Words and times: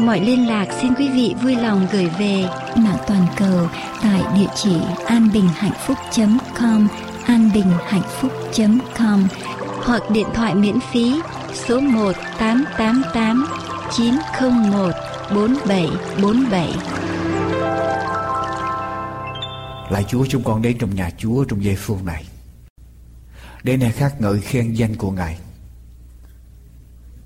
Mọi 0.00 0.20
liên 0.20 0.48
lạc 0.48 0.66
xin 0.80 0.94
quý 0.94 1.08
vị 1.08 1.34
vui 1.42 1.56
lòng 1.56 1.86
gửi 1.92 2.10
về 2.18 2.44
mạng 2.76 2.98
toàn 3.06 3.26
cầu 3.36 3.68
tại 4.02 4.22
địa 4.34 4.46
chỉ 4.54 4.76
anbinhhạnhphúc.com 5.06 6.88
anbinhhạnhphúc.com 7.26 9.28
hoặc 9.84 10.02
điện 10.10 10.26
thoại 10.34 10.54
miễn 10.54 10.78
phí 10.92 11.20
số 11.54 11.80
1 11.80 12.12
888 12.38 13.46
901 13.92 14.94
4747. 15.34 16.74
Lạy 19.90 20.04
Chúa 20.08 20.26
chúng 20.28 20.44
con 20.44 20.62
đến 20.62 20.78
trong 20.78 20.94
nhà 20.94 21.10
Chúa 21.18 21.44
trong 21.44 21.64
giây 21.64 21.76
phút 21.76 22.04
này 22.04 22.24
Đến 23.62 23.80
này 23.80 23.92
khác 23.92 24.20
ngợi 24.20 24.40
khen 24.40 24.72
danh 24.72 24.94
của 24.94 25.10
Ngài 25.10 25.38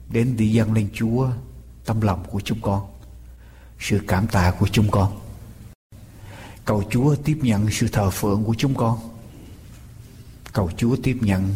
Đến 0.09 0.35
để 0.39 0.45
dâng 0.45 0.73
lên 0.73 0.89
Chúa 0.93 1.29
tâm 1.91 2.01
lòng 2.01 2.25
của 2.31 2.41
chúng 2.41 2.61
con, 2.63 2.87
Sự 3.79 4.01
cảm 4.09 4.27
tạ 4.27 4.53
của 4.59 4.69
chúng 4.69 4.91
con. 4.91 5.21
Cầu 6.65 6.83
Chúa 6.91 7.15
tiếp 7.15 7.39
nhận 7.43 7.71
sự 7.71 7.89
thờ 7.89 8.11
phượng 8.11 8.45
của 8.45 8.55
chúng 8.59 8.75
con. 8.75 8.99
Cầu 10.53 10.71
Chúa 10.77 10.97
tiếp 11.03 11.19
nhận 11.21 11.55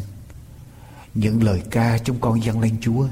những 1.14 1.42
lời 1.42 1.62
ca 1.70 1.98
chúng 1.98 2.20
con 2.20 2.44
dâng 2.44 2.60
lên 2.60 2.77
Chúa, 2.80 3.06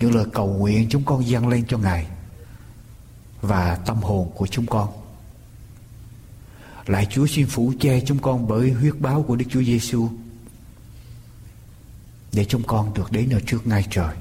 những 0.00 0.14
lời 0.14 0.24
cầu 0.32 0.46
nguyện 0.46 0.86
chúng 0.90 1.04
con 1.04 1.28
dâng 1.28 1.48
lên 1.48 1.64
cho 1.68 1.78
Ngài 1.78 2.06
và 3.40 3.76
tâm 3.86 3.96
hồn 3.96 4.30
của 4.34 4.46
chúng 4.46 4.66
con. 4.66 4.88
Lại 6.86 7.06
Chúa 7.10 7.26
xin 7.26 7.46
phủ 7.46 7.72
che 7.80 8.00
chúng 8.06 8.18
con 8.18 8.48
bởi 8.48 8.72
huyết 8.72 8.94
báo 8.98 9.22
của 9.22 9.36
Đức 9.36 9.46
Chúa 9.50 9.62
Giêsu 9.62 10.08
để 12.32 12.44
chúng 12.44 12.62
con 12.66 12.94
được 12.94 13.12
đến 13.12 13.30
ở 13.30 13.40
trước 13.46 13.66
ngai 13.66 13.86
trời 13.90 14.14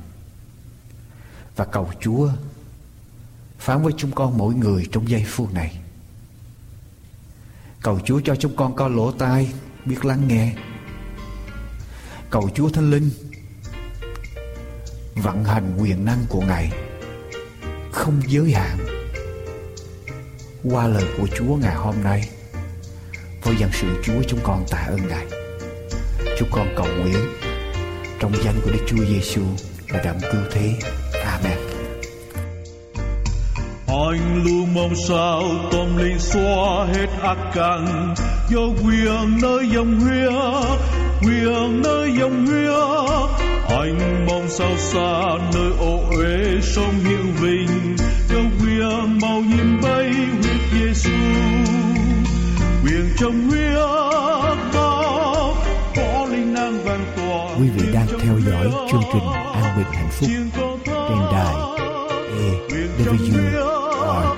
và 1.59 1.65
cầu 1.65 1.89
Chúa 1.99 2.29
phán 3.59 3.83
với 3.83 3.93
chúng 3.97 4.11
con 4.11 4.37
mỗi 4.37 4.53
người 4.53 4.87
trong 4.91 5.09
giây 5.09 5.25
phút 5.27 5.53
này. 5.53 5.79
Cầu 7.81 7.99
Chúa 8.05 8.21
cho 8.25 8.35
chúng 8.35 8.55
con 8.55 8.75
có 8.75 8.87
lỗ 8.87 9.11
tai 9.11 9.53
biết 9.85 10.05
lắng 10.05 10.27
nghe. 10.27 10.55
Cầu 12.29 12.49
Chúa 12.55 12.69
Thánh 12.69 12.91
Linh 12.91 13.09
vận 15.15 15.43
hành 15.43 15.77
quyền 15.81 16.05
năng 16.05 16.25
của 16.29 16.41
Ngài 16.41 16.71
không 17.91 18.21
giới 18.27 18.51
hạn 18.51 18.77
qua 20.63 20.87
lời 20.87 21.05
của 21.17 21.27
Chúa 21.37 21.55
ngày 21.55 21.75
hôm 21.75 21.95
nay. 22.03 22.29
Với 23.43 23.55
dân 23.57 23.69
sự 23.73 23.87
Chúa 24.03 24.21
chúng 24.27 24.39
con 24.43 24.65
tạ 24.71 24.77
ơn 24.77 25.07
Ngài. 25.07 25.25
Chúng 26.39 26.49
con 26.51 26.67
cầu 26.77 26.87
nguyện 26.87 27.27
trong 28.19 28.33
danh 28.43 28.61
của 28.63 28.71
Đức 28.71 28.85
Chúa 28.87 29.05
Giêsu 29.05 29.43
là 29.87 30.03
đấng 30.03 30.19
cứu 30.31 30.41
thế. 30.51 30.79
Amen. 31.31 31.57
Anh 33.87 34.43
luôn 34.43 34.73
mong 34.73 34.95
sao 35.07 35.43
tâm 35.71 35.97
linh 35.97 36.19
xóa 36.19 36.85
hết 36.93 37.07
ác 37.21 37.37
căn. 37.53 38.13
Do 38.49 38.61
quyền 38.83 39.41
nơi 39.41 39.69
dòng 39.73 39.99
huyết 39.99 40.79
quyền 41.21 41.81
nơi 41.81 42.11
dòng 42.19 42.45
huyết 42.45 42.69
anh 43.69 44.25
mong 44.25 44.49
sao 44.49 44.77
xa 44.77 45.23
nơi 45.53 45.71
ô 45.79 45.99
uế 46.09 46.61
sông 46.61 46.93
hiệu 47.03 47.25
vinh 47.41 47.95
cho 48.29 48.39
quyền 48.61 49.19
màu 49.21 49.41
nhiệm 49.41 49.81
bay 49.81 50.11
huyết 50.13 50.61
Giêsu 50.73 51.11
quyền 52.83 53.09
trong 53.17 53.49
huyết 53.49 53.73
đó 54.73 55.53
có 55.95 56.27
linh 56.31 56.53
năng 56.53 56.83
vang 56.83 57.05
tỏa 57.15 57.55
quý 57.59 57.69
vị 57.69 57.93
đang 57.93 58.07
theo 58.07 58.39
dõi 58.39 58.87
chương 58.91 59.03
trình 59.13 59.23
an 59.53 59.77
bình 59.77 59.93
hạnh 59.93 60.09
phúc 60.11 60.68
trên 61.09 61.17
đài. 61.31 61.55
AWR 62.99 64.35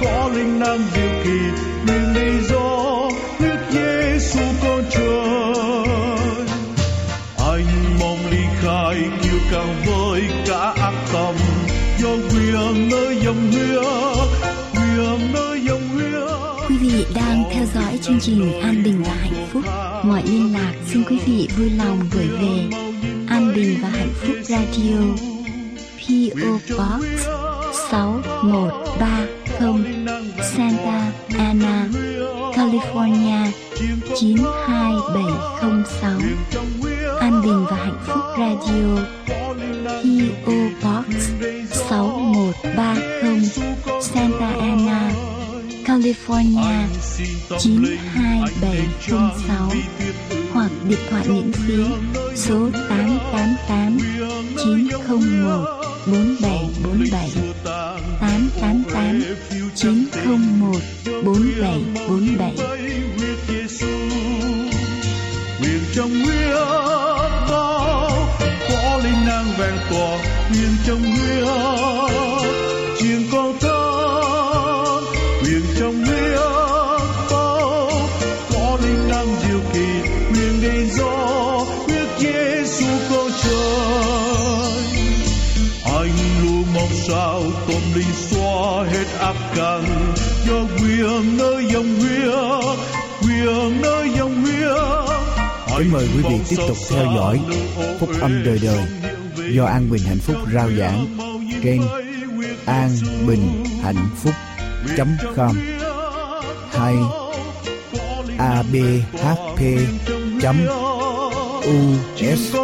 có 0.00 0.30
linh 0.34 0.58
năng 0.60 0.78
diệu 0.94 1.10
kỳ 1.24 1.38
quyền 1.86 2.14
đầy 2.14 2.40
do 2.50 3.08
huyết 3.38 3.58
Giêsu 3.70 4.40
con 4.62 4.84
trời. 4.90 6.46
Anh 7.38 7.98
mong 8.00 8.18
ly 8.30 8.44
khai 8.60 8.96
kiêu 9.22 9.38
căng 9.50 9.82
với 9.86 10.22
cả 10.46 10.74
ác 10.82 10.94
tâm. 11.12 11.34
Do 11.98 12.08
quyền 12.08 12.88
nơi 12.88 13.16
dòng 13.24 13.50
huyết 13.52 13.84
quyền 14.74 15.32
nơi 15.32 15.60
dòng 15.68 15.88
huyết. 15.88 16.68
Quý 16.68 16.76
vị 16.76 17.06
đang 17.14 17.44
theo 17.52 17.64
dõi 17.74 17.98
chương 18.02 18.20
trình 18.20 18.60
An 18.60 18.82
Bình 18.84 19.02
và 19.02 19.14
Hạnh 19.14 19.46
Phúc. 19.52 19.62
Mọi 20.04 20.22
liên 20.24 20.52
lạc 20.52 20.72
xin 20.86 21.04
quý 21.04 21.18
vị 21.26 21.48
vui 21.56 21.70
lòng 21.70 22.00
gửi 22.12 22.28
về 22.28 22.85
Bình 23.56 23.78
và 23.82 23.88
Hạnh 23.88 24.12
Phúc 24.20 24.36
Radio 24.42 24.98
PO 25.98 26.58
Box 26.78 27.02
6130 27.90 29.84
Santa 30.56 31.12
Ana, 31.38 31.88
California 32.54 33.50
92706 34.20 36.20
An 37.20 37.42
Bình 37.42 37.64
và 37.70 37.76
Hạnh 37.76 37.98
Phúc 38.06 38.24
Radio 38.38 38.96
PO 40.02 40.52
Box 40.82 41.06
6130 41.70 43.50
Santa 44.02 44.48
Ana, 44.60 45.10
California 45.84 46.86
92706 47.48 49.95
hoặc 50.66 50.88
điện 50.88 50.98
thoại 51.10 51.24
miễn 51.28 51.52
phí, 51.52 51.74
số 52.34 52.68
888 52.88 53.98
901 54.64 55.64
4747 56.06 57.30
888 57.64 59.22
901 59.74 60.80
4747 61.24 62.54
quyền 65.62 65.80
trong 65.94 66.10
huyết 66.24 66.85
Kính 95.78 95.92
mời 95.92 96.08
quý 96.16 96.22
vị 96.22 96.40
tiếp 96.48 96.56
tục 96.68 96.76
theo 96.90 97.04
dõi 97.16 97.40
Phúc 98.00 98.10
âm 98.20 98.42
đời 98.44 98.60
đời 98.62 98.86
do 99.52 99.64
An 99.64 99.90
Bình 99.90 100.02
Hạnh 100.06 100.18
Phúc 100.18 100.36
rao 100.54 100.70
giảng 100.78 101.06
trên 101.62 101.80
an 102.66 102.90
bình 103.26 103.64
hạnh 103.82 104.08
phúc 104.16 104.34
com, 105.36 105.56
hay 106.70 106.94
abhp 108.38 109.60
us 112.32 112.54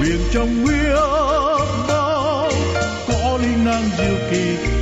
quyền 0.00 0.20
trong 0.32 0.64
huyết 0.64 0.94
bao 1.88 2.50
có 3.08 3.38
linh 3.42 3.64
năng 3.64 3.88
diệu 3.98 4.16
kỳ 4.30 4.81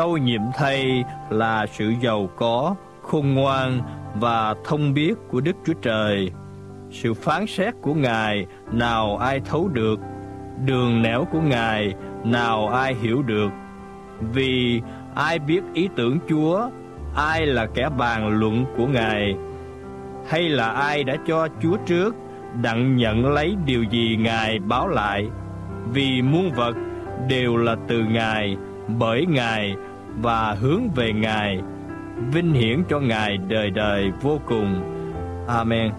sau 0.00 0.16
nhiệm 0.16 0.40
thay 0.54 1.04
là 1.30 1.66
sự 1.66 1.94
giàu 2.00 2.28
có, 2.36 2.74
khôn 3.02 3.34
ngoan 3.34 3.80
và 4.14 4.54
thông 4.64 4.94
biết 4.94 5.14
của 5.28 5.40
Đức 5.40 5.56
Chúa 5.66 5.72
Trời. 5.82 6.30
sự 6.90 7.14
phán 7.14 7.46
xét 7.46 7.74
của 7.82 7.94
Ngài 7.94 8.46
nào 8.72 9.16
ai 9.16 9.40
thấu 9.40 9.68
được, 9.68 10.00
đường 10.66 11.02
nẻo 11.02 11.24
của 11.32 11.40
Ngài 11.40 11.94
nào 12.24 12.68
ai 12.68 12.94
hiểu 13.02 13.22
được. 13.22 13.50
Vì 14.32 14.80
ai 15.14 15.38
biết 15.38 15.60
ý 15.74 15.88
tưởng 15.96 16.18
Chúa, 16.28 16.68
ai 17.16 17.46
là 17.46 17.66
kẻ 17.66 17.88
bàn 17.98 18.28
luận 18.28 18.64
của 18.76 18.86
Ngài, 18.86 19.34
hay 20.28 20.48
là 20.48 20.70
ai 20.70 21.04
đã 21.04 21.16
cho 21.26 21.48
Chúa 21.62 21.76
trước 21.86 22.14
đặng 22.62 22.96
nhận 22.96 23.32
lấy 23.32 23.56
điều 23.66 23.82
gì 23.82 24.16
Ngài 24.20 24.58
báo 24.58 24.88
lại. 24.88 25.28
Vì 25.92 26.22
muôn 26.22 26.50
vật 26.52 26.76
đều 27.28 27.56
là 27.56 27.76
từ 27.88 28.04
Ngài, 28.04 28.56
bởi 28.98 29.26
Ngài 29.26 29.74
và 30.16 30.52
hướng 30.52 30.90
về 30.90 31.12
Ngài. 31.12 31.58
Vinh 32.32 32.52
hiển 32.52 32.82
cho 32.88 33.00
Ngài 33.00 33.36
đời 33.36 33.70
đời 33.70 34.10
vô 34.22 34.40
cùng. 34.48 34.82
Amen. 35.48 35.92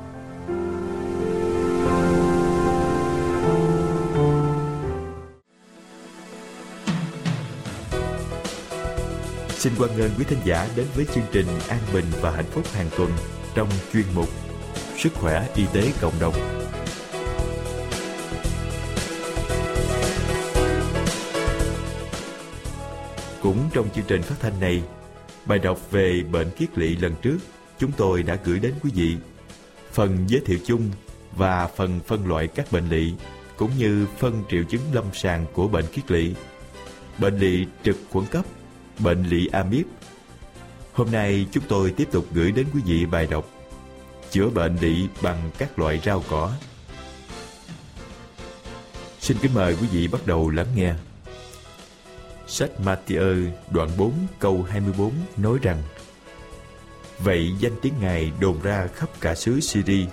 Xin 9.49 9.73
quan 9.79 9.89
nghênh 9.97 10.11
quý 10.17 10.25
thính 10.27 10.39
giả 10.45 10.67
đến 10.75 10.85
với 10.95 11.05
chương 11.05 11.23
trình 11.31 11.45
An 11.69 11.79
Bình 11.93 12.05
và 12.21 12.31
Hạnh 12.31 12.45
Phúc 12.51 12.65
hàng 12.73 12.87
tuần 12.97 13.11
trong 13.55 13.67
chuyên 13.93 14.05
mục 14.15 14.29
Sức 14.97 15.13
khỏe 15.13 15.47
y 15.55 15.65
tế 15.73 15.91
cộng 16.01 16.13
đồng. 16.19 16.60
Cũng 23.51 23.69
trong 23.73 23.89
chương 23.95 24.05
trình 24.07 24.21
phát 24.21 24.35
thanh 24.39 24.59
này, 24.59 24.83
bài 25.45 25.59
đọc 25.59 25.91
về 25.91 26.23
bệnh 26.31 26.49
kiết 26.51 26.77
lỵ 26.77 26.95
lần 26.95 27.15
trước 27.21 27.37
chúng 27.79 27.91
tôi 27.91 28.23
đã 28.23 28.37
gửi 28.43 28.59
đến 28.59 28.73
quý 28.83 28.91
vị 28.93 29.17
phần 29.91 30.25
giới 30.27 30.41
thiệu 30.45 30.57
chung 30.65 30.91
và 31.35 31.67
phần 31.67 31.99
phân 32.07 32.27
loại 32.27 32.47
các 32.47 32.71
bệnh 32.71 32.89
lỵ 32.89 33.13
cũng 33.57 33.71
như 33.77 34.07
phân 34.17 34.43
triệu 34.49 34.63
chứng 34.63 34.81
lâm 34.93 35.05
sàng 35.13 35.45
của 35.53 35.67
bệnh 35.67 35.85
kiết 35.85 36.11
lỵ. 36.11 36.33
Bệnh 37.17 37.37
lỵ 37.37 37.65
trực 37.83 37.97
khuẩn 38.09 38.25
cấp 38.25 38.45
bệnh 38.99 39.23
lỵ 39.23 39.47
amip. 39.47 39.85
Hôm 40.93 41.11
nay 41.11 41.45
chúng 41.51 41.63
tôi 41.67 41.93
tiếp 41.97 42.07
tục 42.11 42.25
gửi 42.33 42.51
đến 42.51 42.65
quý 42.73 42.81
vị 42.85 43.05
bài 43.05 43.27
đọc 43.31 43.49
Chữa 44.29 44.49
bệnh 44.49 44.77
lỵ 44.81 45.07
bằng 45.21 45.51
các 45.57 45.79
loại 45.79 46.01
rau 46.05 46.23
cỏ. 46.29 46.51
Xin 49.19 49.37
kính 49.41 49.53
mời 49.53 49.75
quý 49.81 49.87
vị 49.91 50.07
bắt 50.07 50.21
đầu 50.25 50.49
lắng 50.49 50.67
nghe. 50.75 50.93
Sách 52.51 52.71
Matthew 52.85 53.49
đoạn 53.69 53.89
4 53.97 54.13
câu 54.39 54.63
24 54.69 55.11
nói 55.37 55.57
rằng 55.61 55.83
Vậy 57.19 57.51
danh 57.59 57.71
tiếng 57.81 57.93
Ngài 58.01 58.31
đồn 58.39 58.61
ra 58.61 58.87
khắp 58.95 59.09
cả 59.21 59.35
xứ 59.35 59.59
syri 59.59 60.07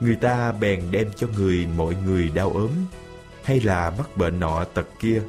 Người 0.00 0.16
ta 0.16 0.52
bèn 0.52 0.90
đem 0.90 1.10
cho 1.16 1.26
người 1.36 1.66
mọi 1.76 1.94
người 2.06 2.30
đau 2.34 2.50
ốm, 2.50 2.70
hay 3.42 3.60
là 3.60 3.92
mắc 3.98 4.16
bệnh 4.16 4.40
nọ 4.40 4.64
tật 4.64 4.86
kia, 4.98 5.22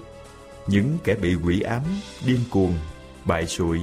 những 0.67 0.97
kẻ 1.03 1.15
bị 1.15 1.35
quỷ 1.35 1.61
ám, 1.61 1.83
điên 2.25 2.39
cuồng, 2.51 2.73
bại 3.25 3.47
sụi, 3.47 3.79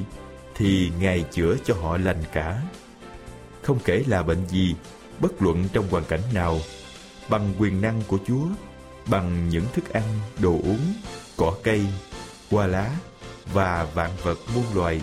thì 0.54 0.90
Ngài 1.00 1.24
chữa 1.32 1.54
cho 1.64 1.74
họ 1.74 1.96
lành 1.96 2.22
cả. 2.32 2.62
Không 3.62 3.78
kể 3.84 4.04
là 4.06 4.22
bệnh 4.22 4.48
gì, 4.48 4.74
bất 5.20 5.42
luận 5.42 5.68
trong 5.72 5.88
hoàn 5.90 6.04
cảnh 6.04 6.22
nào, 6.34 6.58
bằng 7.28 7.54
quyền 7.58 7.80
năng 7.80 8.02
của 8.06 8.18
Chúa, 8.26 8.46
bằng 9.10 9.48
những 9.48 9.64
thức 9.72 9.92
ăn, 9.92 10.02
đồ 10.40 10.52
uống, 10.52 10.94
cỏ 11.36 11.54
cây, 11.62 11.86
hoa 12.52 12.66
lá 12.66 12.90
và 13.52 13.87
vạn 13.94 14.10
vật 14.22 14.38
muôn 14.54 14.64
loài 14.75 15.00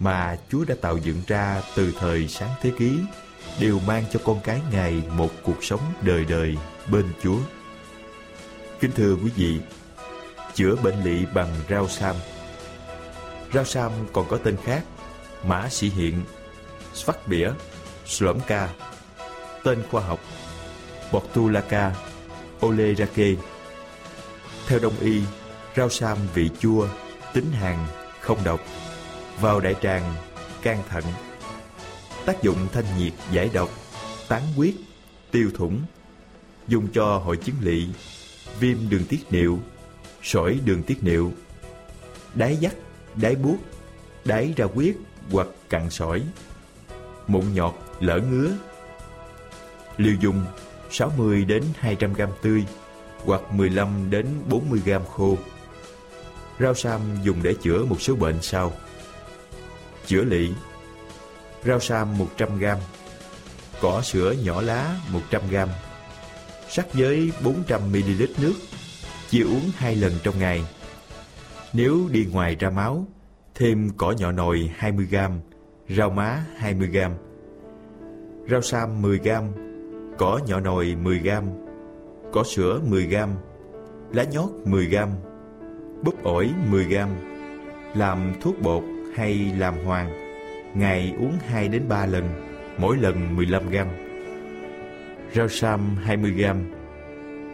mà 0.00 0.36
Chúa 0.50 0.64
đã 0.64 0.74
tạo 0.80 0.96
dựng 0.96 1.22
ra 1.26 1.62
từ 1.76 1.92
thời 1.98 2.28
sáng 2.28 2.50
thế 2.62 2.72
ký 2.78 2.98
đều 3.60 3.78
mang 3.78 4.04
cho 4.12 4.20
con 4.24 4.40
cái 4.40 4.60
Ngài 4.72 5.02
một 5.16 5.30
cuộc 5.42 5.64
sống 5.64 5.80
đời 6.02 6.24
đời 6.24 6.56
bên 6.90 7.04
Chúa. 7.22 7.38
Kính 8.80 8.90
thưa 8.92 9.14
quý 9.14 9.30
vị, 9.36 9.60
chữa 10.54 10.76
bệnh 10.76 11.02
lỵ 11.02 11.26
bằng 11.34 11.54
rau 11.70 11.88
sam. 11.88 12.16
Rau 13.54 13.64
sam 13.64 13.92
còn 14.12 14.28
có 14.28 14.36
tên 14.36 14.56
khác, 14.64 14.84
mã 15.44 15.68
sĩ 15.68 15.90
hiện, 15.90 16.22
Svakbia, 16.94 17.50
Slomka, 18.06 18.68
tên 19.64 19.82
khoa 19.90 20.02
học, 20.02 20.20
botulaca 21.12 21.94
Olerake. 22.66 23.34
Theo 24.66 24.78
đông 24.78 24.94
y, 25.00 25.22
rau 25.76 25.88
sam 25.88 26.18
vị 26.34 26.50
chua, 26.60 26.88
tính 27.34 27.52
hàn, 27.52 27.76
không 28.20 28.38
độc, 28.44 28.60
vào 29.40 29.60
đại 29.60 29.74
tràng, 29.82 30.14
can 30.62 30.82
thận. 30.88 31.04
Tác 32.26 32.42
dụng 32.42 32.66
thanh 32.72 32.84
nhiệt 32.98 33.12
giải 33.32 33.50
độc, 33.52 33.70
tán 34.28 34.42
huyết, 34.56 34.74
tiêu 35.30 35.50
thủng, 35.54 35.80
dùng 36.68 36.88
cho 36.92 37.18
hội 37.18 37.36
chứng 37.36 37.56
lỵ, 37.60 37.88
viêm 38.60 38.78
đường 38.88 39.04
tiết 39.08 39.20
niệu, 39.30 39.58
sỏi 40.22 40.60
đường 40.64 40.82
tiết 40.82 41.02
niệu, 41.02 41.32
đái 42.34 42.56
dắt, 42.56 42.74
đái 43.16 43.36
buốt, 43.36 43.56
đái 44.24 44.54
ra 44.56 44.66
huyết 44.74 44.96
hoặc 45.30 45.46
cặn 45.68 45.90
sỏi, 45.90 46.22
mụn 47.26 47.54
nhọt, 47.54 47.74
lở 48.00 48.20
ngứa. 48.20 48.50
Liều 49.96 50.14
dùng 50.20 50.44
60 50.90 51.44
đến 51.44 51.64
200 51.78 52.12
g 52.12 52.22
tươi 52.42 52.64
hoặc 53.24 53.52
15 53.52 54.10
đến 54.10 54.26
40 54.48 54.80
g 54.84 54.90
khô. 55.12 55.36
Rau 56.60 56.74
sam 56.74 57.00
dùng 57.22 57.42
để 57.42 57.54
chữa 57.54 57.84
một 57.84 58.00
số 58.00 58.16
bệnh 58.16 58.42
sau. 58.42 58.72
Chữa 60.06 60.24
lị. 60.24 60.50
Rau 61.64 61.80
sam 61.80 62.18
100 62.18 62.58
g 62.58 62.64
Cỏ 63.80 64.02
sữa 64.02 64.34
nhỏ 64.44 64.60
lá 64.60 64.96
100 65.12 65.42
g 65.50 65.56
Sắc 66.68 66.94
với 66.94 67.32
400 67.44 67.80
ml 67.92 68.22
nước. 68.42 68.54
Chia 69.30 69.42
uống 69.42 69.70
hai 69.76 69.96
lần 69.96 70.12
trong 70.22 70.38
ngày. 70.38 70.64
Nếu 71.72 72.08
đi 72.10 72.26
ngoài 72.32 72.54
ra 72.54 72.70
máu, 72.70 73.06
Thêm 73.58 73.90
cỏ 73.96 74.14
nhỏ 74.18 74.32
nồi 74.32 74.70
20 74.76 75.06
g 75.10 75.16
Rau 75.96 76.10
má 76.10 76.44
20 76.56 76.88
g 76.88 76.98
Rau 78.50 78.62
sam 78.62 79.02
10 79.02 79.18
g 79.18 79.28
Cỏ 80.18 80.40
nhỏ 80.46 80.60
nồi 80.60 80.96
10 81.02 81.18
g 81.18 81.28
Cỏ 82.32 82.44
sữa 82.44 82.80
10 82.84 83.06
g 83.06 83.16
Lá 84.12 84.24
nhót 84.24 84.50
10 84.64 84.86
g 84.86 84.96
Búp 86.02 86.22
ổi 86.22 86.50
10 86.70 86.84
g 86.84 86.96
Làm 87.94 88.32
thuốc 88.40 88.62
bột 88.62 88.84
hay 89.14 89.52
làm 89.58 89.74
hoàng, 89.84 90.10
Ngày 90.74 91.14
uống 91.18 91.38
2 91.46 91.68
đến 91.68 91.82
3 91.88 92.06
lần, 92.06 92.24
Mỗi 92.78 92.96
lần 92.96 93.36
15 93.36 93.70
g 93.70 93.76
Rau 95.34 95.48
sam 95.48 95.96
20 96.04 96.30
g 96.30 96.44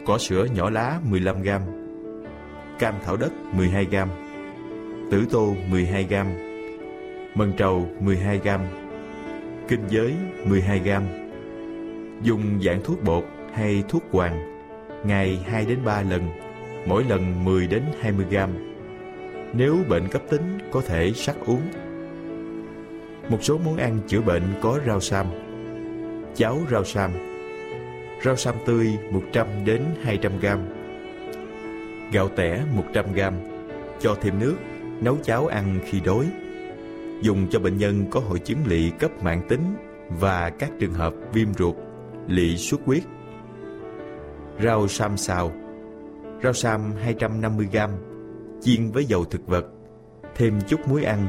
Cỏ 0.07 0.19
sữa 0.19 0.47
nhỏ 0.55 0.71
lá 0.71 1.01
15 1.05 1.43
g 1.43 1.49
Cam 2.79 2.95
thảo 3.05 3.17
đất 3.17 3.33
12 3.53 3.85
g 3.85 3.97
Tử 5.11 5.25
tô 5.31 5.55
12 5.71 6.05
g 6.05 6.15
Mần 7.35 7.53
trầu 7.57 7.89
12 8.01 8.39
g 8.39 8.49
Kinh 9.69 9.85
giới 9.89 10.15
12 10.45 10.79
g 10.79 10.91
Dùng 12.23 12.61
dạng 12.63 12.81
thuốc 12.85 13.03
bột 13.05 13.25
hay 13.55 13.85
thuốc 13.89 14.03
hoàng, 14.13 14.65
Ngày 15.05 15.41
2 15.47 15.65
đến 15.67 15.79
3 15.85 16.03
lần. 16.03 16.44
Mỗi 16.87 17.05
lần 17.05 17.45
10 17.45 17.67
đến 17.67 17.83
20 18.01 18.27
gram. 18.31 18.51
Nếu 19.53 19.77
bệnh 19.89 20.09
cấp 20.09 20.23
tính 20.31 20.59
có 20.73 20.81
thể 20.81 21.13
sắc 21.15 21.37
uống. 21.47 21.63
Một 23.29 23.39
số 23.41 23.59
món 23.59 23.77
ăn 23.77 23.99
chữa 24.07 24.21
bệnh 24.21 24.43
có 24.63 24.81
rau 24.87 25.01
sam 25.01 25.27
Cháo 26.35 26.59
rau 26.71 26.85
sam 26.85 27.11
Rau 28.25 28.37
sam 28.37 28.55
tươi 28.67 28.99
100 29.11 29.47
đến 29.65 29.83
200 30.03 30.39
gram, 30.39 30.59
Gạo 32.13 32.29
tẻ 32.37 32.65
100 32.75 33.13
gram, 33.13 33.35
Cho 34.01 34.17
thêm 34.21 34.39
nước 34.39 34.57
Nấu 35.01 35.17
cháo 35.23 35.47
ăn 35.47 35.79
khi 35.85 36.01
đói. 36.01 36.27
Dùng 37.23 37.47
cho 37.51 37.59
bệnh 37.59 37.79
nhân 37.79 38.05
có 38.11 38.21
hội 38.21 38.39
chứng 38.39 38.59
lỵ 38.67 38.91
cấp 38.99 39.11
mạng 39.23 39.43
tính 39.49 39.77
Và 40.09 40.51
các 40.59 40.71
trường 40.81 40.93
hợp 40.93 41.15
viêm 41.33 41.55
ruột, 41.55 41.75
lỵ 42.27 42.57
xuất 42.57 42.81
huyết. 42.85 43.03
Rau 44.63 44.89
sam 44.89 45.17
xào. 45.17 45.53
Rau 46.45 46.53
sam 46.53 46.93
250g 47.07 47.89
Chiên 48.61 48.91
với 48.91 49.05
dầu 49.05 49.25
thực 49.25 49.47
vật 49.47 49.65
Thêm 50.35 50.61
chút 50.69 50.89
muối 50.89 51.05
ăn 51.05 51.27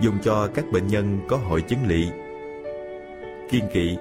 Dùng 0.00 0.14
cho 0.22 0.48
các 0.54 0.64
bệnh 0.72 0.86
nhân 0.86 1.20
có 1.28 1.36
hội 1.36 1.60
chứng 1.62 1.86
lỵ 1.86 2.06
Kiên 3.50 3.64
kỵ 3.72 3.96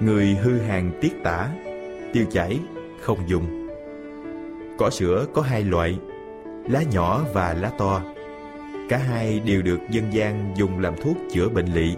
Người 0.00 0.26
hư 0.26 0.58
hàng 0.58 0.92
tiết 1.00 1.12
tả 1.24 1.48
Tiêu 2.12 2.24
chảy 2.30 2.58
không 3.00 3.18
dùng. 3.28 3.68
Cỏ 4.78 4.90
sữa 4.90 5.26
có 5.34 5.42
hai 5.42 5.64
loại 5.64 5.98
Lá 6.68 6.82
nhỏ 6.92 7.24
và 7.34 7.54
lá 7.54 7.70
to. 7.78 8.02
Cả 8.88 8.98
hai 8.98 9.40
đều 9.40 9.62
được 9.62 9.78
dân 9.90 10.12
gian 10.12 10.54
dùng 10.56 10.78
làm 10.78 10.94
thuốc 11.02 11.16
chữa 11.32 11.48
bệnh 11.48 11.66
lỵ 11.66 11.94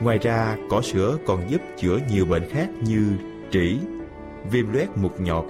Ngoài 0.00 0.18
ra 0.18 0.56
cỏ 0.70 0.82
sữa 0.82 1.16
còn 1.26 1.50
giúp 1.50 1.60
chữa 1.76 1.98
nhiều 2.10 2.26
bệnh 2.26 2.48
khác 2.50 2.68
như 2.80 3.06
trĩ, 3.50 3.78
viêm 4.50 4.72
loét 4.72 4.88
mụt 4.96 5.12
nhọt, 5.20 5.44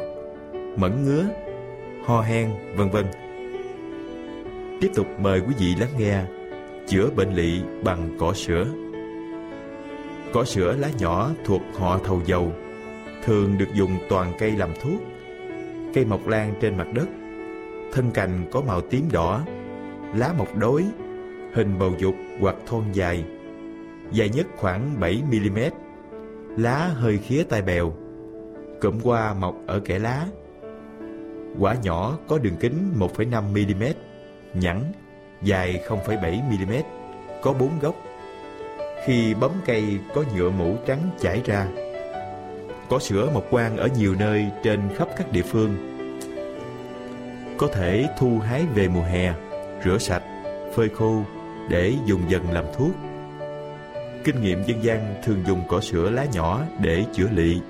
mẩn 0.76 1.04
ngứa, 1.04 1.24
ho 2.04 2.20
hen, 2.20 2.50
vân 2.76 2.90
vân. 2.90 3.06
Tiếp 4.80 4.90
tục 4.94 5.06
mời 5.20 5.40
quý 5.40 5.54
vị 5.58 5.74
lắng 5.80 5.90
nghe 5.98 6.24
chữa 6.86 7.10
bệnh 7.16 7.34
lỵ 7.34 7.60
bằng 7.84 8.16
cỏ 8.18 8.32
sữa. 8.32 8.66
Cỏ 10.32 10.44
sữa 10.44 10.76
lá 10.78 10.90
nhỏ 10.98 11.30
thuộc 11.44 11.62
họ 11.74 11.98
thầu 12.04 12.20
dầu, 12.26 12.52
thường 13.24 13.58
được 13.58 13.74
dùng 13.74 13.98
toàn 14.08 14.32
cây 14.38 14.50
làm 14.50 14.70
thuốc. 14.82 15.00
Cây 15.94 16.04
mọc 16.04 16.26
lan 16.26 16.54
trên 16.60 16.76
mặt 16.76 16.86
đất, 16.92 17.08
thân 17.92 18.10
cành 18.10 18.44
có 18.52 18.60
màu 18.60 18.80
tím 18.80 19.08
đỏ, 19.12 19.42
lá 20.14 20.34
mọc 20.38 20.56
đối, 20.56 20.84
hình 21.54 21.78
bầu 21.78 21.92
dục 21.98 22.14
hoặc 22.40 22.56
thon 22.66 22.84
dài, 22.92 23.24
dài 24.12 24.28
nhất 24.28 24.46
khoảng 24.56 25.00
7 25.00 25.22
mm, 25.22 25.58
lá 26.56 26.90
hơi 26.94 27.18
khía 27.18 27.42
tai 27.42 27.62
bèo, 27.62 27.92
cụm 28.80 29.00
hoa 29.00 29.34
mọc 29.34 29.56
ở 29.66 29.80
kẽ 29.80 29.98
lá. 29.98 30.26
Quả 31.58 31.76
nhỏ 31.82 32.18
có 32.28 32.38
đường 32.38 32.56
kính 32.56 32.94
1,5 32.98 33.42
mm, 33.42 33.84
nhẵn, 34.54 34.82
dài 35.42 35.82
0,7 35.88 36.42
mm, 36.42 36.72
có 37.42 37.52
bốn 37.52 37.78
gốc. 37.78 37.94
Khi 39.06 39.34
bấm 39.34 39.50
cây 39.66 39.98
có 40.14 40.24
nhựa 40.36 40.50
mũ 40.50 40.76
trắng 40.86 41.10
chảy 41.20 41.42
ra. 41.44 41.66
Có 42.88 42.98
sữa 42.98 43.30
mọc 43.34 43.44
quang 43.50 43.76
ở 43.76 43.88
nhiều 43.98 44.14
nơi 44.18 44.46
trên 44.62 44.80
khắp 44.96 45.08
các 45.16 45.32
địa 45.32 45.42
phương. 45.42 45.98
Có 47.58 47.66
thể 47.66 48.08
thu 48.18 48.38
hái 48.38 48.66
về 48.74 48.88
mùa 48.88 49.02
hè, 49.02 49.34
rửa 49.84 49.98
sạch, 49.98 50.22
phơi 50.74 50.88
khô 50.88 51.22
để 51.68 51.94
dùng 52.06 52.30
dần 52.30 52.52
làm 52.52 52.64
thuốc. 52.76 52.92
Kinh 54.24 54.42
nghiệm 54.42 54.64
dân 54.66 54.84
gian 54.84 55.14
thường 55.24 55.42
dùng 55.46 55.62
cỏ 55.68 55.80
sữa 55.80 56.10
lá 56.10 56.26
nhỏ 56.32 56.62
để 56.80 57.04
chữa 57.12 57.28
lị. 57.34 57.60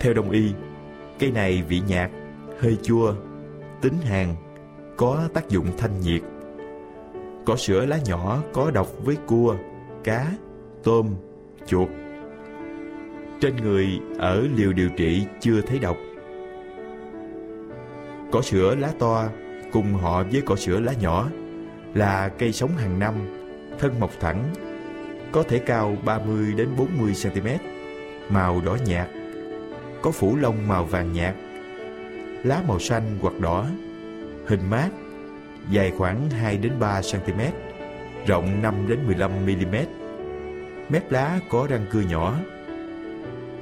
Theo 0.00 0.14
đông 0.14 0.30
y, 0.30 0.52
cây 1.18 1.30
này 1.30 1.62
vị 1.68 1.82
nhạt, 1.88 2.10
hơi 2.60 2.78
chua, 2.82 3.14
tính 3.80 3.94
hàn, 4.04 4.34
có 4.96 5.28
tác 5.34 5.48
dụng 5.48 5.66
thanh 5.78 6.00
nhiệt. 6.00 6.22
Cỏ 7.46 7.56
sữa 7.56 7.86
lá 7.86 7.98
nhỏ 8.04 8.42
có 8.52 8.70
độc 8.70 8.88
với 9.04 9.16
cua, 9.26 9.56
cá, 10.04 10.32
tôm, 10.82 11.06
chuột. 11.66 11.88
Trên 13.40 13.56
người 13.56 13.86
ở 14.18 14.46
liều 14.56 14.72
điều 14.72 14.88
trị 14.96 15.26
chưa 15.40 15.60
thấy 15.60 15.78
độc. 15.78 15.96
Cỏ 18.32 18.42
sữa 18.42 18.74
lá 18.74 18.92
to 18.98 19.28
cùng 19.72 19.94
họ 19.94 20.24
với 20.32 20.42
cỏ 20.46 20.56
sữa 20.56 20.80
lá 20.80 20.92
nhỏ 21.00 21.28
là 21.94 22.28
cây 22.28 22.52
sống 22.52 22.70
hàng 22.76 22.98
năm, 22.98 23.14
thân 23.78 24.00
mọc 24.00 24.10
thẳng, 24.20 24.54
có 25.32 25.42
thể 25.42 25.58
cao 25.58 25.96
30 26.04 26.54
đến 26.56 26.68
40 26.78 27.12
cm, 27.22 27.48
màu 28.28 28.60
đỏ 28.60 28.76
nhạt, 28.86 29.08
có 30.02 30.10
phủ 30.10 30.36
lông 30.36 30.68
màu 30.68 30.84
vàng 30.84 31.12
nhạt, 31.12 31.34
lá 32.44 32.62
màu 32.68 32.78
xanh 32.78 33.18
hoặc 33.20 33.40
đỏ, 33.40 33.66
hình 34.46 34.70
mát, 34.70 34.88
dài 35.70 35.92
khoảng 35.98 36.30
2 36.30 36.56
đến 36.56 36.72
3 36.80 37.00
cm, 37.12 37.40
rộng 38.26 38.62
5 38.62 38.88
đến 38.88 38.98
15 39.06 39.30
mm. 39.46 39.76
Mép 40.88 41.12
lá 41.12 41.40
có 41.50 41.66
răng 41.70 41.86
cưa 41.90 42.00
nhỏ. 42.00 42.34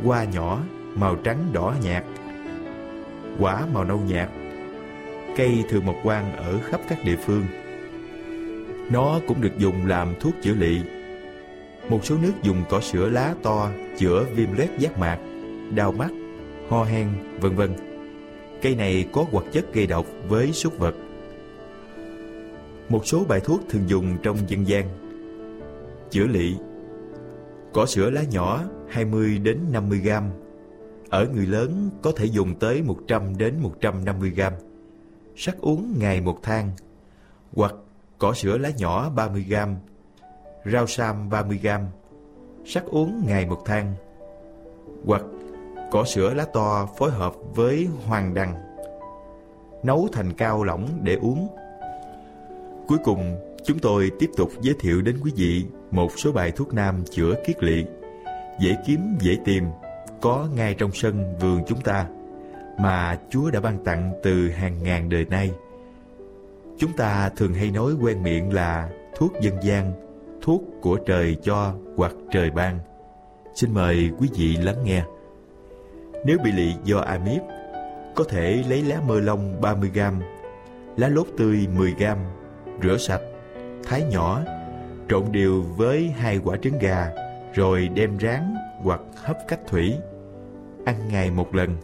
Hoa 0.05 0.25
nhỏ, 0.25 0.63
màu 0.95 1.17
trắng 1.17 1.51
đỏ 1.53 1.75
nhạt. 1.85 2.05
Quả 3.39 3.67
màu 3.73 3.85
nâu 3.85 4.01
nhạt. 4.01 4.29
Cây 5.37 5.65
thường 5.69 5.87
mọc 5.87 5.97
quang 6.03 6.37
ở 6.37 6.59
khắp 6.59 6.81
các 6.89 6.99
địa 7.05 7.17
phương. 7.17 7.47
Nó 8.91 9.21
cũng 9.29 9.41
được 9.41 9.59
dùng 9.59 9.87
làm 9.87 10.15
thuốc 10.21 10.35
chữa 10.43 10.55
lị. 10.55 10.81
Một 11.89 12.05
số 12.05 12.17
nước 12.23 12.33
dùng 12.43 12.65
cỏ 12.71 12.81
sữa 12.81 13.09
lá 13.09 13.35
to 13.43 13.71
chữa 13.99 14.25
viêm 14.35 14.53
loét 14.53 14.71
giác 14.79 14.99
mạc, 14.99 15.19
đau 15.75 15.93
mắt, 15.93 16.11
ho 16.69 16.85
hen, 16.85 17.09
vân 17.41 17.57
vân. 17.57 17.92
Cây 18.63 18.75
này 18.75 19.09
có 19.13 19.27
hoạt 19.31 19.45
chất 19.53 19.75
gây 19.75 19.87
độc 19.87 20.07
với 20.29 20.53
súc 20.53 20.79
vật. 20.79 20.95
Một 22.89 23.07
số 23.07 23.25
bài 23.29 23.41
thuốc 23.41 23.61
thường 23.69 23.89
dùng 23.89 24.17
trong 24.23 24.37
dân 24.49 24.69
gian. 24.69 24.89
Chữa 26.11 26.27
lị 26.27 26.55
Cỏ 27.73 27.87
sữa 27.87 28.11
lá 28.11 28.23
nhỏ 28.31 28.65
20 28.89 29.39
đến 29.39 29.59
50 29.73 29.99
gram. 29.99 30.31
Ở 31.11 31.29
người 31.35 31.47
lớn 31.47 31.91
có 32.03 32.13
thể 32.17 32.25
dùng 32.25 32.55
tới 32.55 32.83
100 32.83 33.37
đến 33.39 33.59
150 33.61 34.31
gram. 34.31 34.53
Sắc 35.37 35.59
uống 35.61 35.95
ngày 35.99 36.21
một 36.21 36.39
thang. 36.43 36.71
Hoặc 37.55 37.75
cỏ 38.19 38.33
sữa 38.35 38.59
lá 38.59 38.71
nhỏ 38.79 39.11
30 39.11 39.45
gram. 39.49 39.77
Rau 40.73 40.87
sam 40.87 41.31
30 41.31 41.59
gram. 41.63 41.87
Sắc 42.67 42.85
uống 42.85 43.23
ngày 43.27 43.47
một 43.47 43.63
thang. 43.65 43.95
Hoặc 45.05 45.23
cỏ 45.93 46.05
sữa 46.05 46.35
lá 46.35 46.45
to 46.53 46.89
phối 46.99 47.11
hợp 47.11 47.35
với 47.55 47.89
hoàng 48.07 48.35
đằng. 48.35 48.55
Nấu 49.83 50.09
thành 50.13 50.33
cao 50.33 50.65
lỏng 50.65 50.89
để 51.03 51.15
uống. 51.15 51.49
Cuối 52.89 52.99
cùng, 53.05 53.37
chúng 53.65 53.79
tôi 53.79 54.11
tiếp 54.19 54.31
tục 54.37 54.51
giới 54.61 54.75
thiệu 54.81 55.03
đến 55.03 55.17
quý 55.25 55.33
vị 55.37 55.67
một 55.91 56.19
số 56.19 56.33
bài 56.33 56.51
thuốc 56.51 56.75
nam 56.75 57.05
chữa 57.11 57.35
kiết 57.47 57.63
lỵ, 57.63 57.85
dễ 58.61 58.77
kiếm, 58.87 59.17
dễ 59.21 59.37
tìm, 59.45 59.65
có 60.21 60.49
ngay 60.55 60.75
trong 60.75 60.93
sân 60.93 61.39
vườn 61.41 61.63
chúng 61.67 61.81
ta, 61.81 62.07
mà 62.79 63.19
Chúa 63.31 63.51
đã 63.51 63.61
ban 63.61 63.85
tặng 63.85 64.13
từ 64.23 64.49
hàng 64.49 64.83
ngàn 64.83 65.09
đời 65.09 65.25
nay. 65.25 65.51
Chúng 66.79 66.93
ta 66.97 67.31
thường 67.37 67.55
hay 67.55 67.71
nói 67.71 67.93
quen 68.03 68.23
miệng 68.23 68.53
là 68.53 68.91
thuốc 69.17 69.33
dân 69.41 69.55
gian, 69.63 69.93
thuốc 70.43 70.63
của 70.83 70.99
trời 71.07 71.37
cho 71.43 71.75
hoặc 71.97 72.13
trời 72.33 72.51
ban. 72.51 72.79
Xin 73.55 73.75
mời 73.75 74.11
quý 74.19 74.29
vị 74.35 74.57
lắng 74.57 74.85
nghe. 74.85 75.03
Nếu 76.25 76.39
bị 76.45 76.53
lị 76.53 76.75
do 76.85 76.99
amip, 76.99 77.43
có 78.15 78.25
thể 78.29 78.63
lấy 78.69 78.83
lá 78.83 79.01
mơ 79.07 79.21
lông 79.21 79.61
30g, 79.61 80.21
lá 80.97 81.09
lốt 81.09 81.27
tươi 81.39 81.67
10g, 81.77 82.17
rửa 82.83 82.97
sạch, 82.97 83.21
thái 83.85 84.05
nhỏ, 84.11 84.41
trộn 85.09 85.25
đều 85.33 85.63
với 85.63 86.09
hai 86.09 86.41
quả 86.45 86.57
trứng 86.57 86.79
gà, 86.79 87.11
rồi 87.55 87.89
đem 87.89 88.19
rán 88.21 88.55
hoặc 88.83 89.01
hấp 89.17 89.37
cách 89.49 89.61
thủy. 89.67 89.95
Ăn 90.85 90.95
ngày 91.09 91.31
một 91.31 91.55
lần. 91.55 91.77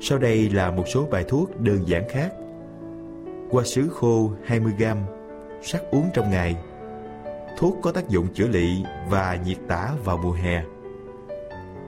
Sau 0.00 0.18
đây 0.18 0.50
là 0.50 0.70
một 0.70 0.84
số 0.88 1.06
bài 1.10 1.24
thuốc 1.28 1.60
đơn 1.60 1.78
giản 1.86 2.08
khác. 2.08 2.32
Hoa 3.50 3.64
sứ 3.64 3.88
khô 3.88 4.30
20g, 4.46 4.96
sắc 5.62 5.82
uống 5.90 6.10
trong 6.14 6.30
ngày. 6.30 6.56
Thuốc 7.58 7.76
có 7.82 7.92
tác 7.92 8.08
dụng 8.08 8.26
chữa 8.34 8.48
lị 8.48 8.82
và 9.10 9.38
nhiệt 9.44 9.58
tả 9.68 9.90
vào 10.04 10.18
mùa 10.18 10.32
hè. 10.32 10.62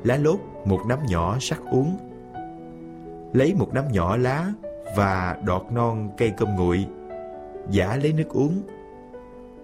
Lá 0.04 0.16
lốt 0.16 0.38
một 0.64 0.80
nắm 0.88 0.98
nhỏ 1.08 1.36
sắc 1.40 1.60
uống. 1.70 1.96
Lấy 3.32 3.54
một 3.54 3.74
nắm 3.74 3.84
nhỏ 3.92 4.16
lá 4.16 4.52
và 4.96 5.36
đọt 5.44 5.62
non 5.72 6.10
cây 6.16 6.32
cơm 6.36 6.56
nguội 6.56 6.86
giả 7.70 7.96
lấy 8.02 8.12
nước 8.12 8.28
uống. 8.28 8.62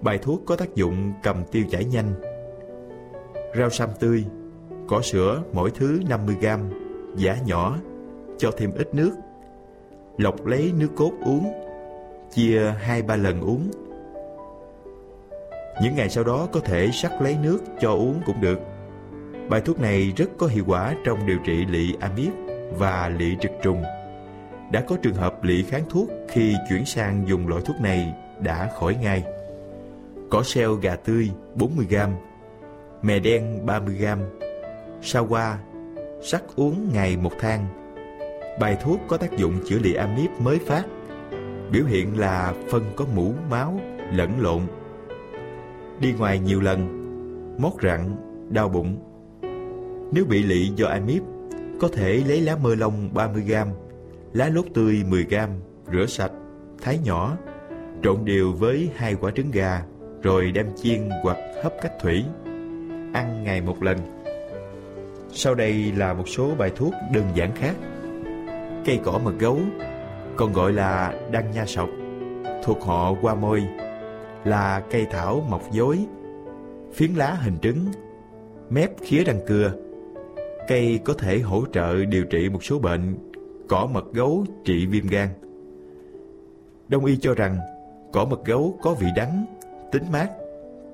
Bài 0.01 0.19
thuốc 0.19 0.43
có 0.47 0.57
tác 0.57 0.75
dụng 0.75 1.13
cầm 1.23 1.45
tiêu 1.53 1.65
chảy 1.71 1.85
nhanh. 1.85 2.15
Rau 3.59 3.71
sam 3.71 3.89
tươi, 4.01 4.25
cỏ 4.89 5.01
sữa 5.03 5.43
mỗi 5.53 5.71
thứ 5.71 6.01
50g, 6.09 6.71
giả 7.17 7.37
nhỏ, 7.47 7.77
cho 8.39 8.51
thêm 8.57 8.73
ít 8.75 8.95
nước. 8.95 9.13
Lọc 10.19 10.47
lấy 10.47 10.73
nước 10.79 10.91
cốt 10.97 11.13
uống, 11.25 11.53
chia 12.31 12.73
2-3 12.87 13.17
lần 13.23 13.41
uống. 13.41 13.71
Những 15.83 15.95
ngày 15.95 16.09
sau 16.09 16.25
đó 16.25 16.49
có 16.53 16.61
thể 16.61 16.91
sắc 16.93 17.23
lấy 17.23 17.37
nước 17.43 17.59
cho 17.81 17.91
uống 17.91 18.21
cũng 18.27 18.41
được. 18.41 18.59
Bài 19.49 19.61
thuốc 19.61 19.81
này 19.81 20.13
rất 20.17 20.31
có 20.39 20.47
hiệu 20.47 20.65
quả 20.67 20.95
trong 21.05 21.27
điều 21.27 21.39
trị 21.45 21.65
lị 21.67 21.95
amip 22.01 22.33
và 22.79 23.09
lị 23.19 23.37
trực 23.41 23.53
trùng 23.63 23.83
đã 24.73 24.81
có 24.81 24.97
trường 25.03 25.15
hợp 25.15 25.45
lị 25.45 25.63
kháng 25.63 25.85
thuốc 25.91 26.09
khi 26.29 26.55
chuyển 26.69 26.85
sang 26.85 27.29
dùng 27.29 27.49
loại 27.49 27.63
thuốc 27.65 27.81
này 27.81 28.15
đã 28.41 28.71
khỏi 28.79 28.97
ngay. 29.03 29.25
Cỏ 30.31 30.43
seo 30.43 30.75
gà 30.75 30.97
tươi 30.97 31.31
40g, 31.57 32.11
mè 33.03 33.19
đen 33.19 33.67
30g, 33.67 34.19
sao 35.03 35.27
hoa, 35.27 35.59
sắc 36.23 36.43
uống 36.57 36.91
ngày 36.93 37.17
một 37.17 37.33
thang. 37.41 37.67
Bài 38.61 38.77
thuốc 38.83 39.01
có 39.09 39.17
tác 39.17 39.37
dụng 39.37 39.55
chữa 39.69 39.79
lị 39.79 39.95
amip 39.95 40.31
mới 40.41 40.59
phát. 40.59 40.85
Biểu 41.71 41.85
hiện 41.85 42.19
là 42.19 42.55
phân 42.71 42.85
có 42.97 43.05
mũ 43.15 43.35
máu 43.51 43.81
lẫn 44.13 44.41
lộn. 44.41 44.61
Đi 46.01 46.13
ngoài 46.13 46.39
nhiều 46.39 46.61
lần, 46.61 46.89
mót 47.59 47.73
rặn, 47.83 48.17
đau 48.51 48.69
bụng. 48.69 49.14
Nếu 50.13 50.25
bị 50.25 50.43
lị 50.43 50.69
do 50.77 50.87
amip, 50.87 51.23
có 51.81 51.89
thể 51.89 52.23
lấy 52.29 52.41
lá 52.41 52.57
mơ 52.57 52.75
lông 52.75 53.11
30g 53.15 53.67
lá 54.35 54.49
lốt 54.49 54.65
tươi 54.75 55.05
10g, 55.11 55.49
rửa 55.93 56.07
sạch, 56.07 56.33
thái 56.83 56.99
nhỏ, 57.05 57.37
trộn 58.03 58.25
đều 58.25 58.53
với 58.53 58.91
hai 58.97 59.15
quả 59.15 59.31
trứng 59.31 59.51
gà, 59.51 59.83
rồi 60.23 60.53
đem 60.53 60.67
chiên 60.83 61.09
hoặc 61.23 61.37
hấp 61.63 61.73
cách 61.83 61.93
thủy. 62.01 62.25
Ăn 63.13 63.45
ngày 63.45 63.61
một 63.61 63.83
lần. 63.83 63.99
Sau 65.33 65.55
đây 65.55 65.93
là 65.97 66.15
một 66.15 66.29
số 66.29 66.55
bài 66.59 66.71
thuốc 66.77 66.95
đơn 67.13 67.25
giản 67.35 67.55
khác. 67.57 67.75
Cây 68.85 69.01
cỏ 69.05 69.21
mật 69.25 69.33
gấu, 69.39 69.59
còn 70.37 70.53
gọi 70.53 70.73
là 70.73 71.15
đăng 71.31 71.51
nha 71.51 71.67
sọc, 71.67 71.89
thuộc 72.65 72.83
họ 72.83 73.15
qua 73.23 73.35
môi, 73.35 73.63
là 74.45 74.83
cây 74.91 75.07
thảo 75.11 75.47
mọc 75.51 75.63
dối, 75.73 75.99
phiến 76.93 77.11
lá 77.11 77.31
hình 77.35 77.59
trứng, 77.63 77.87
mép 78.71 78.91
khía 79.01 79.25
răng 79.25 79.41
cưa. 79.47 79.73
Cây 80.69 81.01
có 81.05 81.15
thể 81.15 81.39
hỗ 81.39 81.65
trợ 81.73 82.05
điều 82.05 82.25
trị 82.25 82.49
một 82.49 82.65
số 82.65 82.79
bệnh 82.79 83.17
cỏ 83.69 83.89
mật 83.93 84.13
gấu 84.13 84.45
trị 84.65 84.87
viêm 84.87 85.07
gan. 85.07 85.29
Đông 86.89 87.05
y 87.05 87.17
cho 87.17 87.35
rằng 87.35 87.59
cỏ 88.13 88.25
mật 88.25 88.45
gấu 88.45 88.79
có 88.83 88.95
vị 88.95 89.07
đắng, 89.17 89.47
tính 89.93 90.03
mát, 90.13 90.29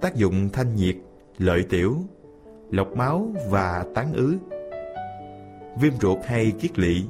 tác 0.00 0.14
dụng 0.14 0.48
thanh 0.52 0.74
nhiệt, 0.74 0.96
lợi 1.38 1.62
tiểu, 1.70 1.96
lọc 2.70 2.96
máu 2.96 3.28
và 3.50 3.84
tán 3.94 4.12
ứ. 4.12 4.36
Viêm 5.80 5.92
ruột 6.00 6.18
hay 6.24 6.52
kiết 6.60 6.78
lỵ, 6.78 7.02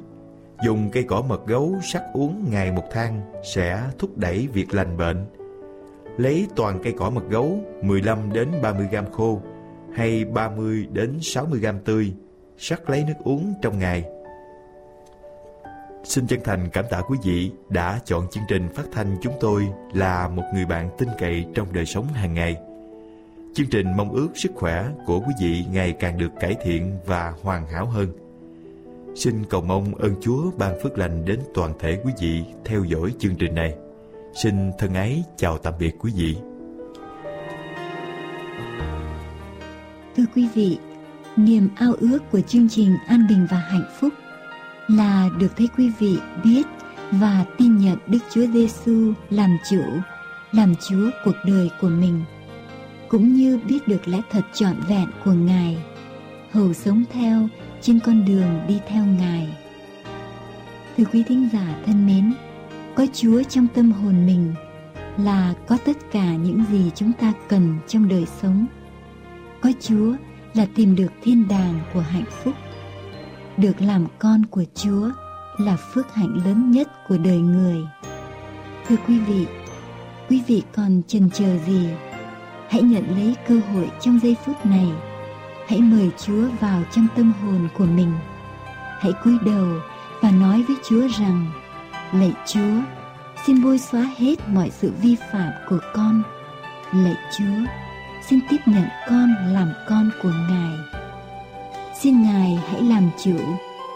dùng 0.65 0.89
cây 0.91 1.03
cỏ 1.03 1.23
mật 1.29 1.47
gấu 1.47 1.75
sắc 1.83 2.03
uống 2.13 2.45
ngày 2.51 2.71
một 2.71 2.85
thang 2.91 3.21
sẽ 3.43 3.83
thúc 3.99 4.17
đẩy 4.17 4.47
việc 4.53 4.73
lành 4.73 4.97
bệnh. 4.97 5.25
Lấy 6.17 6.47
toàn 6.55 6.79
cây 6.83 6.93
cỏ 6.97 7.09
mật 7.09 7.29
gấu 7.29 7.59
15 7.83 8.33
đến 8.33 8.47
30 8.61 8.87
gram 8.91 9.11
khô 9.11 9.41
hay 9.93 10.25
30 10.25 10.87
đến 10.91 11.17
60 11.21 11.59
gram 11.59 11.79
tươi, 11.79 12.13
sắc 12.61 12.89
lấy 12.89 13.03
nước 13.03 13.13
uống 13.23 13.53
trong 13.61 13.79
ngày. 13.79 14.03
Xin 16.03 16.27
chân 16.27 16.39
thành 16.43 16.69
cảm 16.73 16.85
tạ 16.89 17.01
quý 17.01 17.17
vị 17.23 17.51
đã 17.69 17.99
chọn 18.05 18.27
chương 18.31 18.43
trình 18.47 18.69
phát 18.75 18.83
thanh 18.91 19.17
chúng 19.21 19.33
tôi 19.39 19.67
là 19.93 20.27
một 20.27 20.43
người 20.53 20.65
bạn 20.65 20.89
tin 20.97 21.09
cậy 21.19 21.45
trong 21.55 21.73
đời 21.73 21.85
sống 21.85 22.07
hàng 22.07 22.33
ngày. 22.33 22.55
Chương 23.53 23.67
trình 23.71 23.87
mong 23.97 24.11
ước 24.11 24.29
sức 24.35 24.51
khỏe 24.55 24.87
của 25.05 25.19
quý 25.19 25.33
vị 25.41 25.65
ngày 25.71 25.93
càng 25.99 26.17
được 26.17 26.29
cải 26.39 26.55
thiện 26.63 26.97
và 27.05 27.33
hoàn 27.43 27.67
hảo 27.67 27.85
hơn. 27.85 28.07
Xin 29.15 29.45
cầu 29.49 29.61
mong 29.61 29.95
ơn 29.95 30.15
Chúa 30.21 30.51
ban 30.57 30.79
phước 30.83 30.97
lành 30.97 31.25
đến 31.25 31.39
toàn 31.53 31.73
thể 31.79 31.99
quý 32.03 32.11
vị 32.19 32.43
theo 32.65 32.83
dõi 32.83 33.13
chương 33.19 33.35
trình 33.35 33.55
này. 33.55 33.75
Xin 34.33 34.71
thân 34.77 34.93
ái 34.93 35.23
chào 35.37 35.57
tạm 35.57 35.73
biệt 35.79 35.95
quý 35.99 36.11
vị. 36.15 36.35
Thưa 40.15 40.25
quý 40.35 40.49
vị, 40.53 40.77
niềm 41.37 41.69
ao 41.75 41.93
ước 41.99 42.19
của 42.31 42.41
chương 42.41 42.69
trình 42.69 42.97
An 43.07 43.27
Bình 43.29 43.47
và 43.51 43.57
Hạnh 43.57 43.89
Phúc 43.99 44.13
là 44.87 45.29
được 45.39 45.57
thấy 45.57 45.69
quý 45.77 45.91
vị 45.99 46.17
biết 46.43 46.63
và 47.11 47.45
tin 47.57 47.77
nhận 47.77 47.97
Đức 48.07 48.19
Chúa 48.33 48.45
Giêsu 48.53 49.13
làm 49.29 49.57
chủ, 49.69 49.81
làm 50.51 50.73
Chúa 50.89 51.09
cuộc 51.25 51.35
đời 51.45 51.69
của 51.81 51.89
mình, 51.89 52.23
cũng 53.09 53.33
như 53.33 53.59
biết 53.67 53.87
được 53.87 54.07
lẽ 54.07 54.21
thật 54.31 54.41
trọn 54.53 54.75
vẹn 54.87 55.07
của 55.25 55.33
Ngài, 55.33 55.77
hầu 56.51 56.73
sống 56.73 57.03
theo 57.13 57.47
trên 57.81 57.99
con 57.99 58.25
đường 58.25 58.59
đi 58.67 58.79
theo 58.87 59.05
Ngài. 59.05 59.57
Thưa 60.97 61.03
quý 61.13 61.23
thính 61.27 61.49
giả 61.53 61.75
thân 61.85 62.07
mến, 62.07 62.33
có 62.95 63.05
Chúa 63.13 63.43
trong 63.43 63.67
tâm 63.75 63.91
hồn 63.91 64.25
mình 64.25 64.53
là 65.17 65.53
có 65.67 65.77
tất 65.85 65.97
cả 66.11 66.35
những 66.35 66.63
gì 66.71 66.91
chúng 66.95 67.11
ta 67.13 67.33
cần 67.49 67.77
trong 67.87 68.07
đời 68.07 68.25
sống. 68.41 68.65
Có 69.61 69.71
Chúa 69.79 70.13
là 70.53 70.65
tìm 70.75 70.95
được 70.95 71.11
thiên 71.23 71.47
đàng 71.47 71.79
của 71.93 71.99
hạnh 71.99 72.25
phúc. 72.43 72.53
Được 73.57 73.81
làm 73.81 74.07
con 74.19 74.45
của 74.45 74.63
Chúa 74.75 75.09
là 75.57 75.75
phước 75.75 76.13
hạnh 76.13 76.41
lớn 76.45 76.71
nhất 76.71 76.87
của 77.07 77.17
đời 77.17 77.37
người. 77.37 77.77
Thưa 78.87 78.95
quý 79.07 79.19
vị, 79.19 79.47
quý 80.29 80.43
vị 80.47 80.63
còn 80.75 81.01
chần 81.07 81.29
chờ 81.29 81.57
gì? 81.57 81.89
Hãy 82.69 82.81
nhận 82.81 83.03
lấy 83.17 83.35
cơ 83.47 83.59
hội 83.73 83.91
trong 84.01 84.19
giây 84.19 84.35
phút 84.45 84.65
này. 84.65 84.87
Hãy 85.67 85.81
mời 85.81 86.09
Chúa 86.25 86.47
vào 86.59 86.83
trong 86.91 87.07
tâm 87.15 87.33
hồn 87.41 87.67
của 87.77 87.85
mình. 87.85 88.11
Hãy 88.99 89.13
cúi 89.23 89.37
đầu 89.45 89.67
và 90.21 90.31
nói 90.31 90.63
với 90.67 90.75
Chúa 90.89 91.07
rằng: 91.19 91.45
Lạy 92.13 92.33
Chúa, 92.45 92.81
xin 93.45 93.63
bôi 93.63 93.79
xóa 93.79 94.09
hết 94.17 94.49
mọi 94.49 94.69
sự 94.69 94.91
vi 95.01 95.15
phạm 95.31 95.51
của 95.69 95.79
con. 95.93 96.23
Lạy 96.93 97.15
Chúa, 97.37 97.65
xin 98.31 98.39
tiếp 98.49 98.57
nhận 98.65 98.87
con 99.09 99.35
làm 99.53 99.73
con 99.89 100.09
của 100.23 100.31
Ngài. 100.49 100.77
Xin 102.01 102.21
Ngài 102.21 102.59
hãy 102.69 102.81
làm 102.81 103.09
chủ, 103.23 103.37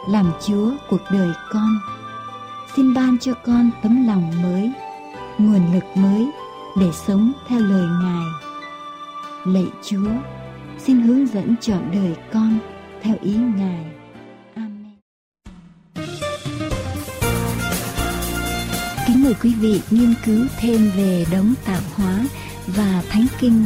làm 0.10 0.32
Chúa 0.48 0.72
cuộc 0.90 1.02
đời 1.12 1.30
con. 1.52 1.80
Xin 2.76 2.94
ban 2.94 3.18
cho 3.20 3.34
con 3.34 3.70
tấm 3.84 4.08
lòng 4.08 4.32
mới, 4.44 4.72
nguồn 5.38 5.74
lực 5.74 5.84
mới 5.96 6.28
để 6.80 6.92
sống 7.08 7.32
theo 7.48 7.60
lời 7.60 7.88
Ngài. 8.04 8.26
Lạy 9.46 9.66
Chúa, 9.84 10.12
xin 10.80 11.02
hướng 11.02 11.28
dẫn 11.28 11.56
chọn 11.62 11.92
đời 11.94 12.16
con 12.34 12.58
theo 13.02 13.16
ý 13.22 13.36
Ngài. 13.36 13.86
Amen. 14.56 14.98
Kính 19.08 19.24
mời 19.24 19.34
quý 19.44 19.54
vị 19.54 19.82
nghiên 19.90 20.14
cứu 20.26 20.46
thêm 20.60 20.92
về 20.96 21.26
đấng 21.32 21.54
tạo 21.66 21.82
hóa 21.96 22.20
và 22.68 23.04
thánh 23.10 23.26
kinh 23.40 23.66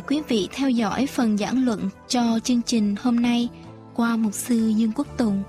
Mời 0.00 0.06
quý 0.08 0.22
vị 0.28 0.48
theo 0.52 0.70
dõi 0.70 1.06
phần 1.06 1.38
giảng 1.38 1.64
luận 1.64 1.90
cho 2.08 2.38
chương 2.44 2.62
trình 2.62 2.96
hôm 3.00 3.20
nay 3.20 3.48
qua 3.94 4.16
mục 4.16 4.34
sư 4.34 4.72
Dương 4.76 4.92
Quốc 4.96 5.06
Tùng. 5.18 5.42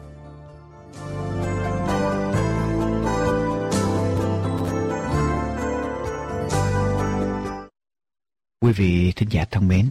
Quý 8.61 8.71
vị 8.71 9.13
thính 9.15 9.29
giả 9.31 9.45
thân 9.51 9.67
mến, 9.67 9.89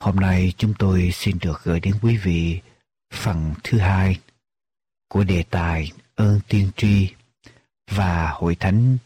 hôm 0.00 0.16
nay 0.16 0.52
chúng 0.56 0.74
tôi 0.78 1.10
xin 1.12 1.38
được 1.42 1.60
gửi 1.64 1.80
đến 1.80 1.94
quý 2.02 2.16
vị 2.16 2.60
phần 3.12 3.54
thứ 3.64 3.78
hai 3.78 4.18
của 5.08 5.24
đề 5.24 5.42
tài 5.42 5.92
ơn 6.14 6.40
tiên 6.48 6.70
tri 6.76 7.08
và 7.90 8.30
hội 8.30 8.54
thánh 8.54 8.98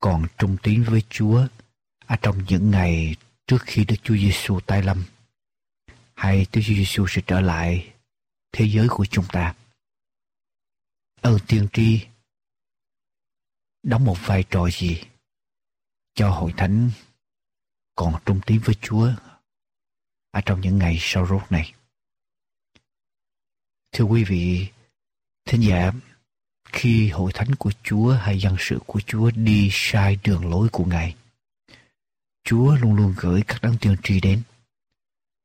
còn 0.00 0.24
trung 0.38 0.56
tín 0.62 0.82
với 0.82 1.02
Chúa 1.10 1.46
ở 2.06 2.16
trong 2.22 2.36
những 2.48 2.70
ngày 2.70 3.16
trước 3.46 3.58
khi 3.62 3.84
Đức 3.84 3.96
Chúa 4.02 4.16
Giêsu 4.16 4.60
tái 4.60 4.82
lâm 4.82 5.04
hay 6.14 6.36
Đức 6.52 6.60
Chúa 6.64 6.74
Giêsu 6.74 7.06
sẽ 7.08 7.22
trở 7.26 7.40
lại 7.40 7.92
thế 8.52 8.68
giới 8.68 8.88
của 8.90 9.06
chúng 9.06 9.24
ta. 9.32 9.54
Ơn 11.20 11.38
tiên 11.48 11.68
tri 11.72 12.06
đóng 13.82 14.04
một 14.04 14.16
vai 14.26 14.44
trò 14.50 14.70
gì 14.70 15.02
cho 16.14 16.30
hội 16.30 16.54
thánh 16.56 16.90
còn 17.94 18.14
trung 18.24 18.40
tín 18.46 18.60
với 18.64 18.74
Chúa 18.82 19.12
ở 20.30 20.40
trong 20.40 20.60
những 20.60 20.78
ngày 20.78 20.96
sau 21.00 21.26
rốt 21.26 21.42
này. 21.50 21.74
Thưa 23.92 24.04
quý 24.04 24.24
vị, 24.24 24.68
thính 25.44 25.60
giả, 25.60 25.92
khi 26.64 27.08
hội 27.08 27.32
thánh 27.34 27.54
của 27.54 27.72
Chúa 27.82 28.12
hay 28.12 28.38
dân 28.38 28.56
sự 28.58 28.78
của 28.86 29.00
Chúa 29.00 29.30
đi 29.30 29.68
sai 29.72 30.18
đường 30.24 30.50
lối 30.50 30.68
của 30.72 30.84
Ngài, 30.84 31.16
Chúa 32.44 32.76
luôn 32.76 32.94
luôn 32.94 33.14
gửi 33.16 33.42
các 33.46 33.62
đấng 33.62 33.78
tiên 33.80 33.96
tri 34.02 34.20
đến 34.20 34.42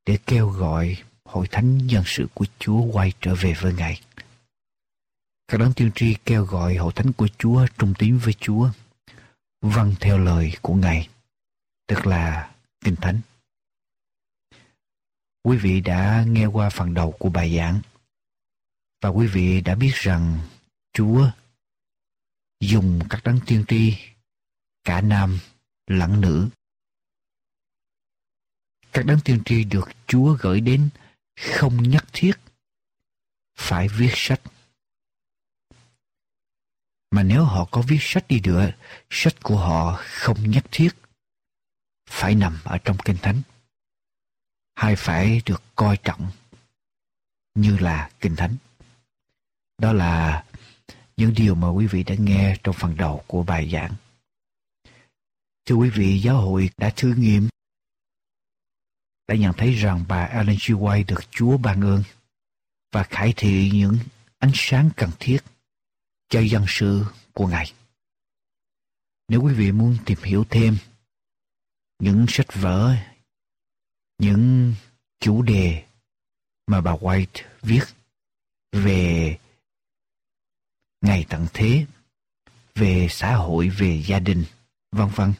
để 0.05 0.17
kêu 0.25 0.49
gọi 0.49 1.03
hội 1.25 1.47
thánh 1.47 1.77
dân 1.77 2.03
sự 2.05 2.27
của 2.33 2.45
Chúa 2.59 2.81
quay 2.81 3.13
trở 3.21 3.35
về 3.35 3.53
với 3.61 3.73
Ngài. 3.73 4.01
Các 5.47 5.57
đấng 5.57 5.73
tiên 5.73 5.91
tri 5.95 6.15
kêu 6.25 6.45
gọi 6.45 6.75
hội 6.75 6.93
thánh 6.95 7.13
của 7.13 7.27
Chúa 7.37 7.67
trung 7.77 7.93
tín 7.99 8.17
với 8.17 8.33
Chúa, 8.33 8.69
vâng 9.61 9.95
theo 9.99 10.17
lời 10.17 10.53
của 10.61 10.73
Ngài 10.73 11.09
tức 11.87 12.07
là 12.07 12.51
Kinh 12.81 12.95
Thánh. 12.95 13.21
Quý 15.43 15.57
vị 15.57 15.81
đã 15.81 16.25
nghe 16.27 16.45
qua 16.45 16.69
phần 16.69 16.93
đầu 16.93 17.11
của 17.11 17.29
bài 17.29 17.57
giảng 17.57 17.81
và 19.01 19.09
quý 19.09 19.27
vị 19.27 19.61
đã 19.61 19.75
biết 19.75 19.91
rằng 19.93 20.39
Chúa 20.93 21.29
dùng 22.59 22.99
các 23.09 23.23
đấng 23.23 23.39
tiên 23.45 23.65
tri 23.67 23.97
cả 24.83 25.01
nam 25.01 25.39
lẫn 25.87 26.21
nữ. 26.21 26.49
Các 28.97 29.05
đấng 29.05 29.19
tiên 29.19 29.41
tri 29.45 29.63
được 29.63 29.89
Chúa 30.07 30.37
gửi 30.39 30.61
đến 30.61 30.89
không 31.39 31.83
nhất 31.83 32.05
thiết 32.13 32.31
phải 33.55 33.87
viết 33.87 34.11
sách. 34.13 34.41
Mà 37.11 37.23
nếu 37.23 37.43
họ 37.43 37.65
có 37.71 37.81
viết 37.81 37.97
sách 37.99 38.27
đi 38.27 38.41
nữa, 38.43 38.71
sách 39.09 39.33
của 39.43 39.57
họ 39.57 39.99
không 40.03 40.51
nhất 40.51 40.65
thiết 40.71 40.89
phải 42.09 42.35
nằm 42.35 42.57
ở 42.63 42.77
trong 42.77 42.97
kinh 43.05 43.17
thánh 43.17 43.41
hay 44.75 44.95
phải 44.95 45.41
được 45.45 45.63
coi 45.75 45.97
trọng 45.97 46.31
như 47.55 47.77
là 47.77 48.09
kinh 48.19 48.35
thánh 48.35 48.55
đó 49.77 49.93
là 49.93 50.45
những 51.17 51.33
điều 51.33 51.55
mà 51.55 51.69
quý 51.69 51.87
vị 51.87 52.03
đã 52.03 52.15
nghe 52.15 52.57
trong 52.63 52.75
phần 52.79 52.97
đầu 52.97 53.23
của 53.27 53.43
bài 53.43 53.69
giảng 53.73 53.93
thưa 55.65 55.75
quý 55.75 55.89
vị 55.89 56.19
giáo 56.19 56.37
hội 56.37 56.69
đã 56.77 56.93
thử 56.95 57.13
nghiệm 57.17 57.47
đã 59.27 59.35
nhận 59.35 59.53
thấy 59.53 59.73
rằng 59.73 60.05
bà 60.07 60.23
Ellen 60.23 60.57
G. 60.67 60.71
White 60.71 61.05
được 61.07 61.31
Chúa 61.31 61.57
ban 61.57 61.81
ơn 61.81 62.03
và 62.91 63.03
khải 63.03 63.33
thị 63.37 63.71
những 63.73 63.97
ánh 64.37 64.51
sáng 64.53 64.89
cần 64.97 65.09
thiết 65.19 65.39
cho 66.29 66.39
dân 66.39 66.65
sự 66.67 67.05
của 67.33 67.47
Ngài. 67.47 67.73
Nếu 69.27 69.41
quý 69.41 69.53
vị 69.53 69.71
muốn 69.71 69.97
tìm 70.05 70.17
hiểu 70.23 70.45
thêm 70.49 70.77
những 71.99 72.25
sách 72.29 72.53
vở, 72.53 72.95
những 74.17 74.73
chủ 75.19 75.41
đề 75.41 75.83
mà 76.67 76.81
bà 76.81 76.91
White 76.91 77.43
viết 77.61 77.83
về 78.71 79.37
ngày 81.01 81.25
tận 81.29 81.47
thế, 81.53 81.85
về 82.75 83.07
xã 83.09 83.35
hội, 83.35 83.69
về 83.69 84.03
gia 84.07 84.19
đình, 84.19 84.43
vân 84.91 85.07
vân. 85.07 85.33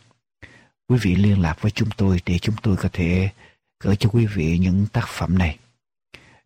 Quý 0.88 0.98
vị 1.02 1.16
liên 1.16 1.42
lạc 1.42 1.62
với 1.62 1.72
chúng 1.72 1.90
tôi 1.98 2.22
để 2.26 2.40
chúng 2.40 2.56
tôi 2.64 2.78
có 2.78 2.90
thể 2.94 3.32
gửi 3.80 3.96
cho 4.00 4.10
quý 4.10 4.26
vị 4.26 4.58
những 4.58 4.88
tác 4.94 5.06
phẩm 5.08 5.38
này. 5.38 5.60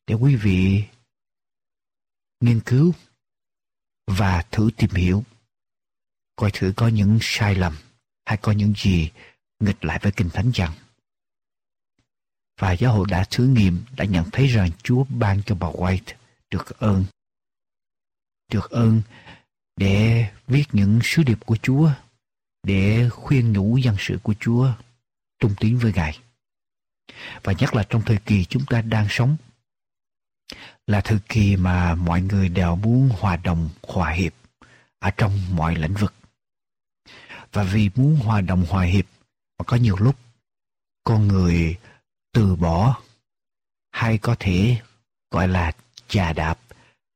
Để 0.07 0.15
quý 0.15 0.35
vị 0.35 0.83
nghiên 2.39 2.59
cứu 2.65 2.93
và 4.07 4.45
thử 4.51 4.69
tìm 4.77 4.89
hiểu, 4.89 5.23
coi 6.35 6.51
thử 6.53 6.73
có 6.75 6.87
những 6.87 7.17
sai 7.21 7.55
lầm 7.55 7.75
hay 8.25 8.37
có 8.37 8.51
những 8.51 8.73
gì 8.77 9.11
nghịch 9.59 9.85
lại 9.85 9.99
với 10.01 10.11
kinh 10.11 10.29
thánh 10.29 10.51
rằng 10.51 10.73
và 12.59 12.71
giáo 12.71 12.93
hội 12.93 13.07
đã 13.09 13.25
thử 13.29 13.47
nghiệm, 13.47 13.83
đã 13.97 14.05
nhận 14.05 14.29
thấy 14.31 14.47
rằng 14.47 14.69
Chúa 14.83 15.03
ban 15.03 15.41
cho 15.45 15.55
bà 15.55 15.67
White 15.67 16.13
được 16.49 16.79
ơn 16.79 17.05
được 18.51 18.69
ơn 18.69 19.01
để 19.77 20.27
viết 20.47 20.63
những 20.71 20.99
sứ 21.03 21.23
điệp 21.23 21.39
của 21.45 21.57
Chúa, 21.61 21.91
để 22.63 23.09
khuyên 23.09 23.53
nhủ 23.53 23.77
dân 23.77 23.95
sự 23.99 24.19
của 24.23 24.33
Chúa 24.39 24.73
tung 25.39 25.53
tín 25.59 25.77
với 25.77 25.93
Ngài. 25.95 26.19
Và 27.43 27.53
nhất 27.53 27.75
là 27.75 27.83
trong 27.89 28.01
thời 28.05 28.17
kỳ 28.17 28.45
chúng 28.45 28.65
ta 28.65 28.81
đang 28.81 29.07
sống 29.09 29.37
là 30.87 31.01
thời 31.01 31.19
kỳ 31.29 31.55
mà 31.55 31.95
mọi 31.95 32.21
người 32.21 32.49
đều 32.49 32.75
muốn 32.75 33.09
hòa 33.19 33.35
đồng, 33.35 33.69
hòa 33.83 34.11
hiệp 34.11 34.33
ở 34.99 35.11
trong 35.11 35.55
mọi 35.55 35.75
lĩnh 35.75 35.93
vực. 35.93 36.13
Và 37.51 37.63
vì 37.63 37.89
muốn 37.95 38.15
hòa 38.15 38.41
đồng 38.41 38.65
hòa 38.69 38.83
hiệp 38.83 39.05
mà 39.57 39.63
có 39.67 39.77
nhiều 39.77 39.97
lúc 39.97 40.15
con 41.03 41.27
người 41.27 41.77
từ 42.33 42.55
bỏ 42.55 43.01
hay 43.91 44.17
có 44.17 44.35
thể 44.39 44.81
gọi 45.31 45.47
là 45.47 45.71
chà 46.07 46.33
đạp 46.33 46.59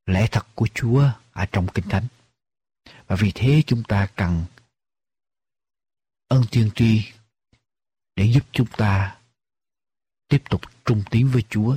lẽ 0.06 0.26
thật 0.30 0.46
của 0.54 0.68
Chúa 0.74 1.10
ở 1.32 1.46
trong 1.46 1.66
Kinh 1.74 1.88
Thánh. 1.88 2.06
Và 3.06 3.16
vì 3.16 3.32
thế 3.34 3.62
chúng 3.66 3.82
ta 3.82 4.08
cần 4.16 4.44
ơn 6.28 6.44
tiên 6.50 6.70
tri 6.74 7.12
để 8.16 8.24
giúp 8.24 8.44
chúng 8.52 8.66
ta 8.66 9.16
tiếp 10.28 10.42
tục 10.50 10.60
trung 10.84 11.02
tín 11.10 11.28
với 11.28 11.42
Chúa 11.50 11.76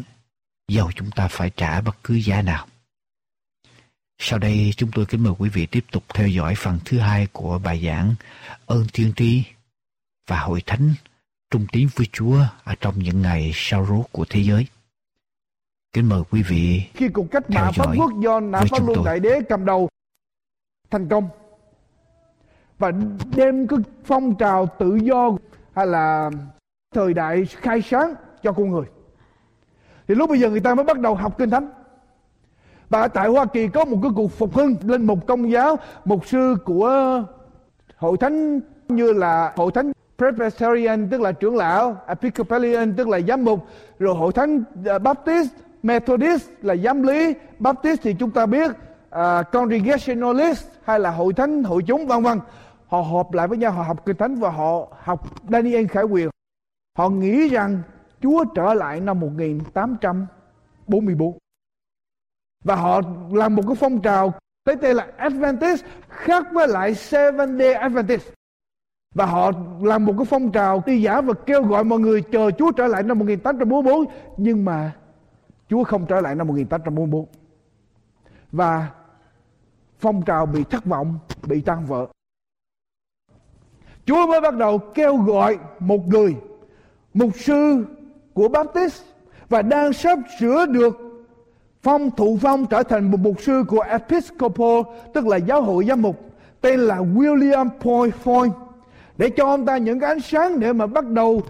dầu 0.68 0.92
chúng 0.96 1.12
ta 1.12 1.28
phải 1.28 1.50
trả 1.50 1.82
bất 1.82 1.96
cứ 2.04 2.14
giá 2.14 2.42
nào. 2.42 2.68
Sau 4.22 4.40
đây 4.40 4.74
chúng 4.78 4.92
tôi 4.92 5.06
kính 5.06 5.24
mời 5.24 5.34
quý 5.40 5.50
vị 5.50 5.66
tiếp 5.66 5.86
tục 5.92 6.04
theo 6.14 6.28
dõi 6.28 6.56
phần 6.58 6.80
thứ 6.86 7.00
hai 7.00 7.28
của 7.32 7.60
bài 7.60 7.82
giảng 7.86 8.16
Ơn 8.66 8.86
Thiên 8.94 9.14
Tri 9.16 9.44
và 10.28 10.40
Hội 10.40 10.62
Thánh 10.66 10.94
trung 11.52 11.66
tín 11.72 11.88
với 11.96 12.08
Chúa 12.12 12.40
ở 12.64 12.76
trong 12.80 13.00
những 13.00 13.22
ngày 13.22 13.52
sau 13.54 13.86
rốt 13.86 14.06
của 14.12 14.26
thế 14.30 14.44
giới. 14.44 14.68
Kính 15.94 16.10
mời 16.10 16.22
quý 16.30 16.44
vị 16.44 16.84
Khi 16.94 17.10
cuộc 17.10 17.32
cách 17.32 17.50
mạng 17.50 17.74
Pháp 17.76 17.94
quốc 17.98 18.12
do 18.24 18.40
Nã 18.40 18.62
Pháp 18.70 18.88
Luân 18.88 19.04
Đại 19.06 19.20
Đế 19.20 19.40
cầm 19.50 19.66
đầu 19.66 19.90
thành 20.90 21.10
công 21.10 21.30
và 22.78 22.92
đem 23.36 23.68
cái 23.68 23.80
phong 24.06 24.36
trào 24.36 24.68
tự 24.80 24.96
do 24.96 25.32
hay 25.76 25.88
là 25.88 26.32
thời 26.94 27.14
đại 27.14 27.46
khai 27.46 27.82
sáng 27.82 28.14
cho 28.44 28.52
con 28.52 28.72
người. 28.72 28.86
Thì 30.08 30.16
lúc 30.16 30.30
bây 30.30 30.40
giờ 30.40 30.50
người 30.50 30.60
ta 30.60 30.76
mới 30.76 30.86
bắt 30.86 31.00
đầu 31.00 31.16
học 31.16 31.38
kinh 31.38 31.50
thánh. 31.50 31.70
Và 32.90 33.08
tại 33.08 33.28
Hoa 33.28 33.46
Kỳ 33.46 33.68
có 33.68 33.86
một 33.86 33.98
cái 34.02 34.12
cuộc 34.16 34.32
phục 34.32 34.56
hưng 34.56 34.76
lên 34.84 35.06
một 35.06 35.28
công 35.28 35.52
giáo 35.52 35.76
một 36.06 36.26
sư 36.26 36.56
của 36.66 37.24
hội 37.98 38.18
thánh 38.18 38.60
như 38.88 39.14
là 39.14 39.54
hội 39.56 39.72
thánh 39.72 39.92
Presbyterian 40.18 41.08
tức 41.10 41.22
là 41.22 41.32
trưởng 41.32 41.56
lão 41.56 41.98
Episcopalian 42.08 42.94
tức 42.96 43.08
là 43.08 43.20
giám 43.20 43.46
mục 43.46 43.66
rồi 44.00 44.16
hội 44.16 44.34
thánh 44.34 44.64
à, 44.86 45.00
Baptist 45.00 45.50
Methodist 45.84 46.50
là 46.62 46.76
giám 46.76 47.04
lý. 47.04 47.34
Baptist 47.60 48.02
thì 48.02 48.14
chúng 48.14 48.32
ta 48.32 48.46
biết 48.46 48.72
uh, 48.72 49.52
Congregationalist 49.52 50.68
hay 50.84 51.00
là 51.00 51.12
hội 51.12 51.34
thánh 51.34 51.64
hội 51.64 51.84
chúng 51.88 52.08
vân 52.08 52.24
vân. 52.24 52.40
Họ 52.88 53.02
họp 53.02 53.34
lại 53.34 53.48
với 53.48 53.58
nhau 53.58 53.72
họ 53.72 53.84
học 53.84 54.06
kinh 54.06 54.16
thánh 54.16 54.36
và 54.36 54.50
họ 54.50 54.88
học 55.00 55.24
Daniel 55.50 55.86
Khải 55.86 56.04
Quyền. 56.04 56.30
Họ 56.98 57.10
nghĩ 57.10 57.50
rằng 57.50 57.82
Chúa 58.22 58.46
trở 58.56 58.74
lại 58.74 59.00
năm 59.00 59.20
1844 59.20 61.38
và 62.64 62.76
họ 62.76 63.02
làm 63.32 63.56
một 63.56 63.64
cái 63.68 63.76
phong 63.76 64.02
trào 64.02 64.34
tới 64.64 64.76
tên 64.76 64.96
là 64.96 65.08
Adventist 65.18 65.84
khác 66.10 66.48
với 66.54 66.68
lại 66.68 66.96
Seven 66.96 67.58
Day 67.58 67.74
Adventist. 67.74 68.28
Và 69.16 69.26
họ 69.26 69.52
làm 69.82 70.06
một 70.06 70.14
cái 70.18 70.26
phong 70.26 70.52
trào 70.52 70.84
đi 70.86 71.02
giả 71.02 71.22
và 71.22 71.34
kêu 71.46 71.64
gọi 71.64 71.84
mọi 71.84 72.00
người 72.00 72.22
chờ 72.22 72.52
Chúa 72.52 72.72
trở 72.72 72.88
lại 72.88 73.04
năm 73.04 73.20
1844 73.20 74.06
nhưng 74.38 74.66
mà 74.66 74.96
Chúa 75.70 75.84
không 75.84 76.06
trở 76.06 76.22
lại 76.22 76.36
năm 76.36 76.48
1844 76.48 77.26
và 78.52 78.90
phong 80.00 80.26
trào 80.26 80.46
bị 80.46 80.64
thất 80.64 80.86
vọng, 80.86 81.20
bị 81.48 81.62
tan 81.62 81.86
vỡ. 81.86 82.08
Chúa 84.06 84.28
mới 84.28 84.42
bắt 84.42 84.56
đầu 84.56 84.78
kêu 84.78 85.18
gọi 85.18 85.60
một 85.80 86.08
người 86.08 86.36
mục 87.14 87.32
sư 87.36 87.86
của 88.40 88.48
Baptist 88.48 89.04
và 89.50 89.62
đang 89.62 89.94
sắp 89.94 90.20
sửa 90.40 90.66
được 90.66 90.98
phong 91.82 92.12
thụ 92.12 92.38
phong 92.42 92.66
trở 92.66 92.84
thành 92.84 93.12
một 93.12 93.18
mục 93.20 93.42
sư 93.42 93.64
của 93.68 93.82
Episcopal 93.82 94.82
tức 95.14 95.28
là 95.28 95.38
giáo 95.38 95.62
hội 95.62 95.86
giám 95.86 96.02
mục, 96.02 96.16
tên 96.62 96.80
là 96.80 96.98
William 96.98 97.70
Point 97.80 98.14
Foy, 98.24 98.50
để 99.18 99.30
cho 99.30 99.46
ông 99.46 99.66
ta 99.66 99.78
những 99.78 100.00
cái 100.00 100.10
ánh 100.10 100.20
sáng 100.20 100.60
để 100.60 100.74
mà 100.74 100.88
bắt 100.88 101.06
đầu 101.06 101.42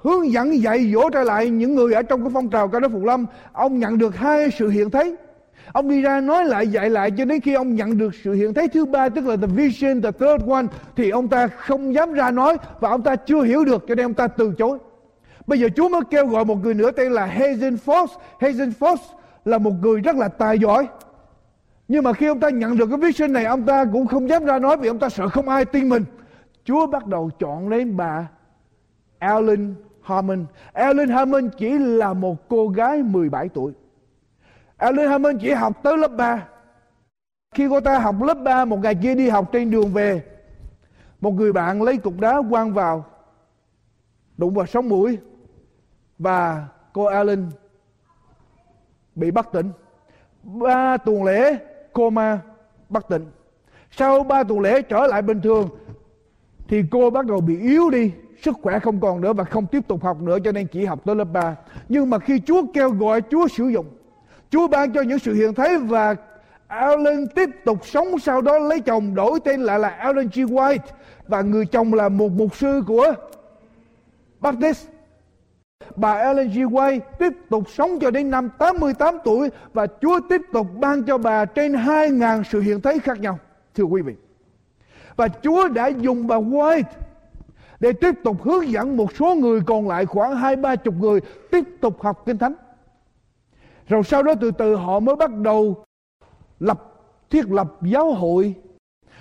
hướng 0.00 0.32
dẫn, 0.32 0.62
dạy 0.62 0.92
dỗ 0.92 1.10
trở 1.10 1.22
lại 1.22 1.50
những 1.50 1.74
người 1.74 1.92
ở 1.92 2.02
trong 2.02 2.20
cái 2.20 2.30
phong 2.34 2.48
trào 2.48 2.68
ca 2.68 2.80
đốc 2.80 2.92
phục 2.92 3.04
lâm. 3.04 3.26
Ông 3.52 3.78
nhận 3.78 3.98
được 3.98 4.16
hai 4.16 4.50
sự 4.58 4.68
hiện 4.68 4.90
thấy. 4.90 5.16
Ông 5.72 5.88
đi 5.88 6.02
ra 6.02 6.20
nói 6.20 6.44
lại, 6.44 6.66
dạy 6.68 6.90
lại 6.90 7.10
cho 7.10 7.24
đến 7.24 7.40
khi 7.40 7.54
ông 7.54 7.74
nhận 7.74 7.98
được 7.98 8.14
sự 8.24 8.32
hiện 8.32 8.54
thấy 8.54 8.68
thứ 8.68 8.84
ba, 8.84 9.08
tức 9.08 9.26
là 9.26 9.36
the 9.36 9.46
vision, 9.46 10.02
the 10.02 10.10
third 10.10 10.50
one, 10.50 10.66
thì 10.96 11.10
ông 11.10 11.28
ta 11.28 11.48
không 11.48 11.94
dám 11.94 12.12
ra 12.12 12.30
nói 12.30 12.56
và 12.80 12.90
ông 12.90 13.02
ta 13.02 13.16
chưa 13.16 13.42
hiểu 13.42 13.64
được, 13.64 13.84
cho 13.88 13.94
nên 13.94 14.06
ông 14.06 14.14
ta 14.14 14.26
từ 14.28 14.52
chối 14.58 14.78
bây 15.52 15.60
giờ 15.60 15.68
Chúa 15.76 15.88
mới 15.88 16.00
kêu 16.10 16.26
gọi 16.26 16.44
một 16.44 16.62
người 16.62 16.74
nữa 16.74 16.90
tên 16.90 17.12
là 17.12 17.26
Hazen 17.26 17.76
Fox 17.84 18.06
Hazen 18.40 18.70
Fox 18.80 18.96
là 19.44 19.58
một 19.58 19.72
người 19.82 20.00
rất 20.00 20.16
là 20.16 20.28
tài 20.28 20.58
giỏi 20.58 20.88
nhưng 21.88 22.04
mà 22.04 22.12
khi 22.12 22.26
ông 22.26 22.40
ta 22.40 22.50
nhận 22.50 22.76
được 22.76 22.86
cái 22.86 22.98
vision 22.98 23.32
này 23.32 23.44
ông 23.44 23.66
ta 23.66 23.84
cũng 23.92 24.06
không 24.06 24.28
dám 24.28 24.44
ra 24.44 24.58
nói 24.58 24.76
vì 24.76 24.88
ông 24.88 24.98
ta 24.98 25.08
sợ 25.08 25.28
không 25.28 25.48
ai 25.48 25.64
tin 25.64 25.88
mình 25.88 26.04
Chúa 26.64 26.86
bắt 26.86 27.06
đầu 27.06 27.30
chọn 27.38 27.68
lấy 27.68 27.84
bà 27.84 28.28
Ellen 29.18 29.74
Harmon. 30.02 30.44
Ellen 30.72 31.08
Harmon 31.08 31.50
chỉ 31.58 31.78
là 31.78 32.12
một 32.12 32.48
cô 32.48 32.68
gái 32.68 33.02
17 33.02 33.48
tuổi. 33.48 33.72
Ellen 34.78 35.08
Harmon 35.08 35.38
chỉ 35.38 35.50
học 35.50 35.82
tới 35.82 35.98
lớp 35.98 36.08
3. 36.08 36.48
Khi 37.54 37.68
cô 37.70 37.80
ta 37.80 37.98
học 37.98 38.14
lớp 38.22 38.34
3 38.34 38.64
một 38.64 38.78
ngày 38.82 38.94
kia 38.94 39.14
đi 39.14 39.28
học 39.28 39.48
trên 39.52 39.70
đường 39.70 39.92
về, 39.92 40.22
một 41.20 41.30
người 41.30 41.52
bạn 41.52 41.82
lấy 41.82 41.96
cục 41.96 42.20
đá 42.20 42.42
quăng 42.50 42.72
vào, 42.72 43.04
đụng 44.36 44.54
vào 44.54 44.66
sống 44.66 44.88
mũi 44.88 45.18
và 46.22 46.66
cô 46.92 47.04
Allen 47.04 47.50
bị 49.14 49.30
bất 49.30 49.52
tỉnh. 49.52 49.70
Ba 50.42 50.96
tuần 50.96 51.24
lễ 51.24 51.56
coma 51.92 52.40
bất 52.88 53.08
tỉnh. 53.08 53.26
Sau 53.90 54.24
ba 54.24 54.42
tuần 54.42 54.60
lễ 54.60 54.82
trở 54.82 55.06
lại 55.06 55.22
bình 55.22 55.40
thường, 55.40 55.68
thì 56.68 56.82
cô 56.90 57.10
bắt 57.10 57.26
đầu 57.26 57.40
bị 57.40 57.60
yếu 57.60 57.90
đi, 57.90 58.12
sức 58.42 58.56
khỏe 58.62 58.78
không 58.78 59.00
còn 59.00 59.20
nữa 59.20 59.32
và 59.32 59.44
không 59.44 59.66
tiếp 59.66 59.88
tục 59.88 60.02
học 60.02 60.20
nữa, 60.20 60.38
cho 60.44 60.52
nên 60.52 60.66
chỉ 60.66 60.84
học 60.84 61.00
tới 61.04 61.14
lớp 61.14 61.24
3 61.24 61.56
nhưng 61.88 62.10
mà 62.10 62.18
khi 62.18 62.40
Chúa 62.46 62.62
kêu 62.74 62.90
gọi, 62.90 63.22
Chúa 63.30 63.48
sử 63.48 63.68
dụng, 63.68 63.86
Chúa 64.50 64.68
ban 64.68 64.92
cho 64.92 65.02
những 65.02 65.18
sự 65.18 65.34
hiện 65.34 65.54
thấy 65.54 65.78
và 65.78 66.14
Allen 66.66 67.26
tiếp 67.34 67.50
tục 67.64 67.86
sống 67.86 68.18
sau 68.18 68.42
đó 68.42 68.58
lấy 68.58 68.80
chồng 68.80 69.14
đổi 69.14 69.40
tên 69.44 69.62
lại 69.62 69.78
là 69.78 69.88
Allen 69.88 70.28
G. 70.34 70.38
White 70.38 70.78
và 71.28 71.42
người 71.42 71.66
chồng 71.66 71.94
là 71.94 72.08
một 72.08 72.32
mục 72.32 72.56
sư 72.56 72.82
của 72.86 73.14
Baptist 74.40 74.88
Bà 75.96 76.12
Ellen 76.12 76.48
G. 76.48 76.58
White 76.58 77.00
tiếp 77.18 77.32
tục 77.50 77.70
sống 77.70 77.98
cho 78.00 78.10
đến 78.10 78.30
năm 78.30 78.48
88 78.58 79.18
tuổi 79.24 79.48
và 79.72 79.86
Chúa 80.00 80.20
tiếp 80.28 80.40
tục 80.52 80.66
ban 80.80 81.02
cho 81.04 81.18
bà 81.18 81.44
trên 81.44 81.72
2.000 81.72 82.42
sự 82.42 82.60
hiện 82.60 82.80
thấy 82.80 82.98
khác 82.98 83.20
nhau. 83.20 83.38
Thưa 83.74 83.84
quý 83.84 84.02
vị. 84.02 84.14
Và 85.16 85.28
Chúa 85.28 85.68
đã 85.68 85.86
dùng 85.86 86.26
bà 86.26 86.36
White 86.36 86.82
để 87.80 87.92
tiếp 87.92 88.14
tục 88.24 88.42
hướng 88.42 88.70
dẫn 88.70 88.96
một 88.96 89.16
số 89.16 89.34
người 89.34 89.60
còn 89.66 89.88
lại 89.88 90.06
khoảng 90.06 90.36
hai, 90.36 90.56
ba 90.56 90.76
chục 90.76 90.94
người 90.94 91.20
tiếp 91.50 91.64
tục 91.80 92.02
học 92.02 92.22
kinh 92.26 92.38
thánh. 92.38 92.54
Rồi 93.88 94.02
sau 94.02 94.22
đó 94.22 94.34
từ 94.40 94.50
từ 94.50 94.74
họ 94.74 95.00
mới 95.00 95.16
bắt 95.16 95.30
đầu 95.34 95.84
lập, 96.60 96.82
thiết 97.30 97.50
lập 97.50 97.72
giáo 97.82 98.12
hội. 98.12 98.54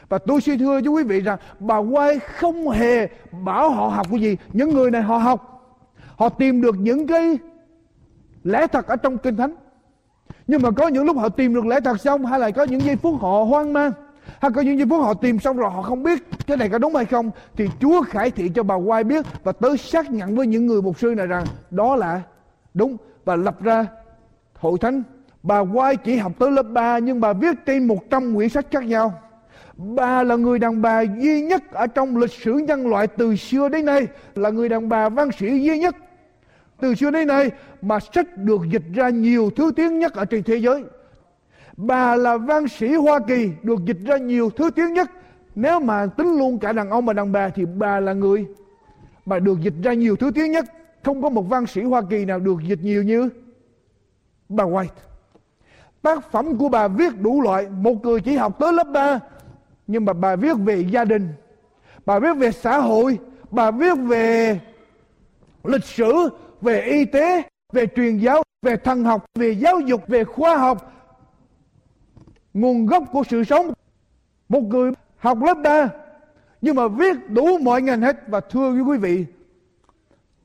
Và 0.09 0.17
tôi 0.17 0.41
xin 0.41 0.59
thưa 0.59 0.81
với 0.81 0.87
quý 0.87 1.03
vị 1.03 1.21
rằng 1.21 1.37
bà 1.59 1.75
White 1.75 2.19
không 2.35 2.69
hề 2.69 3.07
bảo 3.31 3.69
họ 3.69 3.87
học 3.87 4.07
cái 4.11 4.19
gì. 4.21 4.37
Những 4.53 4.69
người 4.73 4.91
này 4.91 5.01
họ 5.01 5.17
học. 5.17 5.60
Họ 6.21 6.29
tìm 6.29 6.61
được 6.61 6.75
những 6.79 7.07
cái 7.07 7.37
lẽ 8.43 8.67
thật 8.67 8.87
ở 8.87 8.95
trong 8.95 9.17
kinh 9.17 9.35
thánh. 9.35 9.55
nhưng 10.47 10.61
mà 10.61 10.71
có 10.71 10.87
những 10.87 11.05
lúc 11.05 11.17
họ 11.17 11.29
tìm 11.29 11.53
được 11.53 11.65
lẽ 11.65 11.79
thật 11.79 12.01
xong, 12.01 12.25
hay 12.25 12.39
là 12.39 12.51
có 12.51 12.63
những 12.63 12.81
giây 12.81 12.95
phút 12.95 13.21
họ 13.21 13.43
hoang 13.43 13.73
mang, 13.73 13.91
hay 14.41 14.51
có 14.51 14.61
những 14.61 14.77
giây 14.77 14.87
phút 14.89 15.01
họ 15.01 15.13
tìm 15.13 15.39
xong 15.39 15.57
rồi 15.57 15.69
họ 15.69 15.81
không 15.81 16.03
biết 16.03 16.23
cái 16.47 16.57
này 16.57 16.69
có 16.69 16.77
đúng 16.77 16.95
hay 16.95 17.05
không, 17.05 17.31
thì 17.55 17.69
Chúa 17.79 18.01
khải 18.01 18.31
thị 18.31 18.51
cho 18.55 18.63
bà 18.63 18.75
quai 18.85 19.03
biết 19.03 19.25
và 19.43 19.51
tới 19.51 19.77
xác 19.77 20.11
nhận 20.11 20.35
với 20.35 20.47
những 20.47 20.65
người 20.67 20.81
mục 20.81 20.99
sư 20.99 21.13
này 21.17 21.27
rằng 21.27 21.45
đó 21.71 21.95
là 21.95 22.21
đúng 22.73 22.97
và 23.25 23.35
lập 23.35 23.61
ra 23.63 23.85
hội 24.59 24.77
thánh. 24.81 25.03
Bà 25.43 25.63
quai 25.73 25.95
chỉ 25.95 26.17
học 26.17 26.31
tới 26.39 26.51
lớp 26.51 26.63
3 26.63 26.97
nhưng 26.97 27.21
bà 27.21 27.33
viết 27.33 27.55
trên 27.65 27.87
100 27.87 28.35
quyển 28.35 28.49
sách 28.49 28.65
khác 28.71 28.83
nhau. 28.83 29.13
Bà 29.77 30.23
là 30.23 30.35
người 30.35 30.59
đàn 30.59 30.81
bà 30.81 31.01
duy 31.01 31.41
nhất 31.41 31.71
ở 31.71 31.87
trong 31.87 32.17
lịch 32.17 32.31
sử 32.31 32.53
nhân 32.53 32.87
loại 32.87 33.07
từ 33.07 33.35
xưa 33.35 33.69
đến 33.69 33.85
nay, 33.85 34.07
là 34.35 34.49
người 34.49 34.69
đàn 34.69 34.89
bà 34.89 35.09
văn 35.09 35.29
sĩ 35.39 35.47
duy 35.47 35.79
nhất 35.79 35.95
từ 36.81 36.95
xưa 36.95 37.11
đến 37.11 37.27
nay 37.27 37.51
mà 37.81 37.99
sách 38.13 38.37
được 38.37 38.61
dịch 38.71 38.83
ra 38.93 39.09
nhiều 39.09 39.49
thứ 39.55 39.71
tiếng 39.75 39.99
nhất 39.99 40.13
ở 40.13 40.25
trên 40.25 40.43
thế 40.43 40.55
giới. 40.55 40.83
Bà 41.77 42.15
là 42.15 42.37
văn 42.37 42.67
sĩ 42.67 42.93
Hoa 42.93 43.19
Kỳ 43.27 43.49
được 43.63 43.85
dịch 43.85 43.97
ra 44.05 44.17
nhiều 44.17 44.49
thứ 44.49 44.69
tiếng 44.71 44.93
nhất. 44.93 45.11
Nếu 45.55 45.79
mà 45.79 46.05
tính 46.05 46.37
luôn 46.37 46.59
cả 46.59 46.73
đàn 46.73 46.89
ông 46.89 47.05
và 47.05 47.13
đàn 47.13 47.31
bà 47.31 47.49
thì 47.49 47.65
bà 47.65 47.99
là 47.99 48.13
người 48.13 48.45
bà 49.25 49.39
được 49.39 49.61
dịch 49.61 49.73
ra 49.83 49.93
nhiều 49.93 50.15
thứ 50.15 50.31
tiếng 50.35 50.51
nhất. 50.51 50.65
Không 51.03 51.21
có 51.21 51.29
một 51.29 51.41
văn 51.41 51.65
sĩ 51.67 51.81
Hoa 51.81 52.01
Kỳ 52.09 52.25
nào 52.25 52.39
được 52.39 52.57
dịch 52.67 52.79
nhiều 52.81 53.03
như 53.03 53.29
bà 54.49 54.63
White. 54.63 54.87
Tác 56.01 56.31
phẩm 56.31 56.57
của 56.57 56.69
bà 56.69 56.87
viết 56.87 57.21
đủ 57.21 57.41
loại, 57.41 57.67
một 57.69 58.05
người 58.05 58.21
chỉ 58.21 58.35
học 58.35 58.59
tới 58.59 58.73
lớp 58.73 58.87
3 58.93 59.19
nhưng 59.87 60.05
mà 60.05 60.13
bà 60.13 60.35
viết 60.35 60.57
về 60.57 60.85
gia 60.89 61.05
đình, 61.05 61.27
bà 62.05 62.19
viết 62.19 62.37
về 62.37 62.51
xã 62.51 62.77
hội, 62.77 63.19
bà 63.51 63.71
viết 63.71 63.97
về 63.97 64.59
lịch 65.63 65.83
sử, 65.83 66.13
về 66.61 66.81
y 66.81 67.05
tế, 67.05 67.43
về 67.73 67.87
truyền 67.95 68.17
giáo, 68.17 68.43
về 68.61 68.77
thần 68.77 69.03
học, 69.03 69.25
về 69.35 69.51
giáo 69.51 69.79
dục, 69.79 70.07
về 70.07 70.23
khoa 70.23 70.57
học. 70.57 70.93
Nguồn 72.53 72.85
gốc 72.85 73.03
của 73.11 73.23
sự 73.29 73.43
sống. 73.43 73.73
Một 74.49 74.61
người 74.61 74.91
học 75.17 75.37
lớp 75.43 75.57
3 75.63 75.89
nhưng 76.61 76.75
mà 76.75 76.87
viết 76.87 77.29
đủ 77.29 77.57
mọi 77.57 77.81
ngành 77.81 78.01
hết 78.01 78.27
và 78.27 78.39
thưa 78.39 78.71
với 78.71 78.81
quý 78.81 78.97
vị 78.97 79.25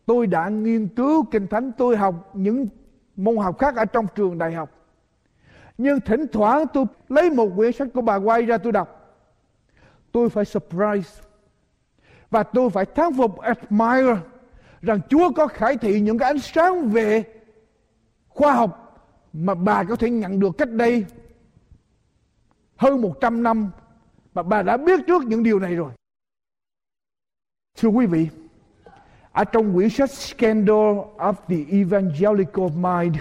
tôi 0.06 0.26
đã 0.26 0.48
nghiên 0.48 0.88
cứu 0.88 1.24
kinh 1.30 1.46
thánh 1.46 1.72
tôi 1.72 1.96
học 1.96 2.30
những 2.34 2.66
môn 3.16 3.36
học 3.36 3.58
khác 3.58 3.76
ở 3.76 3.84
trong 3.84 4.06
trường 4.14 4.38
đại 4.38 4.52
học 4.52 4.70
nhưng 5.78 6.00
thỉnh 6.00 6.26
thoảng 6.32 6.64
tôi 6.72 6.84
lấy 7.08 7.30
một 7.30 7.50
quyển 7.56 7.72
sách 7.72 7.88
của 7.94 8.00
bà 8.00 8.16
quay 8.16 8.42
ra 8.42 8.58
tôi 8.58 8.72
đọc 8.72 9.16
tôi 10.12 10.28
phải 10.28 10.44
surprise 10.44 11.22
và 12.30 12.42
tôi 12.42 12.70
phải 12.70 12.84
thán 12.84 13.12
phục 13.16 13.38
admire 13.38 14.16
rằng 14.86 15.00
Chúa 15.08 15.30
có 15.30 15.46
khải 15.46 15.76
thị 15.76 16.00
những 16.00 16.18
cái 16.18 16.30
ánh 16.30 16.38
sáng 16.38 16.88
về 16.88 17.24
khoa 18.28 18.52
học 18.52 18.82
mà 19.32 19.54
bà 19.54 19.84
có 19.84 19.96
thể 19.96 20.10
nhận 20.10 20.40
được 20.40 20.58
cách 20.58 20.70
đây 20.70 21.04
hơn 22.76 23.00
100 23.00 23.42
năm 23.42 23.70
mà 24.34 24.42
bà 24.42 24.62
đã 24.62 24.76
biết 24.76 25.00
trước 25.06 25.24
những 25.24 25.42
điều 25.42 25.58
này 25.58 25.74
rồi. 25.74 25.90
Thưa 27.76 27.88
quý 27.88 28.06
vị, 28.06 28.28
ở 29.32 29.44
trong 29.44 29.74
quyển 29.74 29.88
sách 29.88 30.10
Scandal 30.10 30.96
of 31.18 31.34
the 31.48 31.56
Evangelical 31.70 32.68
Mind, 32.76 33.16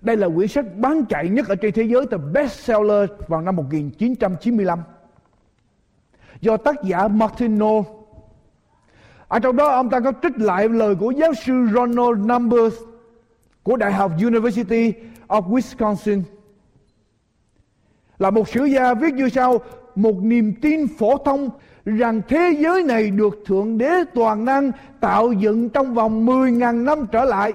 đây 0.00 0.16
là 0.16 0.28
quyển 0.34 0.48
sách 0.48 0.64
bán 0.76 1.04
chạy 1.04 1.28
nhất 1.28 1.48
ở 1.48 1.54
trên 1.54 1.72
thế 1.72 1.82
giới 1.82 2.06
từ 2.10 2.18
bestseller 2.18 3.10
vào 3.28 3.40
năm 3.40 3.56
1995 3.56 4.82
do 6.40 6.56
tác 6.56 6.82
giả 6.82 7.08
Martin 7.08 7.58
Noll 7.58 7.97
ở 9.28 9.38
trong 9.38 9.56
đó 9.56 9.68
ông 9.68 9.90
ta 9.90 10.00
có 10.00 10.12
trích 10.22 10.38
lại 10.38 10.68
lời 10.68 10.94
của 10.94 11.10
giáo 11.10 11.34
sư 11.34 11.52
Ronald 11.74 12.18
Numbers 12.32 12.76
của 13.62 13.76
Đại 13.76 13.92
học 13.92 14.12
University 14.22 14.92
of 15.28 15.42
Wisconsin 15.50 16.22
là 18.18 18.30
một 18.30 18.48
sử 18.48 18.64
gia 18.64 18.94
viết 18.94 19.14
như 19.14 19.28
sau, 19.28 19.60
một 19.94 20.14
niềm 20.22 20.54
tin 20.62 20.86
phổ 20.98 21.18
thông 21.18 21.50
rằng 21.84 22.22
thế 22.28 22.56
giới 22.58 22.82
này 22.82 23.10
được 23.10 23.38
Thượng 23.46 23.78
Đế 23.78 24.04
toàn 24.14 24.44
năng 24.44 24.72
tạo 25.00 25.32
dựng 25.32 25.68
trong 25.68 25.94
vòng 25.94 26.26
10.000 26.26 26.84
năm 26.84 27.06
trở 27.12 27.24
lại. 27.24 27.52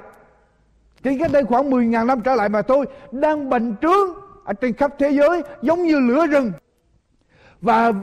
Chỉ 1.04 1.18
cách 1.20 1.32
đây 1.32 1.44
khoảng 1.44 1.70
10.000 1.70 2.06
năm 2.06 2.22
trở 2.22 2.36
lại 2.36 2.50
mà 2.50 2.62
thôi, 2.62 2.86
đang 3.12 3.50
bành 3.50 3.76
trướng 3.82 4.10
ở 4.44 4.54
trên 4.54 4.74
khắp 4.74 4.94
thế 5.00 5.12
giới, 5.12 5.42
giống 5.62 5.84
như 5.84 6.00
lửa 6.00 6.28
rừng. 6.28 6.52
Và 7.62 7.94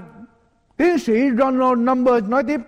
tiến 0.77 0.99
sĩ 0.99 1.31
Ronald 1.39 1.79
Numbers 1.79 2.29
nói 2.29 2.43
tiếp 2.43 2.61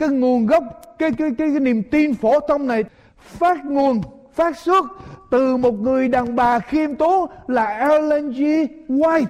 cái 0.00 0.08
nguồn 0.08 0.46
gốc 0.46 0.64
cái 0.98 1.10
cái 1.18 1.30
cái, 1.38 1.50
cái 1.50 1.60
niềm 1.60 1.82
tin 1.82 2.14
phổ 2.14 2.40
thông 2.40 2.66
này 2.66 2.84
phát 3.16 3.64
nguồn 3.64 4.00
phát 4.32 4.58
xuất 4.58 4.84
từ 5.30 5.56
một 5.56 5.80
người 5.80 6.08
đàn 6.08 6.36
bà 6.36 6.58
khiêm 6.58 6.94
tốn 6.94 7.30
là 7.46 7.66
Ellen 7.66 8.30
G. 8.30 8.42
White. 8.88 9.26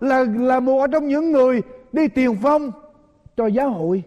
Là 0.00 0.24
là 0.38 0.60
một 0.60 0.86
trong 0.92 1.08
những 1.08 1.32
người 1.32 1.62
đi 1.92 2.08
tiền 2.08 2.36
phong 2.42 2.70
cho 3.36 3.46
giáo 3.46 3.70
hội. 3.70 4.02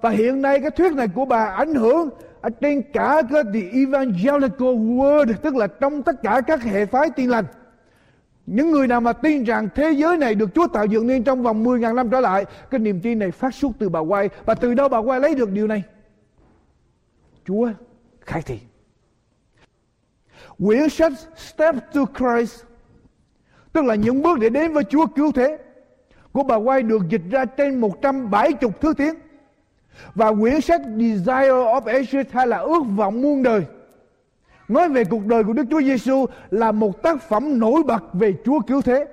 Và 0.00 0.10
hiện 0.10 0.42
nay 0.42 0.60
cái 0.60 0.70
thuyết 0.70 0.92
này 0.92 1.08
của 1.14 1.24
bà 1.24 1.44
ảnh 1.44 1.74
hưởng 1.74 2.10
ở 2.40 2.50
trên 2.60 2.82
cả 2.92 3.22
cái 3.30 3.42
the 3.54 3.60
evangelical 3.72 4.68
world 4.68 5.34
tức 5.42 5.56
là 5.56 5.66
trong 5.66 6.02
tất 6.02 6.22
cả 6.22 6.40
các 6.46 6.62
hệ 6.62 6.86
phái 6.86 7.10
tin 7.10 7.30
lành 7.30 7.44
những 8.50 8.70
người 8.70 8.86
nào 8.86 9.00
mà 9.00 9.12
tin 9.12 9.44
rằng 9.44 9.68
thế 9.74 9.90
giới 9.90 10.16
này 10.16 10.34
được 10.34 10.54
Chúa 10.54 10.66
tạo 10.66 10.86
dựng 10.86 11.06
nên 11.06 11.24
trong 11.24 11.42
vòng 11.42 11.64
10.000 11.64 11.94
năm 11.94 12.10
trở 12.10 12.20
lại, 12.20 12.44
cái 12.70 12.78
niềm 12.78 13.00
tin 13.00 13.18
này 13.18 13.30
phát 13.30 13.54
xuất 13.54 13.72
từ 13.78 13.88
bà 13.88 14.00
quay. 14.00 14.28
Và 14.44 14.54
từ 14.54 14.74
đâu 14.74 14.88
bà 14.88 14.98
quay 14.98 15.20
lấy 15.20 15.34
được 15.34 15.50
điều 15.50 15.66
này? 15.66 15.82
Chúa 17.44 17.70
khai 18.20 18.42
thị. 18.42 18.58
Quyển 20.58 20.88
sách 20.88 21.12
Step 21.36 21.74
to 21.94 22.00
Christ, 22.18 22.64
tức 23.72 23.84
là 23.84 23.94
những 23.94 24.22
bước 24.22 24.38
để 24.38 24.48
đến 24.48 24.72
với 24.72 24.84
Chúa 24.84 25.06
cứu 25.06 25.32
thế, 25.32 25.58
của 26.32 26.42
bà 26.42 26.56
quay 26.56 26.82
được 26.82 27.08
dịch 27.08 27.22
ra 27.30 27.44
trên 27.44 27.80
170 27.80 28.70
thứ 28.80 28.94
tiếng. 28.96 29.14
Và 30.14 30.32
quyển 30.34 30.60
sách 30.60 30.80
Desire 30.96 31.50
of 31.50 31.82
Ages 31.84 32.26
hay 32.30 32.46
là 32.46 32.58
ước 32.58 32.82
vọng 32.96 33.22
muôn 33.22 33.42
đời 33.42 33.64
nói 34.68 34.88
về 34.88 35.04
cuộc 35.04 35.26
đời 35.26 35.44
của 35.44 35.52
Đức 35.52 35.64
Chúa 35.70 35.82
Giêsu 35.82 36.26
là 36.50 36.72
một 36.72 37.02
tác 37.02 37.22
phẩm 37.22 37.58
nổi 37.58 37.82
bật 37.82 38.04
về 38.12 38.34
Chúa 38.44 38.60
cứu 38.60 38.82
thế. 38.82 39.06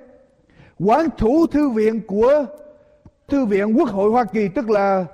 Quán 0.78 1.08
thủ 1.18 1.46
thư 1.46 1.68
viện 1.68 2.00
của 2.06 2.44
Thư 3.28 3.44
viện 3.44 3.78
Quốc 3.78 3.88
hội 3.88 4.10
Hoa 4.10 4.24
Kỳ, 4.24 4.48
tức 4.48 4.70
là 4.70 5.04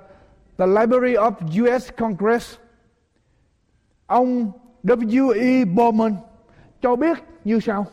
The 0.57 0.67
Library 0.67 1.13
of 1.13 1.31
US 1.63 1.89
Congress. 1.97 2.55
Ông 4.05 4.51
W.E. 4.83 5.65
Bowman 5.75 6.13
cho 6.81 6.95
biết 6.95 7.17
như 7.43 7.59
sau. 7.59 7.85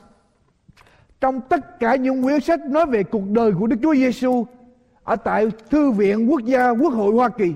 Trong 1.21 1.41
tất 1.41 1.81
cả 1.81 1.97
những 1.97 2.23
quyển 2.23 2.41
sách 2.41 2.61
nói 2.67 2.87
về 2.87 3.03
cuộc 3.03 3.31
đời 3.31 3.53
của 3.59 3.67
Đức 3.67 3.77
Chúa 3.83 3.95
Giêsu 3.95 4.47
ở 5.05 5.17
tại 5.17 5.49
Thư 5.71 5.91
viện 5.91 6.31
Quốc 6.31 6.41
gia 6.45 6.71
Quốc 6.71 6.93
hội 6.93 7.15
Hoa 7.15 7.29
Kỳ 7.29 7.55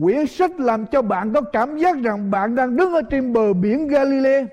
Quyển 0.00 0.26
sách 0.26 0.60
làm 0.60 0.86
cho 0.86 1.02
bạn 1.02 1.32
có 1.32 1.40
cảm 1.40 1.78
giác 1.78 1.96
rằng 2.02 2.30
bạn 2.30 2.54
đang 2.54 2.76
đứng 2.76 2.92
ở 2.92 3.02
trên 3.02 3.32
bờ 3.32 3.52
biển 3.52 3.88
Galilee 3.88 4.46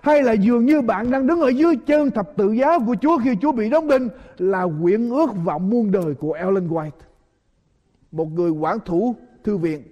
hay 0.00 0.22
là 0.22 0.32
dường 0.32 0.66
như 0.66 0.82
bạn 0.82 1.10
đang 1.10 1.26
đứng 1.26 1.40
ở 1.40 1.48
dưới 1.48 1.76
chân 1.86 2.10
thập 2.10 2.36
tự 2.36 2.52
giá 2.52 2.78
của 2.86 2.96
Chúa 3.00 3.18
khi 3.18 3.36
Chúa 3.42 3.52
bị 3.52 3.70
đóng 3.70 3.88
đinh 3.88 4.08
là 4.38 4.66
quyển 4.82 5.10
ước 5.10 5.30
vọng 5.44 5.70
muôn 5.70 5.90
đời 5.90 6.14
của 6.14 6.32
Ellen 6.32 6.68
White. 6.68 6.90
Một 8.12 8.24
người 8.24 8.50
quản 8.50 8.78
thủ 8.84 9.14
thư 9.44 9.56
viện. 9.56 9.82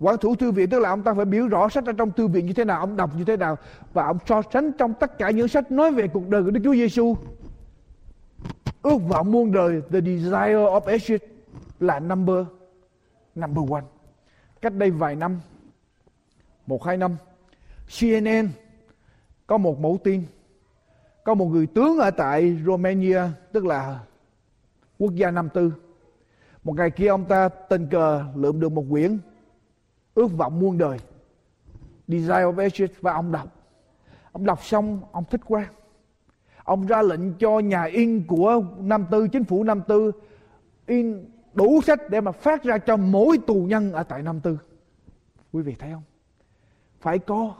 Quản 0.00 0.18
thủ 0.18 0.34
thư 0.34 0.50
viện 0.50 0.70
tức 0.70 0.78
là 0.78 0.88
ông 0.88 1.02
ta 1.02 1.14
phải 1.14 1.24
biểu 1.24 1.48
rõ 1.48 1.68
sách 1.68 1.86
ở 1.86 1.92
trong 1.92 2.10
thư 2.10 2.26
viện 2.26 2.46
như 2.46 2.52
thế 2.52 2.64
nào, 2.64 2.80
ông 2.80 2.96
đọc 2.96 3.10
như 3.18 3.24
thế 3.24 3.36
nào 3.36 3.56
và 3.92 4.06
ông 4.06 4.18
so 4.26 4.42
sánh 4.52 4.72
trong 4.72 4.94
tất 4.94 5.18
cả 5.18 5.30
những 5.30 5.48
sách 5.48 5.72
nói 5.72 5.92
về 5.92 6.08
cuộc 6.08 6.28
đời 6.28 6.42
của 6.42 6.50
Đức 6.50 6.60
Chúa 6.64 6.74
Giêsu. 6.74 7.16
Ước 8.82 8.98
vọng 9.08 9.32
muôn 9.32 9.52
đời, 9.52 9.82
the 9.92 10.00
desire 10.00 10.54
of 10.54 10.80
ages 10.80 11.20
là 11.80 12.00
number 12.00 12.46
number 13.40 13.70
one. 13.70 13.84
Cách 14.60 14.74
đây 14.74 14.90
vài 14.90 15.16
năm, 15.16 15.40
một 16.66 16.84
hai 16.84 16.96
năm, 16.96 17.16
CNN 18.00 18.48
có 19.46 19.58
một 19.58 19.80
mẫu 19.80 19.98
tin, 20.04 20.22
có 21.24 21.34
một 21.34 21.46
người 21.46 21.66
tướng 21.66 21.98
ở 21.98 22.10
tại 22.10 22.58
Romania, 22.66 23.20
tức 23.52 23.64
là 23.64 24.00
quốc 24.98 25.14
gia 25.14 25.30
năm 25.30 25.48
tư. 25.54 25.72
Một 26.64 26.76
ngày 26.76 26.90
kia 26.90 27.08
ông 27.08 27.24
ta 27.24 27.48
tình 27.48 27.86
cờ 27.90 28.24
lượm 28.34 28.60
được 28.60 28.72
một 28.72 28.84
quyển 28.90 29.18
ước 30.14 30.32
vọng 30.36 30.60
muôn 30.60 30.78
đời 30.78 30.98
Desire 32.08 32.44
of 32.44 32.58
Ages 32.58 32.90
và 33.00 33.12
ông 33.12 33.32
đọc. 33.32 33.48
Ông 34.32 34.44
đọc 34.44 34.64
xong 34.64 35.00
ông 35.12 35.24
thích 35.30 35.40
quá. 35.46 35.66
Ông 36.64 36.86
ra 36.86 37.02
lệnh 37.02 37.34
cho 37.34 37.58
nhà 37.58 37.84
in 37.84 38.24
của 38.26 38.62
năm 38.78 39.06
tư 39.10 39.28
chính 39.28 39.44
phủ 39.44 39.64
năm 39.64 39.82
tư 39.88 40.12
in 40.86 41.24
đủ 41.54 41.80
sách 41.82 42.10
để 42.10 42.20
mà 42.20 42.32
phát 42.32 42.64
ra 42.64 42.78
cho 42.78 42.96
mỗi 42.96 43.38
tù 43.46 43.54
nhân 43.54 43.92
ở 43.92 44.02
tại 44.02 44.22
Nam 44.22 44.40
Tư. 44.40 44.58
Quý 45.52 45.62
vị 45.62 45.74
thấy 45.78 45.90
không? 45.92 46.02
Phải 47.00 47.18
có 47.18 47.54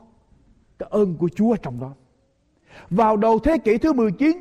cái 0.79 0.89
ơn 0.93 1.17
của 1.17 1.29
Chúa 1.35 1.57
trong 1.57 1.81
đó. 1.81 1.93
Vào 2.91 3.17
đầu 3.17 3.39
thế 3.39 3.59
kỷ 3.59 3.79
thứ 3.79 3.93
19, 3.93 4.41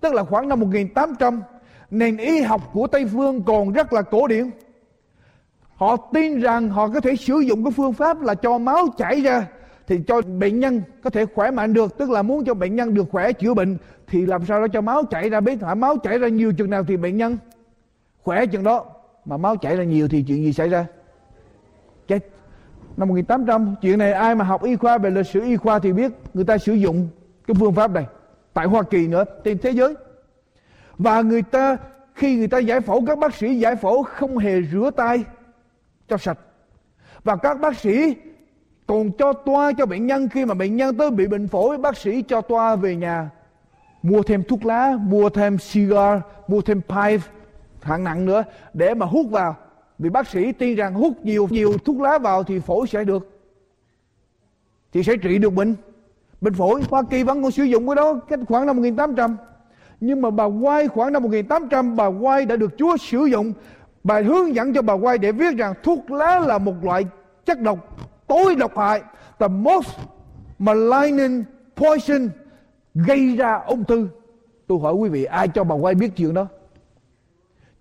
tức 0.00 0.14
là 0.14 0.24
khoảng 0.24 0.48
năm 0.48 0.60
1800, 0.60 1.42
nền 1.90 2.16
y 2.16 2.40
học 2.40 2.70
của 2.72 2.86
Tây 2.86 3.06
Phương 3.06 3.42
còn 3.42 3.72
rất 3.72 3.92
là 3.92 4.02
cổ 4.02 4.26
điển. 4.26 4.50
Họ 5.74 5.96
tin 5.96 6.40
rằng 6.40 6.68
họ 6.68 6.88
có 6.88 7.00
thể 7.00 7.16
sử 7.16 7.38
dụng 7.38 7.64
cái 7.64 7.72
phương 7.72 7.92
pháp 7.92 8.20
là 8.20 8.34
cho 8.34 8.58
máu 8.58 8.86
chảy 8.98 9.20
ra 9.20 9.48
thì 9.86 10.00
cho 10.06 10.22
bệnh 10.22 10.60
nhân 10.60 10.82
có 11.02 11.10
thể 11.10 11.24
khỏe 11.26 11.50
mạnh 11.50 11.72
được 11.72 11.98
tức 11.98 12.10
là 12.10 12.22
muốn 12.22 12.44
cho 12.44 12.54
bệnh 12.54 12.76
nhân 12.76 12.94
được 12.94 13.04
khỏe 13.10 13.32
chữa 13.32 13.54
bệnh 13.54 13.76
thì 14.06 14.26
làm 14.26 14.46
sao 14.46 14.60
đó 14.60 14.66
cho 14.72 14.80
máu 14.80 15.04
chảy 15.04 15.30
ra 15.30 15.40
biết 15.40 15.62
hả 15.62 15.74
máu 15.74 15.96
chảy 15.96 16.18
ra 16.18 16.28
nhiều 16.28 16.52
chừng 16.52 16.70
nào 16.70 16.84
thì 16.84 16.96
bệnh 16.96 17.16
nhân 17.16 17.38
khỏe 18.24 18.46
chừng 18.46 18.62
đó, 18.62 18.84
mà 19.24 19.36
máu 19.36 19.56
chảy 19.56 19.76
ra 19.76 19.84
nhiều 19.84 20.08
thì 20.08 20.22
chuyện 20.22 20.44
gì 20.44 20.52
xảy 20.52 20.68
ra? 20.68 20.86
Chết. 22.08 22.28
Năm 22.96 23.08
1800 23.08 23.74
chuyện 23.82 23.98
này 23.98 24.12
ai 24.12 24.34
mà 24.34 24.44
học 24.44 24.62
y 24.62 24.76
khoa 24.76 24.98
về 24.98 25.10
lịch 25.10 25.26
sử 25.26 25.40
y 25.40 25.56
khoa 25.56 25.78
thì 25.78 25.92
biết, 25.92 26.12
người 26.34 26.44
ta 26.44 26.58
sử 26.58 26.72
dụng 26.72 27.08
cái 27.46 27.54
phương 27.60 27.74
pháp 27.74 27.90
này. 27.90 28.06
Tại 28.52 28.66
Hoa 28.66 28.82
Kỳ 28.82 29.08
nữa, 29.08 29.24
trên 29.44 29.58
thế 29.58 29.70
giới. 29.70 29.94
Và 30.98 31.20
người 31.20 31.42
ta, 31.42 31.76
khi 32.14 32.36
người 32.36 32.48
ta 32.48 32.58
giải 32.58 32.80
phẫu, 32.80 33.04
các 33.06 33.18
bác 33.18 33.34
sĩ 33.34 33.58
giải 33.58 33.76
phẫu 33.76 34.02
không 34.02 34.38
hề 34.38 34.62
rửa 34.62 34.90
tay 34.96 35.24
cho 36.08 36.16
sạch. 36.16 36.38
Và 37.24 37.36
các 37.36 37.60
bác 37.60 37.78
sĩ 37.78 38.16
còn 38.86 39.10
cho 39.18 39.32
toa 39.32 39.72
cho 39.78 39.86
bệnh 39.86 40.06
nhân, 40.06 40.28
khi 40.28 40.44
mà 40.44 40.54
bệnh 40.54 40.76
nhân 40.76 40.96
tới 40.96 41.10
bị 41.10 41.26
bệnh 41.26 41.48
phổi, 41.48 41.78
bác 41.78 41.96
sĩ 41.96 42.22
cho 42.22 42.40
toa 42.40 42.76
về 42.76 42.96
nhà, 42.96 43.30
mua 44.02 44.22
thêm 44.22 44.42
thuốc 44.42 44.64
lá, 44.64 44.96
mua 45.00 45.28
thêm 45.28 45.58
cigar 45.58 46.20
mua 46.48 46.60
thêm 46.60 46.80
pipe 46.80 47.22
hạng 47.84 48.04
nặng 48.04 48.24
nữa. 48.24 48.44
Để 48.74 48.94
mà 48.94 49.06
hút 49.06 49.26
vào, 49.30 49.56
vì 49.98 50.10
bác 50.10 50.28
sĩ 50.28 50.52
tin 50.52 50.76
rằng 50.76 50.94
hút 50.94 51.12
nhiều 51.22 51.48
nhiều 51.50 51.78
thuốc 51.84 52.00
lá 52.00 52.18
vào 52.18 52.42
thì 52.42 52.60
phổi 52.60 52.86
sẽ 52.86 53.04
được. 53.04 53.40
Thì 54.92 55.02
sẽ 55.02 55.16
trị 55.16 55.38
được 55.38 55.50
bệnh. 55.50 55.74
Bệnh 56.40 56.54
phổi, 56.54 56.82
Hoa 56.90 57.02
Kỳ 57.10 57.22
vẫn 57.22 57.42
còn 57.42 57.50
sử 57.50 57.62
dụng 57.62 57.86
cái 57.86 57.96
đó 57.96 58.14
cách 58.28 58.40
khoảng 58.48 58.66
năm 58.66 58.76
1800 58.76 59.36
nhưng 60.00 60.20
mà 60.20 60.30
bà 60.30 60.44
White 60.44 60.88
khoảng 60.88 61.12
năm 61.12 61.22
1800 61.22 61.96
bà 61.96 62.10
White 62.10 62.46
đã 62.46 62.56
được 62.56 62.74
Chúa 62.78 62.96
sử 62.96 63.24
dụng. 63.24 63.52
Bà 64.04 64.20
hướng 64.20 64.54
dẫn 64.54 64.74
cho 64.74 64.82
bà 64.82 64.94
White 64.94 65.18
để 65.18 65.32
viết 65.32 65.56
rằng 65.56 65.74
thuốc 65.82 66.10
lá 66.10 66.40
là 66.40 66.58
một 66.58 66.84
loại 66.84 67.04
chất 67.46 67.60
độc 67.60 67.96
tối 68.26 68.54
độc 68.54 68.78
hại. 68.78 69.02
The 69.38 69.48
most 69.48 69.90
malign 70.58 71.44
poison 71.76 72.28
gây 72.94 73.36
ra 73.36 73.60
ung 73.66 73.84
thư. 73.84 74.08
Tôi 74.66 74.78
hỏi 74.82 74.94
quý 74.94 75.08
vị, 75.08 75.24
ai 75.24 75.48
cho 75.48 75.64
bà 75.64 75.76
White 75.76 75.98
biết 75.98 76.10
chuyện 76.16 76.34
đó? 76.34 76.46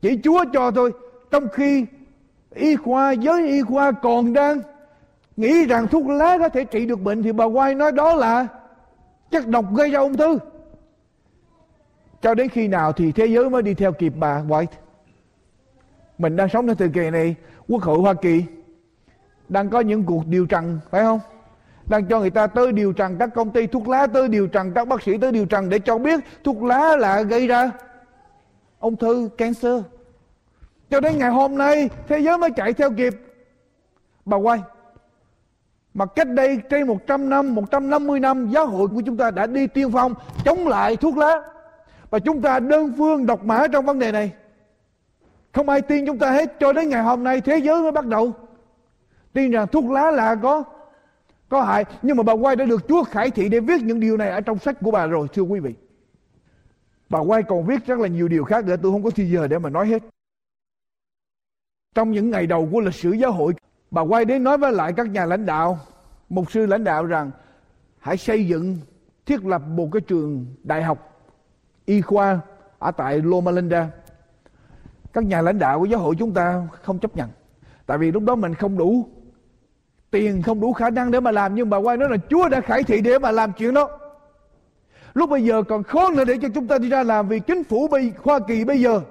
Chỉ 0.04 0.20
Chúa 0.24 0.46
cho 0.54 0.72
thôi. 0.72 0.92
Trong 1.32 1.48
khi 1.50 1.86
y 2.54 2.76
khoa, 2.76 3.12
giới 3.12 3.48
y 3.48 3.62
khoa 3.62 3.92
còn 3.92 4.34
đang 4.34 4.62
nghĩ 5.38 5.66
rằng 5.66 5.88
thuốc 5.88 6.08
lá 6.08 6.38
có 6.38 6.50
thể 6.50 6.64
trị 6.64 6.86
được 6.86 7.02
bệnh, 7.02 7.24
thì 7.24 7.32
bà 7.32 7.46
White 7.46 7.78
nói 7.78 7.92
đó 7.92 8.14
là 8.14 8.48
chất 9.32 9.48
độc 9.48 9.66
gây 9.76 9.90
ra 9.92 10.00
ung 10.00 10.18
thư. 10.18 10.40
Cho 12.22 12.34
đến 12.34 12.50
khi 12.50 12.68
nào 12.68 12.92
thì 12.92 13.12
thế 13.12 13.26
giới 13.26 13.50
mới 13.50 13.62
đi 13.62 13.74
theo 13.74 13.92
kịp 13.92 14.14
bà 14.20 14.42
White. 14.42 14.66
Mình 16.18 16.36
đang 16.36 16.50
sống 16.50 16.68
trong 16.68 16.76
thời 16.76 16.90
kỳ 16.90 17.10
này, 17.10 17.36
quốc 17.68 17.84
hội 17.84 18.00
Hoa 18.00 18.14
Kỳ 18.14 18.44
đang 19.50 19.70
có 19.70 19.80
những 19.80 20.04
cuộc 20.04 20.28
điều 20.28 20.46
trần, 20.46 20.80
phải 20.92 21.02
không? 21.02 21.20
Đang 21.86 22.06
cho 22.06 22.20
người 22.20 22.30
ta 22.30 22.48
tới 22.48 22.72
điều 22.72 22.94
trần 22.94 23.18
các 23.18 23.30
công 23.36 23.52
ty 23.52 23.68
thuốc 23.68 23.88
lá, 23.88 24.08
tới 24.08 24.28
điều 24.28 24.48
trần 24.48 24.74
các 24.74 24.88
bác 24.88 25.02
sĩ, 25.02 25.18
tới 25.18 25.32
điều 25.32 25.46
trần 25.46 25.70
để 25.70 25.80
cho 25.80 25.98
biết 25.98 26.20
thuốc 26.44 26.64
lá 26.64 26.98
là 26.98 27.22
gây 27.22 27.48
ra 27.48 27.72
ung 28.84 28.96
thư, 28.96 29.30
cancer. 29.38 29.82
Cho 30.90 31.00
đến 31.00 31.18
ngày 31.18 31.30
hôm 31.30 31.58
nay, 31.58 31.90
thế 32.08 32.20
giới 32.20 32.38
mới 32.38 32.50
chạy 32.56 32.74
theo 32.74 32.92
kịp. 32.92 33.14
Bà 34.26 34.38
quay. 34.38 34.60
Mà 35.94 36.06
cách 36.06 36.28
đây 36.28 36.60
trên 36.70 36.88
100 36.88 37.30
năm 37.30 37.56
150 37.56 38.20
năm, 38.20 38.50
giáo 38.50 38.68
hội 38.68 38.88
của 38.88 39.02
chúng 39.06 39.18
ta 39.18 39.32
đã 39.32 39.48
đi 39.48 39.68
tiên 39.68 39.92
phong, 39.92 40.14
chống 40.46 40.68
lại 40.68 40.96
thuốc 40.96 41.18
lá. 41.18 41.42
Và 42.10 42.20
chúng 42.20 42.42
ta 42.42 42.60
đơn 42.60 42.94
phương 42.98 43.26
độc 43.26 43.46
mã 43.46 43.68
trong 43.68 43.86
vấn 43.86 44.00
đề 44.00 44.12
này. 44.12 44.32
Không 45.52 45.70
ai 45.70 45.82
tin 45.82 46.06
chúng 46.06 46.20
ta 46.20 46.32
hết. 46.32 46.60
Cho 46.60 46.74
đến 46.74 46.90
ngày 46.90 47.04
hôm 47.04 47.24
nay, 47.24 47.42
thế 47.42 47.58
giới 47.58 47.82
mới 47.82 47.92
bắt 47.92 48.06
đầu. 48.06 48.32
Tin 49.34 49.52
rằng 49.52 49.68
thuốc 49.68 49.92
lá 49.92 50.12
là 50.12 50.36
có 50.36 50.64
có 51.50 51.62
hại. 51.62 51.86
Nhưng 52.02 52.18
mà 52.18 52.24
bà 52.24 52.34
quay 52.34 52.56
đã 52.56 52.66
được 52.66 52.88
Chúa 52.88 53.04
khải 53.04 53.32
thị 53.32 53.50
để 53.50 53.60
viết 53.60 53.82
những 53.84 54.00
điều 54.00 54.18
này 54.18 54.30
ở 54.30 54.42
trong 54.42 54.60
sách 54.60 54.76
của 54.82 54.92
bà 54.92 55.06
rồi, 55.06 55.28
thưa 55.34 55.42
quý 55.42 55.60
vị 55.60 55.74
bà 57.14 57.20
quay 57.20 57.44
còn 57.44 57.66
viết 57.66 57.86
rất 57.86 58.00
là 58.00 58.08
nhiều 58.08 58.28
điều 58.28 58.44
khác 58.44 58.66
nữa, 58.66 58.76
tôi 58.82 58.92
không 58.92 59.04
có 59.04 59.10
thời 59.10 59.30
giờ 59.30 59.48
để 59.48 59.60
mà 59.60 59.70
nói 59.70 59.88
hết. 59.88 60.04
Trong 61.96 62.12
những 62.12 62.30
ngày 62.30 62.48
đầu 62.48 62.70
của 62.72 62.80
lịch 62.80 62.94
sử 62.94 63.12
giáo 63.12 63.32
hội, 63.32 63.54
bà 63.92 64.02
quay 64.02 64.26
đến 64.26 64.44
nói 64.44 64.58
với 64.58 64.72
lại 64.72 64.94
các 64.98 65.10
nhà 65.10 65.26
lãnh 65.26 65.46
đạo, 65.46 65.80
mục 66.30 66.52
sư 66.52 66.66
lãnh 66.66 66.84
đạo 66.84 67.06
rằng, 67.06 67.32
hãy 68.00 68.18
xây 68.18 68.48
dựng, 68.48 68.78
thiết 69.26 69.46
lập 69.46 69.62
một 69.68 69.90
cái 69.92 70.02
trường 70.02 70.46
đại 70.64 70.84
học 70.84 71.28
y 71.86 72.02
khoa 72.02 72.40
ở 72.80 72.92
tại 72.92 73.20
Loma 73.20 73.52
Linda. 73.52 73.90
Các 75.14 75.24
nhà 75.24 75.42
lãnh 75.42 75.60
đạo 75.60 75.80
của 75.80 75.86
giáo 75.86 76.00
hội 76.00 76.16
chúng 76.20 76.34
ta 76.34 76.68
không 76.82 77.00
chấp 77.00 77.16
nhận, 77.16 77.30
tại 77.86 77.98
vì 77.98 78.12
lúc 78.12 78.24
đó 78.24 78.36
mình 78.36 78.54
không 78.54 78.78
đủ 78.78 79.08
tiền, 80.12 80.42
không 80.42 80.60
đủ 80.60 80.74
khả 80.74 80.90
năng 80.90 81.12
để 81.12 81.20
mà 81.20 81.32
làm, 81.32 81.56
nhưng 81.56 81.70
bà 81.70 81.78
quay 81.78 81.98
nói 81.98 82.10
là 82.10 82.18
Chúa 82.30 82.50
đã 82.50 82.62
khải 82.62 82.84
thị 82.84 83.02
để 83.02 83.20
mà 83.20 83.32
làm 83.32 83.54
chuyện 83.58 83.74
đó 83.74 84.00
lúc 85.14 85.30
bây 85.30 85.44
giờ 85.44 85.64
còn 85.64 85.84
khó 85.84 86.10
nữa 86.10 86.26
để 86.26 86.38
cho 86.42 86.48
chúng 86.56 86.68
ta 86.68 86.78
đi 86.78 86.90
ra 86.90 87.04
làm 87.04 87.28
vì 87.28 87.40
chính 87.40 87.64
phủ 87.64 87.88
bây, 87.88 88.12
Hoa 88.24 88.40
Kỳ 88.48 88.64
bây 88.64 88.82
giờ 88.82 89.02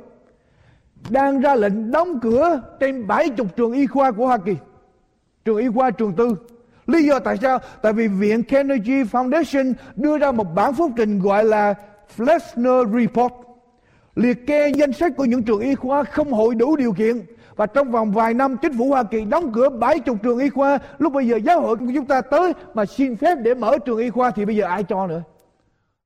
đang 1.10 1.40
ra 1.40 1.54
lệnh 1.54 1.90
đóng 1.90 2.20
cửa 2.20 2.60
trên 2.80 3.06
70 3.06 3.46
trường 3.56 3.72
y 3.72 3.86
khoa 3.86 4.10
của 4.10 4.26
Hoa 4.26 4.38
Kỳ. 4.38 4.56
Trường 5.44 5.56
y 5.56 5.68
khoa 5.74 5.90
trường 5.90 6.12
tư. 6.12 6.36
Lý 6.86 7.04
do 7.04 7.18
tại 7.18 7.36
sao? 7.42 7.58
Tại 7.82 7.92
vì 7.92 8.08
viện 8.08 8.42
Carnegie 8.42 9.04
Foundation 9.04 9.72
đưa 9.96 10.18
ra 10.18 10.32
một 10.32 10.54
bản 10.54 10.74
phúc 10.74 10.90
trình 10.96 11.20
gọi 11.20 11.44
là 11.44 11.74
Flesner 12.16 13.00
Report. 13.00 13.32
Liệt 14.16 14.46
kê 14.46 14.68
danh 14.68 14.92
sách 14.92 15.12
của 15.16 15.24
những 15.24 15.42
trường 15.42 15.60
y 15.60 15.74
khoa 15.74 16.04
không 16.04 16.32
hội 16.32 16.54
đủ 16.54 16.76
điều 16.76 16.92
kiện. 16.92 17.22
Và 17.56 17.66
trong 17.66 17.90
vòng 17.90 18.12
vài 18.12 18.34
năm, 18.34 18.56
chính 18.62 18.78
phủ 18.78 18.88
Hoa 18.88 19.02
Kỳ 19.02 19.24
đóng 19.24 19.52
cửa 19.52 19.68
70 19.68 20.16
trường 20.22 20.38
y 20.38 20.48
khoa. 20.48 20.78
Lúc 20.98 21.12
bây 21.12 21.28
giờ 21.28 21.36
giáo 21.36 21.60
hội 21.60 21.76
của 21.76 21.86
chúng 21.94 22.06
ta 22.06 22.20
tới 22.20 22.52
mà 22.74 22.84
xin 22.84 23.16
phép 23.16 23.34
để 23.42 23.54
mở 23.54 23.78
trường 23.78 23.98
y 23.98 24.10
khoa 24.10 24.30
thì 24.30 24.44
bây 24.44 24.56
giờ 24.56 24.66
ai 24.66 24.82
cho 24.82 25.06
nữa? 25.06 25.22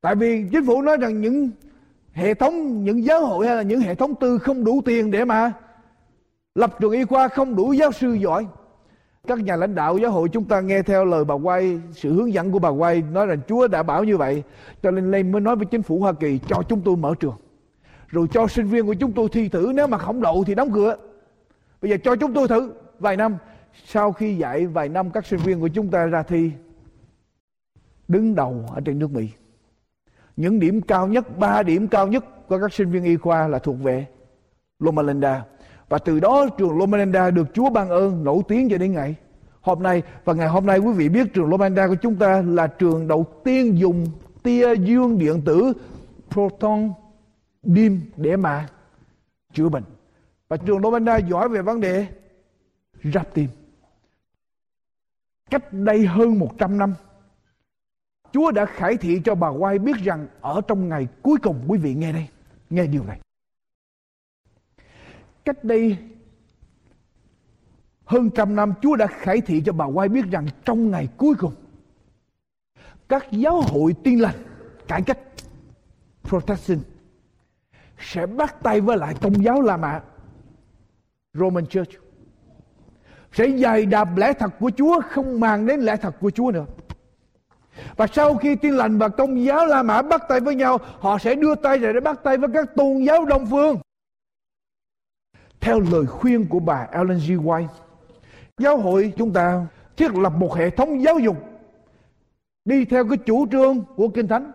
Tại 0.01 0.15
vì 0.15 0.45
chính 0.53 0.67
phủ 0.67 0.83
nói 0.83 0.97
rằng 0.97 1.21
những 1.21 1.51
hệ 2.13 2.35
thống, 2.35 2.85
những 2.85 3.05
giáo 3.05 3.27
hội 3.27 3.47
hay 3.47 3.57
là 3.57 3.63
những 3.63 3.81
hệ 3.81 3.95
thống 3.95 4.15
tư 4.15 4.39
không 4.39 4.65
đủ 4.65 4.81
tiền 4.85 5.11
để 5.11 5.25
mà 5.25 5.53
lập 6.55 6.77
trường 6.81 6.93
y 6.93 7.05
khoa 7.05 7.29
không 7.29 7.57
đủ 7.57 7.73
giáo 7.73 7.93
sư 7.93 8.13
giỏi. 8.13 8.47
Các 9.27 9.39
nhà 9.39 9.57
lãnh 9.57 9.75
đạo 9.75 9.99
giáo 9.99 10.11
hội 10.11 10.29
chúng 10.29 10.45
ta 10.45 10.61
nghe 10.61 10.83
theo 10.83 11.05
lời 11.05 11.25
bà 11.25 11.35
quay 11.35 11.81
sự 11.93 12.13
hướng 12.13 12.33
dẫn 12.33 12.53
của 12.53 12.59
bà 12.59 12.69
quay 12.69 13.03
nói 13.03 13.27
rằng 13.27 13.39
Chúa 13.49 13.69
đã 13.69 13.83
bảo 13.83 14.05
như 14.05 14.17
vậy. 14.17 14.43
Cho 14.83 14.91
nên 14.91 15.11
lên 15.11 15.33
mới 15.33 15.41
nói 15.41 15.57
với 15.57 15.67
chính 15.67 15.83
phủ 15.83 15.99
Hoa 15.99 16.13
Kỳ, 16.13 16.41
cho 16.49 16.63
chúng 16.69 16.81
tôi 16.81 16.97
mở 16.97 17.15
trường. 17.21 17.37
Rồi 18.09 18.27
cho 18.33 18.47
sinh 18.47 18.67
viên 18.67 18.87
của 18.87 18.95
chúng 18.95 19.13
tôi 19.13 19.29
thi 19.33 19.49
thử, 19.49 19.73
nếu 19.75 19.87
mà 19.87 19.99
không 19.99 20.21
đậu 20.21 20.45
thì 20.45 20.55
đóng 20.55 20.73
cửa. 20.73 20.97
Bây 21.83 21.91
giờ 21.91 21.97
cho 22.05 22.17
chúng 22.17 22.33
tôi 22.33 22.49
thử 22.49 22.73
vài 22.99 23.17
năm. 23.17 23.37
Sau 23.87 24.13
khi 24.13 24.37
dạy 24.37 24.67
vài 24.67 24.89
năm, 24.89 25.11
các 25.11 25.27
sinh 25.27 25.41
viên 25.41 25.61
của 25.61 25.69
chúng 25.69 25.91
ta 25.91 26.07
ra 26.07 26.23
thi, 26.23 26.51
đứng 28.09 28.35
đầu 28.35 28.65
ở 28.75 28.81
trên 28.85 28.99
nước 28.99 29.11
Mỹ 29.11 29.29
những 30.37 30.61
điểm 30.61 30.81
cao 30.81 31.07
nhất, 31.07 31.39
ba 31.39 31.63
điểm 31.63 31.89
cao 31.89 32.07
nhất 32.07 32.49
của 32.49 32.59
các 32.59 32.73
sinh 32.73 32.91
viên 32.91 33.05
y 33.05 33.17
khoa 33.17 33.49
là 33.49 33.59
thuộc 33.59 33.77
về 33.83 34.07
Loma 34.79 35.03
Linda 35.03 35.45
và 35.89 35.99
từ 35.99 36.21
đó, 36.21 36.47
trường 36.59 36.79
Loma 36.79 36.99
Linda 36.99 37.31
được 37.31 37.47
Chúa 37.55 37.71
ban 37.71 37.89
ơn, 37.89 38.25
nổi 38.25 38.43
tiếng 38.49 38.69
cho 38.71 38.79
đến 38.79 38.93
ngày 38.93 39.15
hôm 39.61 39.83
nay. 39.83 40.03
Và 40.25 40.33
ngày 40.33 40.49
hôm 40.49 40.67
nay, 40.67 40.79
quý 40.79 40.93
vị 40.93 41.09
biết 41.09 41.35
trường 41.35 41.51
Loma 41.51 41.69
Linda 41.69 41.89
của 41.89 41.95
chúng 41.95 42.17
ta 42.17 42.43
là 42.43 42.67
trường 42.67 43.09
đầu 43.09 43.27
tiên 43.45 43.79
dùng 43.79 44.07
tia 44.43 44.77
dương 44.77 45.19
điện 45.19 45.43
tử, 45.45 45.73
proton 46.31 46.93
beam 47.63 48.01
để 48.17 48.37
mà 48.37 48.69
chữa 49.53 49.69
bệnh. 49.69 49.85
Và 50.49 50.57
trường 50.57 50.79
Loma 50.83 50.99
Linda 50.99 51.17
giỏi 51.17 51.49
về 51.49 51.63
vấn 51.63 51.81
đề 51.81 52.07
ráp 53.05 53.35
tim 53.35 53.49
cách 55.51 55.73
đây 55.73 56.07
hơn 56.07 56.39
100 56.39 56.79
năm 56.79 56.95
Chúa 58.33 58.51
đã 58.51 58.65
khải 58.65 58.97
thị 58.97 59.21
cho 59.25 59.35
bà 59.35 59.49
quay 59.49 59.79
biết 59.79 59.97
rằng 60.05 60.27
ở 60.41 60.61
trong 60.69 60.89
ngày 60.89 61.09
cuối 61.23 61.39
cùng 61.43 61.65
quý 61.69 61.79
vị 61.79 61.95
nghe 61.95 62.13
đây, 62.13 62.29
nghe 62.71 62.87
điều 62.87 63.05
này. 63.05 63.21
Cách 65.45 65.65
đây 65.65 65.97
hơn 68.05 68.31
trăm 68.31 68.57
năm 68.57 68.75
Chúa 68.83 68.97
đã 68.97 69.07
khải 69.07 69.41
thị 69.41 69.63
cho 69.67 69.73
bà 69.73 69.85
quay 69.85 70.09
biết 70.09 70.25
rằng 70.31 70.47
trong 70.65 70.91
ngày 70.91 71.09
cuối 71.17 71.35
cùng 71.39 71.55
các 73.09 73.27
giáo 73.31 73.61
hội 73.61 73.95
tiên 74.05 74.21
lành 74.21 74.35
cải 74.89 75.03
cách 75.03 75.19
Protestant 76.25 76.81
sẽ 77.99 78.27
bắt 78.27 78.63
tay 78.63 78.81
với 78.81 78.97
lại 78.97 79.15
công 79.23 79.45
giáo 79.45 79.61
La 79.61 79.77
Mã 79.77 80.01
Roman 81.35 81.67
Church 81.67 81.91
sẽ 83.33 83.59
dày 83.59 83.87
đạp 83.87 84.17
lẽ 84.17 84.33
thật 84.33 84.51
của 84.61 84.71
Chúa 84.77 85.01
không 85.11 85.41
màng 85.41 85.67
đến 85.67 85.81
lẽ 85.81 85.97
thật 85.97 86.15
của 86.21 86.31
Chúa 86.31 86.51
nữa 86.51 86.67
và 87.97 88.07
sau 88.07 88.35
khi 88.35 88.57
tin 88.57 88.75
lành 88.75 88.99
và 88.99 89.09
công 89.09 89.45
giáo 89.45 89.67
La 89.67 89.83
Mã 89.83 90.03
bắt 90.03 90.23
tay 90.29 90.41
với 90.41 90.55
nhau, 90.55 90.79
họ 90.99 91.19
sẽ 91.19 91.35
đưa 91.35 91.55
tay 91.55 91.79
ra 91.79 91.93
để 91.93 92.01
bắt 92.01 92.21
tay 92.23 92.37
với 92.37 92.49
các 92.55 92.75
tôn 92.75 93.05
giáo 93.05 93.25
Đông 93.25 93.47
phương. 93.51 93.79
Theo 95.61 95.81
lời 95.81 96.07
khuyên 96.07 96.47
của 96.49 96.61
bà 96.61 96.87
Ellen 96.93 97.19
G. 97.19 97.31
White, 97.31 97.67
giáo 98.59 98.77
hội 98.77 99.13
chúng 99.17 99.33
ta 99.33 99.67
thiết 99.97 100.15
lập 100.15 100.33
một 100.39 100.55
hệ 100.55 100.71
thống 100.71 101.03
giáo 101.03 101.19
dục 101.19 101.37
đi 102.65 102.85
theo 102.85 103.09
cái 103.09 103.19
chủ 103.19 103.47
trương 103.53 103.85
của 103.97 104.09
Kinh 104.09 104.29
Thánh. 104.29 104.53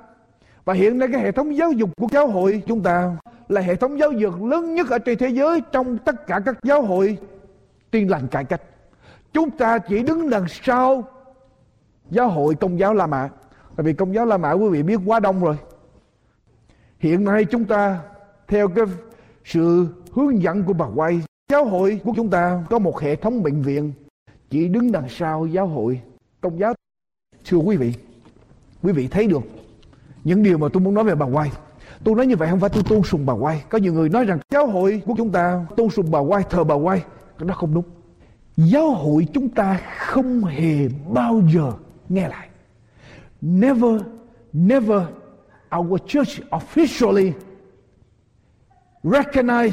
Và 0.65 0.73
hiện 0.73 0.97
nay 0.97 1.09
cái 1.11 1.21
hệ 1.21 1.31
thống 1.31 1.57
giáo 1.57 1.71
dục 1.71 1.89
của 1.97 2.07
giáo 2.11 2.27
hội 2.27 2.63
chúng 2.67 2.83
ta 2.83 3.17
là 3.49 3.61
hệ 3.61 3.75
thống 3.75 3.99
giáo 3.99 4.11
dục 4.11 4.43
lớn 4.43 4.75
nhất 4.75 4.89
ở 4.89 4.99
trên 4.99 5.17
thế 5.17 5.27
giới 5.27 5.61
trong 5.71 5.97
tất 5.97 6.27
cả 6.27 6.39
các 6.45 6.55
giáo 6.63 6.81
hội 6.81 7.17
tiên 7.91 8.09
lành 8.09 8.27
cải 8.27 8.45
cách. 8.45 8.61
Chúng 9.33 9.51
ta 9.51 9.77
chỉ 9.77 10.03
đứng 10.03 10.29
đằng 10.29 10.45
sau 10.47 11.03
giáo 12.11 12.29
hội 12.29 12.55
công 12.55 12.79
giáo 12.79 12.93
La 12.93 13.07
Mã. 13.07 13.29
Tại 13.75 13.83
vì 13.83 13.93
công 13.93 14.13
giáo 14.15 14.25
La 14.25 14.37
Mã 14.37 14.51
quý 14.51 14.69
vị 14.69 14.83
biết 14.83 14.99
quá 15.05 15.19
đông 15.19 15.43
rồi. 15.43 15.57
Hiện 16.99 17.25
nay 17.25 17.45
chúng 17.45 17.65
ta 17.65 17.99
theo 18.47 18.67
cái 18.67 18.85
sự 19.45 19.87
hướng 20.13 20.41
dẫn 20.41 20.63
của 20.63 20.73
bà 20.73 20.85
Quay, 20.95 21.21
giáo 21.49 21.65
hội 21.65 22.01
của 22.03 22.13
chúng 22.15 22.29
ta 22.29 22.63
có 22.69 22.79
một 22.79 22.99
hệ 22.99 23.15
thống 23.15 23.43
bệnh 23.43 23.61
viện 23.61 23.93
chỉ 24.49 24.67
đứng 24.67 24.91
đằng 24.91 25.09
sau 25.09 25.45
giáo 25.45 25.67
hội 25.67 26.01
công 26.41 26.59
giáo. 26.59 26.73
Thưa 27.45 27.57
quý 27.57 27.77
vị, 27.77 27.93
quý 28.83 28.93
vị 28.93 29.07
thấy 29.07 29.27
được 29.27 29.41
những 30.23 30.43
điều 30.43 30.57
mà 30.57 30.67
tôi 30.73 30.81
muốn 30.81 30.93
nói 30.93 31.03
về 31.03 31.15
bà 31.15 31.25
Quay. 31.25 31.51
Tôi 32.03 32.15
nói 32.15 32.27
như 32.27 32.35
vậy 32.35 32.49
không 32.49 32.59
phải 32.59 32.69
tôi 32.69 32.83
tôn 32.89 33.03
sùng 33.03 33.25
bà 33.25 33.33
Quay. 33.33 33.63
Có 33.69 33.77
nhiều 33.77 33.93
người 33.93 34.09
nói 34.09 34.25
rằng 34.25 34.39
giáo 34.49 34.67
hội 34.67 35.01
của 35.05 35.13
chúng 35.17 35.31
ta 35.31 35.65
tôn 35.77 35.89
sùng 35.89 36.11
bà 36.11 36.19
Quay, 36.19 36.43
thờ 36.49 36.63
bà 36.63 36.75
Quay. 36.75 37.03
nó 37.39 37.47
đó 37.47 37.53
không 37.53 37.73
đúng. 37.73 37.85
Giáo 38.57 38.91
hội 38.91 39.27
chúng 39.33 39.49
ta 39.49 39.79
không 39.97 40.43
hề 40.43 40.87
bao 41.13 41.41
giờ 41.53 41.71
nghe 42.13 42.27
lại. 42.27 42.49
Never, 43.41 44.01
never 44.53 45.01
our 45.77 46.01
church 46.07 46.41
officially 46.49 47.31
recognize 49.03 49.71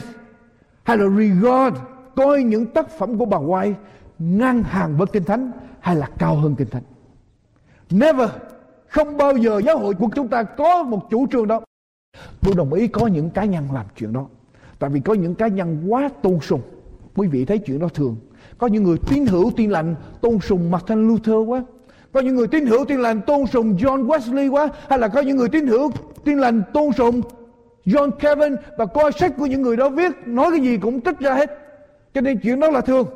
hay 0.84 0.96
là 0.96 1.04
regard 1.16 1.76
coi 2.16 2.42
những 2.42 2.66
tác 2.66 2.90
phẩm 2.90 3.18
của 3.18 3.24
bà 3.24 3.38
White 3.38 3.74
ngang 4.18 4.62
hàng 4.62 4.96
với 4.96 5.06
Kinh 5.12 5.24
Thánh 5.24 5.50
hay 5.80 5.96
là 5.96 6.10
cao 6.18 6.36
hơn 6.36 6.54
Kinh 6.58 6.68
Thánh. 6.68 6.82
Never, 7.90 8.30
không 8.88 9.16
bao 9.16 9.36
giờ 9.36 9.60
giáo 9.64 9.78
hội 9.78 9.94
của 9.94 10.08
chúng 10.14 10.28
ta 10.28 10.42
có 10.42 10.82
một 10.82 11.10
chủ 11.10 11.26
trương 11.26 11.48
đó. 11.48 11.60
Tôi 12.40 12.54
đồng 12.54 12.72
ý 12.72 12.88
có 12.88 13.06
những 13.06 13.30
cá 13.30 13.44
nhân 13.44 13.68
làm 13.72 13.86
chuyện 13.96 14.12
đó. 14.12 14.26
Tại 14.78 14.90
vì 14.90 15.00
có 15.00 15.14
những 15.14 15.34
cá 15.34 15.48
nhân 15.48 15.84
quá 15.88 16.10
tôn 16.22 16.40
sùng. 16.40 16.60
Quý 17.16 17.28
vị 17.28 17.44
thấy 17.44 17.58
chuyện 17.58 17.78
đó 17.78 17.88
thường. 17.88 18.16
Có 18.58 18.66
những 18.66 18.82
người 18.84 18.98
tín 19.08 19.26
hữu 19.26 19.50
tin 19.56 19.70
lành 19.70 19.94
tôn 20.20 20.38
sùng 20.40 20.70
Martin 20.70 21.08
Luther 21.08 21.36
quá. 21.46 21.64
Có 22.12 22.20
những 22.20 22.36
người 22.36 22.48
tín 22.48 22.66
hữu 22.66 22.84
tin 22.84 23.00
lành 23.00 23.20
tôn 23.20 23.46
sùng 23.46 23.76
John 23.76 24.06
Wesley 24.06 24.50
quá. 24.50 24.68
Hay 24.88 24.98
là 24.98 25.08
có 25.08 25.20
những 25.20 25.36
người 25.36 25.48
tín 25.48 25.66
hữu 25.66 25.90
tin 26.24 26.38
lành 26.38 26.62
tôn 26.72 26.92
sùng 26.92 27.22
John 27.84 28.10
Kevin 28.10 28.56
và 28.78 28.86
coi 28.86 29.12
sách 29.12 29.32
của 29.38 29.46
những 29.46 29.62
người 29.62 29.76
đó 29.76 29.88
viết, 29.88 30.12
nói 30.26 30.50
cái 30.50 30.60
gì 30.60 30.76
cũng 30.76 31.00
trích 31.00 31.18
ra 31.18 31.34
hết. 31.34 31.50
Cho 32.14 32.20
nên 32.20 32.38
chuyện 32.38 32.60
đó 32.60 32.70
là 32.70 32.80
thường. 32.80 33.06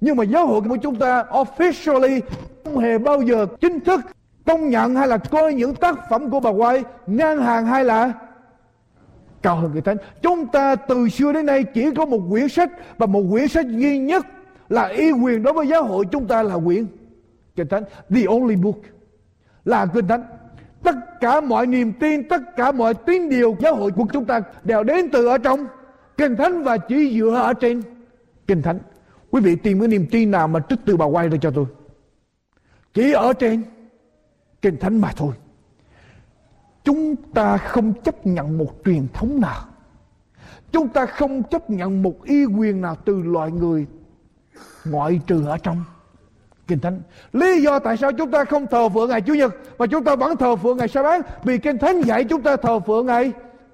Nhưng 0.00 0.16
mà 0.16 0.24
giáo 0.24 0.46
hội 0.46 0.60
của 0.60 0.76
chúng 0.76 0.96
ta 0.96 1.24
officially 1.30 2.20
không 2.64 2.78
hề 2.78 2.98
bao 2.98 3.22
giờ 3.22 3.46
chính 3.60 3.80
thức 3.80 4.00
công 4.46 4.68
nhận 4.68 4.94
hay 4.94 5.08
là 5.08 5.18
coi 5.18 5.54
những 5.54 5.74
tác 5.74 6.10
phẩm 6.10 6.30
của 6.30 6.40
bà 6.40 6.50
White 6.50 6.82
ngang 7.06 7.42
hàng 7.42 7.66
hay 7.66 7.84
là 7.84 8.12
cao 9.42 9.56
hơn 9.56 9.72
người 9.72 9.82
thánh. 9.82 9.96
Chúng 10.22 10.46
ta 10.46 10.76
từ 10.76 11.08
xưa 11.08 11.32
đến 11.32 11.46
nay 11.46 11.64
chỉ 11.64 11.90
có 11.96 12.04
một 12.04 12.20
quyển 12.30 12.48
sách, 12.48 12.70
và 12.98 13.06
một 13.06 13.22
quyển 13.30 13.48
sách 13.48 13.66
duy 13.68 13.98
nhất 13.98 14.26
là 14.68 14.86
y 14.86 15.12
quyền 15.12 15.42
đối 15.42 15.52
với 15.52 15.68
giáo 15.68 15.84
hội 15.84 16.04
chúng 16.12 16.26
ta 16.26 16.42
là 16.42 16.58
quyển 16.64 16.86
Kinh 17.56 17.68
Thánh. 17.68 17.84
The 18.10 18.24
only 18.28 18.56
book 18.56 18.76
là 19.64 19.86
Kinh 19.86 20.06
Thánh. 20.08 20.22
Tất 20.82 20.94
cả 21.20 21.40
mọi 21.40 21.66
niềm 21.66 21.92
tin, 21.92 22.28
tất 22.28 22.42
cả 22.56 22.72
mọi 22.72 22.94
tín 22.94 23.28
điều 23.28 23.56
giáo 23.60 23.74
hội 23.74 23.90
của 23.90 24.06
chúng 24.12 24.24
ta 24.24 24.42
đều 24.64 24.84
đến 24.84 25.10
từ 25.12 25.26
ở 25.26 25.38
trong 25.38 25.66
Kinh 26.16 26.36
Thánh 26.36 26.62
và 26.62 26.76
chỉ 26.76 27.18
dựa 27.18 27.34
ở 27.34 27.54
trên 27.54 27.82
Kinh 28.46 28.62
Thánh. 28.62 28.78
Quý 29.30 29.40
vị 29.40 29.56
tìm 29.56 29.78
cái 29.78 29.88
niềm 29.88 30.06
tin 30.10 30.30
nào 30.30 30.48
mà 30.48 30.60
trích 30.68 30.78
từ 30.84 30.96
bà 30.96 31.06
quay 31.06 31.28
ra 31.28 31.38
cho 31.40 31.50
tôi. 31.50 31.64
Chỉ 32.94 33.12
ở 33.12 33.32
trên 33.32 33.62
Kinh 34.62 34.76
Thánh 34.76 35.00
mà 35.00 35.12
thôi. 35.16 35.34
Chúng 36.84 37.16
ta 37.16 37.56
không 37.56 37.92
chấp 38.02 38.26
nhận 38.26 38.58
một 38.58 38.72
truyền 38.84 39.06
thống 39.14 39.40
nào. 39.40 39.64
Chúng 40.72 40.88
ta 40.88 41.06
không 41.06 41.42
chấp 41.42 41.70
nhận 41.70 42.02
một 42.02 42.24
y 42.24 42.44
quyền 42.44 42.80
nào 42.80 42.96
từ 43.04 43.22
loài 43.22 43.50
người 43.50 43.86
ngoại 44.84 45.20
trừ 45.26 45.46
ở 45.46 45.58
trong 45.58 45.84
Kinh 46.66 46.78
Thánh. 46.78 47.00
Lý 47.32 47.62
do 47.62 47.78
tại 47.78 47.96
sao 47.96 48.12
chúng 48.12 48.30
ta 48.30 48.44
không 48.44 48.66
thờ 48.66 48.88
phượng 48.88 49.10
ngày 49.10 49.20
Chủ 49.20 49.34
nhật 49.34 49.54
mà 49.78 49.86
chúng 49.86 50.04
ta 50.04 50.16
vẫn 50.16 50.36
thờ 50.36 50.56
phượng 50.56 50.76
ngày 50.76 50.88
sa 50.88 51.02
bát 51.02 51.44
vì 51.44 51.58
Kinh 51.58 51.78
Thánh 51.78 52.00
dạy 52.00 52.24
chúng 52.24 52.42
ta 52.42 52.56
thờ 52.56 52.80
phượng 52.80 53.06
ngày 53.06 53.32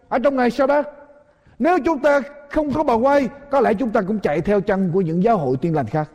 ở 0.08 0.18
trong 0.18 0.36
ngày 0.36 0.50
sa 0.50 0.66
bát. 0.66 0.88
Nếu 1.58 1.78
chúng 1.84 1.98
ta 1.98 2.20
không 2.50 2.72
có 2.72 2.82
bà 2.82 2.94
quay, 2.94 3.28
có 3.50 3.60
lẽ 3.60 3.74
chúng 3.74 3.90
ta 3.90 4.00
cũng 4.02 4.18
chạy 4.18 4.40
theo 4.40 4.60
chân 4.60 4.90
của 4.94 5.00
những 5.00 5.22
giáo 5.22 5.38
hội 5.38 5.56
tiên 5.56 5.74
lành 5.74 5.86
khác. 5.86 6.10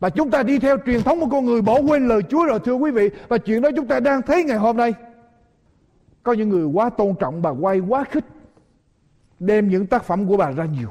Và 0.00 0.10
chúng 0.10 0.30
ta 0.30 0.42
đi 0.42 0.58
theo 0.58 0.76
truyền 0.86 1.02
thống 1.02 1.20
của 1.20 1.26
con 1.30 1.44
người 1.44 1.62
bỏ 1.62 1.80
quên 1.80 2.08
lời 2.08 2.22
Chúa 2.28 2.44
rồi 2.44 2.58
thưa 2.64 2.74
quý 2.74 2.90
vị. 2.90 3.10
Và 3.28 3.38
chuyện 3.38 3.62
đó 3.62 3.70
chúng 3.76 3.86
ta 3.86 4.00
đang 4.00 4.22
thấy 4.22 4.44
ngày 4.44 4.58
hôm 4.58 4.76
nay. 4.76 4.94
Có 6.22 6.32
những 6.32 6.48
người 6.48 6.64
quá 6.64 6.90
tôn 6.90 7.14
trọng 7.20 7.42
bà 7.42 7.50
quay, 7.50 7.78
quá 7.78 8.04
khích. 8.10 8.24
Đem 9.40 9.68
những 9.68 9.86
tác 9.86 10.04
phẩm 10.04 10.26
của 10.26 10.36
bà 10.36 10.50
ra 10.50 10.64
nhiều. 10.64 10.88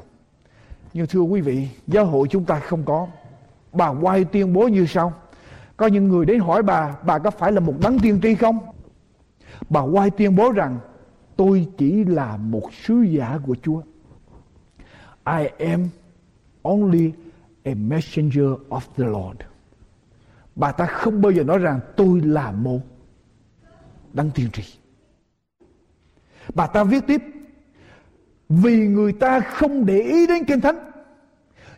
Nhưng 0.92 1.06
thưa 1.06 1.20
quý 1.20 1.40
vị, 1.40 1.68
giáo 1.86 2.04
hội 2.04 2.28
chúng 2.30 2.44
ta 2.44 2.58
không 2.58 2.82
có. 2.84 3.06
Bà 3.72 3.88
quay 3.88 4.24
tuyên 4.24 4.52
bố 4.52 4.68
như 4.68 4.86
sau. 4.86 5.12
Có 5.76 5.86
những 5.86 6.08
người 6.08 6.26
đến 6.26 6.40
hỏi 6.40 6.62
bà, 6.62 6.96
bà 7.06 7.18
có 7.18 7.30
phải 7.30 7.52
là 7.52 7.60
một 7.60 7.74
đấng 7.80 7.98
tiên 7.98 8.20
tri 8.22 8.34
không? 8.34 8.58
Bà 9.68 9.80
quay 9.80 10.10
tuyên 10.10 10.36
bố 10.36 10.52
rằng, 10.52 10.78
tôi 11.36 11.68
chỉ 11.78 12.04
là 12.04 12.36
một 12.36 12.72
sứ 12.72 13.02
giả 13.02 13.38
của 13.46 13.56
Chúa. 13.62 13.82
I 15.26 15.66
am 15.66 15.88
only 16.62 17.12
a 17.64 17.74
messenger 17.74 18.48
of 18.68 18.80
the 18.96 19.04
Lord. 19.04 19.40
Bà 20.54 20.72
ta 20.72 20.86
không 20.86 21.22
bao 21.22 21.32
giờ 21.32 21.44
nói 21.44 21.58
rằng 21.58 21.80
tôi 21.96 22.20
là 22.20 22.52
một 22.52 22.80
đấng 24.12 24.30
tiên 24.30 24.48
tri. 24.52 24.62
Bà 26.54 26.66
ta 26.66 26.84
viết 26.84 27.06
tiếp 27.06 27.22
vì 28.48 28.86
người 28.86 29.12
ta 29.12 29.40
không 29.40 29.86
để 29.86 30.00
ý 30.00 30.26
đến 30.26 30.44
kinh 30.44 30.60
thánh 30.60 30.91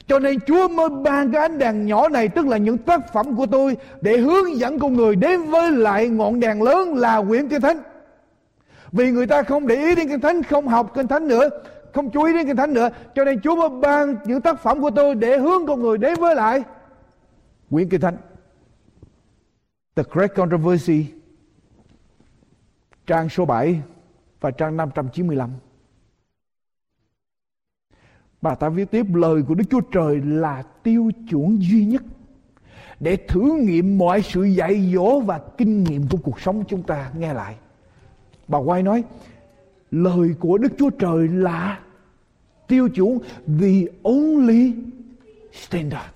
cho 0.07 0.19
nên 0.19 0.41
Chúa 0.41 0.69
mới 0.69 0.89
ban 0.91 1.33
cái 1.33 1.43
ánh 1.43 1.59
đèn 1.59 1.87
nhỏ 1.87 2.09
này, 2.09 2.29
Tức 2.29 2.47
là 2.47 2.57
những 2.57 2.79
tác 2.79 3.13
phẩm 3.13 3.37
của 3.37 3.47
tôi, 3.47 3.77
Để 4.01 4.17
hướng 4.17 4.57
dẫn 4.57 4.79
con 4.79 4.95
người 4.95 5.17
đến 5.17 5.43
với 5.43 5.71
lại 5.71 6.09
ngọn 6.09 6.41
đèn 6.41 6.63
lớn 6.63 6.95
là 6.95 7.23
quyển 7.23 7.49
Kinh 7.49 7.61
Thánh. 7.61 7.79
Vì 8.93 9.11
người 9.11 9.27
ta 9.27 9.43
không 9.43 9.67
để 9.67 9.75
ý 9.75 9.95
đến 9.95 10.09
Kinh 10.09 10.21
Thánh, 10.21 10.43
Không 10.43 10.69
học 10.69 10.93
Kinh 10.95 11.09
Thánh 11.09 11.29
nữa, 11.29 11.49
Không 11.93 12.11
chú 12.11 12.23
ý 12.23 12.33
đến 12.33 12.47
Kinh 12.47 12.57
Thánh 12.57 12.75
nữa, 12.75 12.89
Cho 13.15 13.25
nên 13.25 13.41
Chúa 13.41 13.57
mới 13.57 13.81
ban 13.81 14.17
những 14.25 14.41
tác 14.41 14.63
phẩm 14.63 14.81
của 14.81 14.91
tôi 14.91 15.15
Để 15.15 15.39
hướng 15.39 15.67
con 15.67 15.83
người 15.83 15.99
đến 15.99 16.15
với 16.21 16.35
lại 16.35 16.63
quyển 17.71 17.89
Kinh 17.89 18.01
Thánh. 18.01 18.17
The 19.97 20.03
Great 20.11 20.35
Controversy, 20.35 21.07
Trang 23.07 23.29
số 23.29 23.45
7 23.45 23.81
Và 24.41 24.51
trang 24.51 24.77
595 24.77 25.51
Bà 28.45 28.55
ta 28.55 28.69
viết 28.69 28.91
tiếp, 28.91 29.07
lời 29.15 29.43
của 29.49 29.55
Đức 29.55 29.65
Chúa 29.71 29.81
Trời 29.81 30.21
là 30.25 30.63
tiêu 30.83 31.11
chuẩn 31.31 31.63
duy 31.63 31.85
nhất 31.85 32.03
để 33.01 33.17
thử 33.17 33.41
nghiệm 33.61 33.99
mọi 33.99 34.23
sự 34.23 34.43
dạy 34.43 34.93
dỗ 34.95 35.21
và 35.21 35.41
kinh 35.59 35.85
nghiệm 35.85 36.09
của 36.09 36.19
cuộc 36.23 36.41
sống 36.41 36.65
chúng 36.69 36.83
ta 36.83 37.11
nghe 37.19 37.35
lại. 37.35 37.55
Bà 38.49 38.59
quay 38.59 38.83
nói, 38.83 39.05
lời 39.91 40.29
của 40.41 40.59
Đức 40.59 40.73
Chúa 40.79 40.91
Trời 40.91 41.29
là 41.29 41.79
tiêu 42.69 42.89
chuẩn, 42.89 43.19
the 43.61 43.93
only 44.03 44.73
standard. 45.53 46.11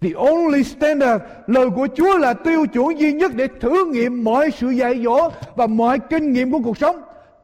The 0.00 0.10
only 0.12 0.64
standard 0.64 1.24
Lời 1.46 1.70
của 1.70 1.88
Chúa 1.96 2.18
là 2.18 2.34
tiêu 2.34 2.66
chuẩn 2.66 3.00
duy 3.00 3.12
nhất 3.12 3.32
Để 3.34 3.48
thử 3.60 3.90
nghiệm 3.92 4.24
mọi 4.24 4.50
sự 4.50 4.68
dạy 4.68 5.02
dỗ 5.04 5.30
Và 5.56 5.66
mọi 5.66 5.98
kinh 5.98 6.32
nghiệm 6.32 6.52
của 6.52 6.60
cuộc 6.64 6.78
sống 6.78 6.96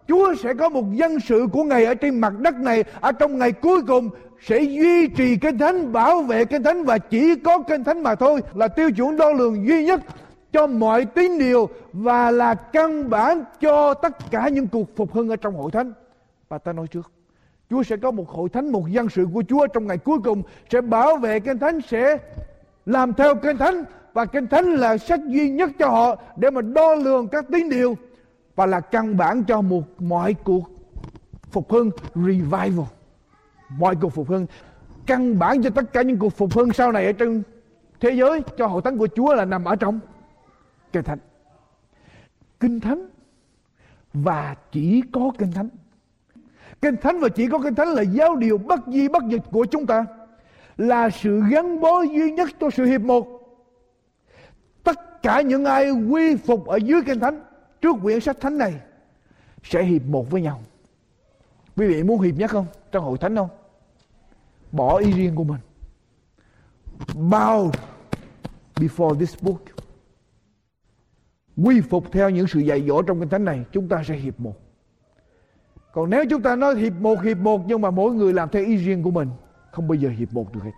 Chúa 0.09 0.35
sẽ 0.35 0.55
có 0.55 0.69
một 0.69 0.85
dân 0.93 1.21
sự 1.21 1.47
của 1.53 1.65
Ngài 1.65 1.85
ở 1.85 1.95
trên 1.95 2.21
mặt 2.21 2.33
đất 2.39 2.55
này 2.55 2.85
ở 3.01 3.13
trong 3.13 3.39
ngày 3.39 3.53
cuối 3.53 3.83
cùng 3.87 4.11
sẽ 4.41 4.61
duy 4.61 5.09
trì 5.09 5.37
kinh 5.37 5.59
thánh, 5.59 5.93
bảo 5.93 6.23
vệ 6.23 6.45
kinh 6.45 6.63
thánh 6.63 6.85
và 6.85 6.99
chỉ 6.99 7.35
có 7.35 7.59
kinh 7.69 7.85
thánh 7.85 8.03
mà 8.03 8.15
thôi 8.15 8.41
là 8.55 8.69
tiêu 8.69 8.91
chuẩn 8.91 9.17
đo 9.17 9.33
lường 9.33 9.67
duy 9.67 9.85
nhất 9.85 10.01
cho 10.53 10.67
mọi 10.67 11.05
tín 11.05 11.39
điều 11.39 11.69
và 11.93 12.31
là 12.31 12.55
căn 12.55 13.11
bản 13.11 13.45
cho 13.61 13.95
tất 13.95 14.31
cả 14.31 14.49
những 14.49 14.69
cuộc 14.69 14.97
phục 14.97 15.13
hưng 15.13 15.29
ở 15.29 15.37
trong 15.37 15.55
hội 15.55 15.71
thánh. 15.71 15.93
Và 16.49 16.59
ta 16.59 16.73
nói 16.73 16.87
trước, 16.87 17.13
Chúa 17.71 17.83
sẽ 17.83 17.97
có 17.97 18.11
một 18.11 18.29
hội 18.29 18.49
thánh, 18.49 18.73
một 18.73 18.89
dân 18.89 19.09
sự 19.09 19.27
của 19.35 19.43
Chúa 19.49 19.67
trong 19.67 19.87
ngày 19.87 19.99
cuối 19.99 20.19
cùng 20.25 20.43
sẽ 20.73 20.81
bảo 20.81 21.17
vệ 21.17 21.41
kinh 21.41 21.59
thánh, 21.59 21.81
sẽ 21.81 22.17
làm 22.87 23.15
theo 23.15 23.35
kinh 23.35 23.57
thánh 23.57 23.85
và 24.13 24.25
kinh 24.25 24.47
thánh 24.47 24.75
là 24.75 24.99
sách 24.99 25.21
duy 25.27 25.51
nhất 25.51 25.71
cho 25.79 25.89
họ 25.89 26.17
để 26.37 26.51
mà 26.51 26.61
đo 26.61 26.95
lường 26.95 27.29
các 27.29 27.45
tín 27.53 27.71
điều 27.71 27.97
và 28.55 28.67
là 28.67 28.81
căn 28.81 29.17
bản 29.17 29.45
cho 29.45 29.61
một 29.61 30.03
mọi 30.03 30.35
cuộc 30.35 30.71
phục 31.51 31.73
hưng, 31.73 31.91
revival. 32.15 32.87
Mọi 33.69 33.97
cuộc 34.01 34.09
phục 34.09 34.29
hưng. 34.29 34.47
Căn 35.07 35.39
bản 35.39 35.63
cho 35.63 35.71
tất 35.71 35.93
cả 35.93 36.03
những 36.03 36.19
cuộc 36.19 36.37
phục 36.37 36.55
hưng 36.55 36.73
sau 36.73 36.93
này 36.93 37.07
ở 37.07 37.13
trên 37.13 37.43
thế 38.01 38.11
giới, 38.11 38.43
cho 38.57 38.67
hội 38.67 38.83
thánh 38.83 38.99
của 38.99 39.09
Chúa 39.17 39.35
là 39.35 39.45
nằm 39.45 39.65
ở 39.65 39.77
trong 39.77 40.01
kinh 40.93 41.03
thánh. 41.03 41.19
Kinh 42.61 42.81
thánh 42.81 43.09
và 44.15 44.55
chỉ 44.73 45.03
có 45.13 45.31
kinh 45.39 45.53
thánh. 45.53 45.69
Kinh 46.83 46.97
thánh 46.97 47.21
và 47.21 47.29
chỉ 47.29 47.49
có 47.49 47.59
kinh 47.59 47.75
thánh 47.75 47.89
là 47.89 48.03
giáo 48.03 48.37
điều 48.37 48.59
bất 48.59 48.81
di 48.87 49.09
bất 49.09 49.23
dịch 49.29 49.43
của 49.51 49.65
chúng 49.65 49.87
ta, 49.87 50.07
là 50.77 51.11
sự 51.11 51.43
gắn 51.51 51.81
bó 51.81 52.03
duy 52.03 52.33
nhất 52.33 52.51
cho 52.61 52.71
sự 52.71 52.85
hiệp 52.85 53.01
một. 53.01 53.29
Tất 54.85 55.23
cả 55.23 55.41
những 55.41 55.65
ai 55.65 55.91
quy 55.91 56.37
phục 56.37 56.67
ở 56.67 56.77
dưới 56.77 57.03
kinh 57.07 57.21
thánh 57.21 57.41
trước 57.83 57.97
quyển 58.03 58.21
sách 58.21 58.37
thánh 58.41 58.59
này, 58.59 58.81
sẽ 59.63 59.83
hiệp 59.83 60.03
một 60.07 60.31
với 60.31 60.43
nhau. 60.43 60.61
Quý 61.77 61.87
vị 61.87 62.03
muốn 62.03 62.21
hiệp 62.21 62.35
nhất 62.35 62.51
không? 62.51 62.67
Trong 62.93 63.05
hội 63.05 63.19
thánh 63.19 63.37
không? 63.37 63.49
Bỏ 64.73 64.99
ý 64.99 65.13
riêng 65.13 65.35
của 65.35 65.45
mình. 65.45 65.61
Bow 67.15 67.71
before 68.75 69.19
this 69.19 69.43
book. 69.43 69.61
Quy 71.57 71.81
phục 71.81 72.13
theo 72.13 72.31
những 72.31 72.47
sự 72.47 72.61
dạy 72.61 72.85
dỗ 72.89 73.03
trong 73.03 73.21
kinh 73.21 73.29
thánh 73.29 73.45
này, 73.45 73.65
chúng 73.73 73.89
ta 73.89 74.03
sẽ 74.07 74.15
hiệp 74.15 74.41
một. 74.41 74.55
Còn 75.93 76.11
nếu 76.11 76.25
chúng 76.31 76.43
ta 76.43 76.57
nói 76.57 76.77
hiệp 76.77 76.93
một 76.93 77.23
hiệp 77.23 77.39
một, 77.39 77.61
nhưng 77.67 77.81
mà 77.81 77.91
mỗi 77.91 78.15
người 78.15 78.33
làm 78.33 78.49
theo 78.49 78.65
ý 78.65 78.77
riêng 78.77 79.03
của 79.03 79.11
mình, 79.11 79.31
không 79.71 79.89
bao 79.89 79.95
giờ 79.95 80.09
hiệp 80.09 80.33
một 80.33 80.55
được 80.55 80.61
hết. 80.65 80.71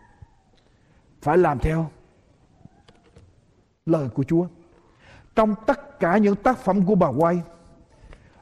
Phải 1.22 1.38
làm 1.38 1.58
theo 1.58 1.90
lời 3.86 4.08
của 4.08 4.24
Chúa 4.24 4.46
trong 5.34 5.54
tất 5.66 6.00
cả 6.00 6.18
những 6.18 6.36
tác 6.36 6.58
phẩm 6.58 6.86
của 6.86 6.94
bà 6.94 7.08
quay 7.08 7.42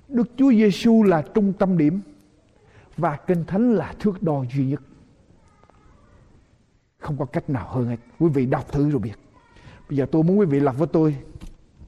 Đức 0.08 0.30
Chúa 0.36 0.50
Giêsu 0.50 1.02
là 1.02 1.22
trung 1.22 1.52
tâm 1.52 1.78
điểm 1.78 2.00
và 2.96 3.16
kinh 3.16 3.44
thánh 3.44 3.72
là 3.72 3.94
thước 4.00 4.22
đo 4.22 4.44
duy 4.54 4.66
nhất. 4.66 4.82
Không 6.98 7.18
có 7.18 7.24
cách 7.24 7.50
nào 7.50 7.68
hơn 7.68 7.86
hết. 7.86 7.96
Quý 8.18 8.28
vị 8.28 8.46
đọc 8.46 8.72
thử 8.72 8.90
rồi 8.90 8.98
biết. 8.98 9.14
Bây 9.88 9.96
giờ 9.96 10.06
tôi 10.12 10.22
muốn 10.22 10.38
quý 10.38 10.46
vị 10.46 10.60
lập 10.60 10.74
với 10.78 10.88
tôi 10.92 11.16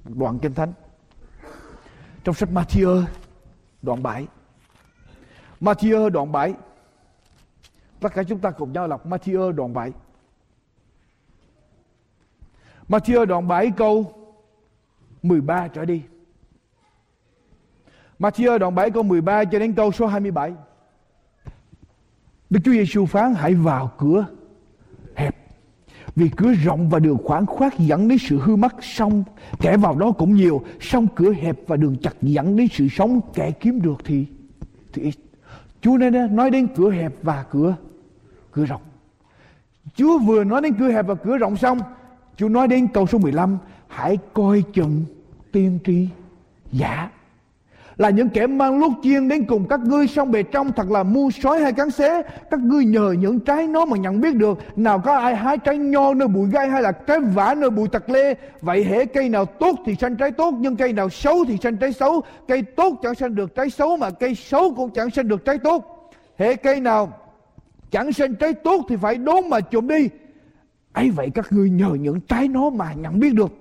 đoạn 0.05 0.39
kinh 0.39 0.55
thánh. 0.55 0.73
Trong 2.25 2.35
sách 2.35 2.49
Matthew, 2.53 3.05
đoạn 3.83 4.03
7 4.03 4.27
Matthew, 5.61 6.09
đoạn 6.09 6.33
7 6.33 6.55
tất 8.01 8.15
cả 8.15 8.23
chúng 8.23 8.39
ta 8.39 8.51
cùng 8.51 8.73
nhau 8.73 8.89
đọc 8.89 9.07
Matthew, 9.07 9.53
đoạn 9.53 9.73
7 9.73 9.93
Matthew, 12.89 13.25
đoạn 13.25 13.49
7 13.49 13.73
câu 13.77 14.24
13 15.25 15.68
trở 15.68 15.85
đi. 15.85 16.03
Matthew 18.18 18.59
đoạn 18.59 18.75
7 18.75 18.91
câu 18.91 19.03
13 19.03 19.45
cho 19.45 19.59
đến 19.59 19.72
câu 19.72 19.93
số 19.93 20.07
27 20.07 20.53
Đức 22.51 22.61
Chúa 22.64 22.72
Giêsu 22.72 23.07
phán, 23.07 23.35
hãy 23.35 23.55
vào 23.55 23.93
cửa 23.99 24.27
hẹp, 25.14 25.37
vì 26.16 26.29
cửa 26.37 26.53
rộng 26.53 26.89
và 26.89 26.99
đường 26.99 27.18
khoảng 27.25 27.47
khoát 27.47 27.79
dẫn 27.79 28.09
đến 28.09 28.18
sự 28.18 28.39
hư 28.41 28.57
mất 28.57 28.75
xong 28.81 29.25
kẻ 29.61 29.77
vào 29.77 29.95
đó 29.95 30.12
cũng 30.12 30.35
nhiều 30.35 30.62
xong 30.81 31.07
cửa 31.14 31.33
hẹp 31.33 31.57
và 31.66 31.77
đường 31.77 31.97
chặt 32.03 32.14
dẫn 32.22 32.57
đến 32.57 32.68
sự 32.72 32.89
sống, 32.89 33.20
kẻ 33.35 33.51
kiếm 33.51 33.83
được 33.83 33.97
thì 34.05 34.27
thì 34.93 35.03
ít. 35.03 35.14
Chúa 35.81 35.97
nên 35.97 36.37
nói 36.37 36.51
đến 36.51 36.68
cửa 36.77 36.91
hẹp 36.91 37.12
và 37.22 37.45
cửa 37.51 37.77
cửa 38.53 38.64
rộng. 38.64 38.83
Chúa 39.95 40.18
vừa 40.18 40.45
nói 40.45 40.62
đến 40.62 40.75
cửa 40.79 40.89
hẹp 40.89 41.07
và 41.07 41.14
cửa 41.14 41.39
rộng 41.39 41.57
xong, 41.57 41.79
Chúa 42.37 42.49
nói 42.49 42.68
đến 42.68 42.89
câu 42.89 43.07
số 43.07 43.18
15 43.18 43.59
hãy 43.89 44.18
coi 44.33 44.62
chừng 44.72 45.05
tiên 45.55 45.79
tri? 45.85 46.09
Giả 46.73 47.11
là 47.97 48.11
những 48.11 48.29
kẻ 48.29 48.47
mang 48.47 48.81
lốt 48.81 48.93
chiên 49.03 49.29
đến 49.29 49.45
cùng 49.45 49.69
các 49.69 49.81
ngươi 49.81 50.07
xong 50.07 50.31
bề 50.31 50.43
trong 50.43 50.73
thật 50.73 50.91
là 50.91 51.03
mua 51.03 51.31
sói 51.31 51.61
hay 51.61 51.73
cắn 51.73 51.91
xé. 51.91 52.23
Các 52.51 52.61
ngươi 52.61 52.85
nhờ 52.85 53.15
những 53.19 53.41
trái 53.41 53.67
nó 53.67 53.85
mà 53.85 53.97
nhận 53.97 54.21
biết 54.21 54.35
được, 54.35 54.59
nào 54.77 54.99
có 54.99 55.17
ai 55.17 55.37
hái 55.37 55.59
trái 55.59 55.79
nho 55.79 56.15
nơi 56.15 56.29
bụi 56.29 56.49
gai 56.53 56.69
hay 56.69 56.83
là 56.83 56.93
trái 56.93 57.21
vả 57.21 57.55
nơi 57.59 57.71
bụi 57.71 57.89
tặc 57.89 58.11
lê. 58.11 58.35
Vậy 58.61 58.85
hễ 58.85 59.05
cây 59.05 59.29
nào 59.29 59.45
tốt 59.45 59.79
thì 59.87 59.95
sanh 59.95 60.17
trái 60.17 60.31
tốt, 60.31 60.55
nhưng 60.59 60.77
cây 60.77 60.93
nào 60.93 61.09
xấu 61.09 61.45
thì 61.49 61.59
sanh 61.63 61.77
trái 61.77 61.93
xấu. 61.93 62.23
Cây 62.49 62.63
tốt 62.63 62.95
chẳng 63.03 63.15
sanh 63.15 63.35
được 63.35 63.55
trái 63.55 63.71
xấu, 63.71 63.97
mà 63.97 64.11
cây 64.11 64.35
xấu 64.35 64.75
cũng 64.75 64.91
chẳng 64.91 65.11
sanh 65.11 65.29
được 65.29 65.45
trái 65.45 65.59
tốt. 65.59 66.11
Hễ 66.39 66.55
cây 66.55 66.81
nào 66.81 67.13
chẳng 67.91 68.13
sanh 68.13 68.35
trái 68.35 68.53
tốt 68.55 68.87
thì 68.89 68.97
phải 68.97 69.17
đốn 69.17 69.49
mà 69.51 69.61
trộm 69.61 69.89
đi. 69.89 70.09
Ấy 70.93 71.11
vậy 71.11 71.31
các 71.35 71.53
ngươi 71.53 71.71
nhờ 71.71 71.91
những 72.01 72.21
trái 72.21 72.49
nó 72.49 72.71
mà 72.71 72.93
nhận 72.93 73.21
biết 73.21 73.35
được. 73.35 73.53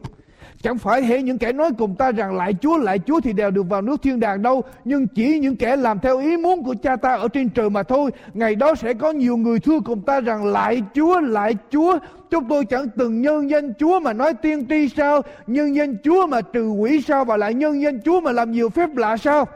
Chẳng 0.64 0.78
phải 0.78 1.04
hễ 1.06 1.22
những 1.22 1.38
kẻ 1.38 1.54
nói 1.54 1.70
cùng 1.78 1.96
ta 1.96 2.12
rằng 2.12 2.36
lại 2.36 2.54
Chúa, 2.62 2.78
lại 2.78 3.00
Chúa 3.00 3.20
thì 3.20 3.34
đều 3.34 3.52
được 3.52 3.70
vào 3.70 3.82
nước 3.82 4.02
thiên 4.02 4.20
đàng 4.20 4.42
đâu. 4.42 4.62
Nhưng 4.86 5.08
chỉ 5.08 5.40
những 5.40 5.56
kẻ 5.56 5.76
làm 5.76 6.00
theo 6.00 6.20
ý 6.20 6.38
muốn 6.38 6.64
của 6.64 6.76
cha 6.84 6.96
ta 6.96 7.14
ở 7.16 7.28
trên 7.28 7.50
trời 7.50 7.70
mà 7.70 7.84
thôi. 7.84 8.12
Ngày 8.34 8.56
đó 8.56 8.76
sẽ 8.76 8.94
có 8.94 9.12
nhiều 9.12 9.38
người 9.38 9.60
thưa 9.60 9.80
cùng 9.86 10.02
ta 10.02 10.20
rằng 10.20 10.46
lại 10.46 10.82
Chúa, 10.94 11.20
lại 11.20 11.56
Chúa. 11.70 11.98
Chúng 12.30 12.48
tôi 12.50 12.66
chẳng 12.66 12.88
từng 12.98 13.22
nhân 13.22 13.50
danh 13.50 13.74
Chúa 13.80 14.00
mà 14.00 14.14
nói 14.14 14.34
tiên 14.34 14.66
tri 14.70 14.90
sao? 14.90 15.22
Nhân 15.48 15.76
danh 15.76 15.96
Chúa 16.04 16.28
mà 16.28 16.42
trừ 16.42 16.70
quỷ 16.70 17.02
sao? 17.02 17.26
Và 17.26 17.38
lại 17.38 17.54
nhân 17.54 17.82
danh 17.82 18.02
Chúa 18.02 18.22
mà 18.22 18.32
làm 18.32 18.52
nhiều 18.52 18.70
phép 18.70 18.96
lạ 18.96 19.18
sao? 19.18 19.48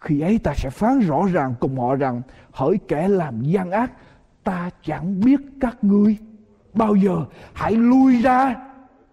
Khi 0.00 0.20
ấy 0.20 0.38
ta 0.44 0.52
sẽ 0.56 0.70
phán 0.70 1.00
rõ 1.00 1.22
ràng 1.32 1.54
cùng 1.60 1.78
họ 1.78 1.94
rằng 1.94 2.22
hỡi 2.52 2.78
kẻ 2.88 3.08
làm 3.08 3.42
gian 3.42 3.70
ác 3.70 3.92
ta 4.44 4.70
chẳng 4.84 5.20
biết 5.20 5.40
các 5.60 5.76
ngươi 5.82 6.16
bao 6.74 6.94
giờ 6.94 7.16
hãy 7.52 7.72
lui 7.72 8.22
ra 8.22 8.54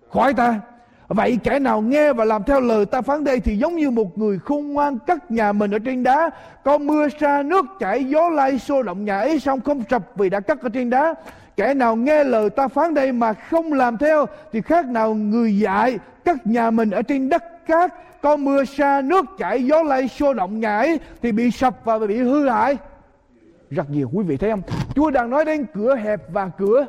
khỏi 0.10 0.34
ta 0.34 0.60
Vậy 1.08 1.40
kẻ 1.44 1.60
nào 1.60 1.82
nghe 1.82 2.14
và 2.14 2.26
làm 2.26 2.44
theo 2.44 2.60
lời 2.60 2.86
ta 2.86 3.02
phán 3.02 3.24
đây 3.24 3.40
thì 3.40 3.58
giống 3.58 3.76
như 3.76 3.92
một 3.92 4.18
người 4.18 4.40
khôn 4.40 4.74
ngoan 4.74 5.00
cất 5.00 5.32
nhà 5.32 5.52
mình 5.52 5.72
ở 5.72 5.80
trên 5.80 6.04
đá. 6.04 6.30
Có 6.64 6.78
mưa 6.78 7.08
sa 7.20 7.44
nước 7.44 7.66
chảy, 7.80 8.04
gió 8.04 8.30
lay 8.30 8.60
xô 8.60 8.84
động 8.84 9.06
nhà 9.06 9.20
ấy 9.20 9.40
xong 9.40 9.62
không 9.62 9.84
sập 9.90 10.04
vì 10.16 10.30
đã 10.30 10.40
cất 10.40 10.62
ở 10.62 10.70
trên 10.70 10.90
đá. 10.90 11.16
Kẻ 11.58 11.74
nào 11.74 11.96
nghe 11.96 12.24
lời 12.24 12.50
ta 12.50 12.68
phán 12.68 12.94
đây 12.94 13.12
mà 13.12 13.34
không 13.34 13.74
làm 13.74 13.98
theo 13.98 14.26
thì 14.52 14.62
khác 14.62 14.86
nào 14.86 15.14
người 15.14 15.58
dại 15.58 16.00
cất 16.26 16.48
nhà 16.48 16.72
mình 16.72 16.92
ở 16.92 17.02
trên 17.02 17.30
đất 17.30 17.66
cát. 17.68 17.94
Có 18.22 18.38
mưa 18.38 18.64
sa 18.64 19.02
nước 19.02 19.26
chảy, 19.38 19.64
gió 19.64 19.84
lay 19.84 20.08
xô 20.08 20.34
động 20.34 20.60
nhà 20.60 20.78
ấy 20.78 21.00
thì 21.22 21.32
bị 21.32 21.52
sập 21.52 21.86
và 21.86 22.00
bị 22.00 22.18
hư 22.18 22.50
hại. 22.50 22.78
Rất 23.70 23.90
nhiều 23.90 24.10
quý 24.14 24.24
vị 24.24 24.38
thấy 24.38 24.50
không? 24.52 24.62
Chúa 24.96 25.12
đang 25.12 25.30
nói 25.30 25.46
đến 25.46 25.66
cửa 25.74 25.96
hẹp 25.96 26.22
và 26.34 26.50
cửa 26.58 26.86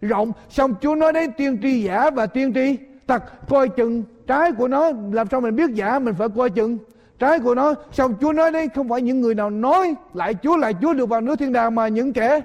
rộng. 0.00 0.32
Xong 0.48 0.74
Chúa 0.80 0.94
nói 0.94 1.12
đến 1.12 1.32
tiên 1.32 1.58
tri 1.62 1.82
giả 1.82 2.10
và 2.10 2.26
tiên 2.26 2.54
tri 2.54 2.76
thật, 3.08 3.48
coi 3.48 3.68
chừng 3.68 4.04
trái 4.26 4.52
của 4.52 4.68
nó 4.68 4.90
làm 5.12 5.26
sao 5.30 5.40
mình 5.40 5.56
biết 5.56 5.70
giả, 5.70 5.98
mình 5.98 6.14
phải 6.18 6.28
coi 6.28 6.50
chừng. 6.50 6.78
Trái 7.18 7.38
của 7.38 7.54
nó 7.54 7.74
xong 7.92 8.14
Chúa 8.20 8.32
nói 8.32 8.50
đấy? 8.50 8.68
Không 8.74 8.88
phải 8.88 9.02
những 9.02 9.20
người 9.20 9.34
nào 9.34 9.50
nói, 9.50 9.94
lại 10.14 10.34
Chúa 10.42 10.56
lại 10.56 10.74
Chúa 10.82 10.94
được 10.94 11.08
vào 11.08 11.20
nước 11.20 11.38
thiên 11.38 11.52
đàng 11.52 11.74
mà 11.74 11.88
những 11.88 12.12
kẻ 12.12 12.40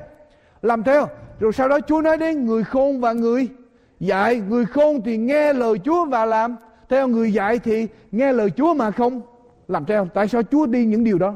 làm 0.62 0.84
theo. 0.84 1.08
Rồi 1.40 1.54
sau 1.54 1.70
đó 1.70 1.80
Chúa 1.88 2.02
nói 2.02 2.18
đến 2.18 2.46
người 2.46 2.64
khôn 2.64 3.02
và 3.02 3.14
người 3.14 3.48
dạy 4.00 4.42
người 4.50 4.66
khôn 4.66 5.02
thì 5.06 5.18
nghe 5.18 5.54
lời 5.54 5.80
Chúa 5.86 6.06
và 6.06 6.26
làm. 6.26 6.56
Theo 6.90 7.08
người 7.08 7.34
dạy 7.34 7.60
thì 7.60 7.88
nghe 8.12 8.34
lời 8.34 8.50
Chúa 8.50 8.74
mà 8.74 8.92
không 8.92 9.22
làm 9.68 9.86
theo. 9.86 10.08
Tại 10.14 10.28
sao 10.28 10.44
Chúa 10.44 10.66
đi 10.66 10.86
những 10.86 11.04
điều 11.04 11.18
đó? 11.18 11.36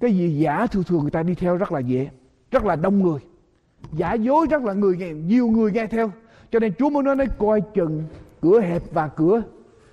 Cái 0.00 0.12
gì 0.12 0.38
giả 0.38 0.66
thường 0.66 0.84
thường 0.84 1.00
người 1.02 1.10
ta 1.10 1.22
đi 1.22 1.34
theo 1.34 1.56
rất 1.56 1.72
là 1.72 1.80
dễ, 1.80 2.08
rất 2.50 2.64
là 2.64 2.76
đông 2.76 3.02
người. 3.02 3.20
Giả 3.92 4.14
dối 4.14 4.46
rất 4.50 4.62
là 4.62 4.72
người 4.72 4.96
nghe, 4.96 5.08
nhiều 5.08 5.46
người 5.46 5.72
nghe 5.72 5.86
theo 5.86 6.10
cho 6.50 6.58
nên 6.58 6.72
Chúa 6.78 6.90
muốn 6.90 7.04
nói 7.04 7.16
nói 7.16 7.26
coi 7.38 7.60
chừng 7.74 8.04
cửa 8.42 8.60
hẹp 8.60 8.82
và 8.92 9.08
cửa 9.08 9.42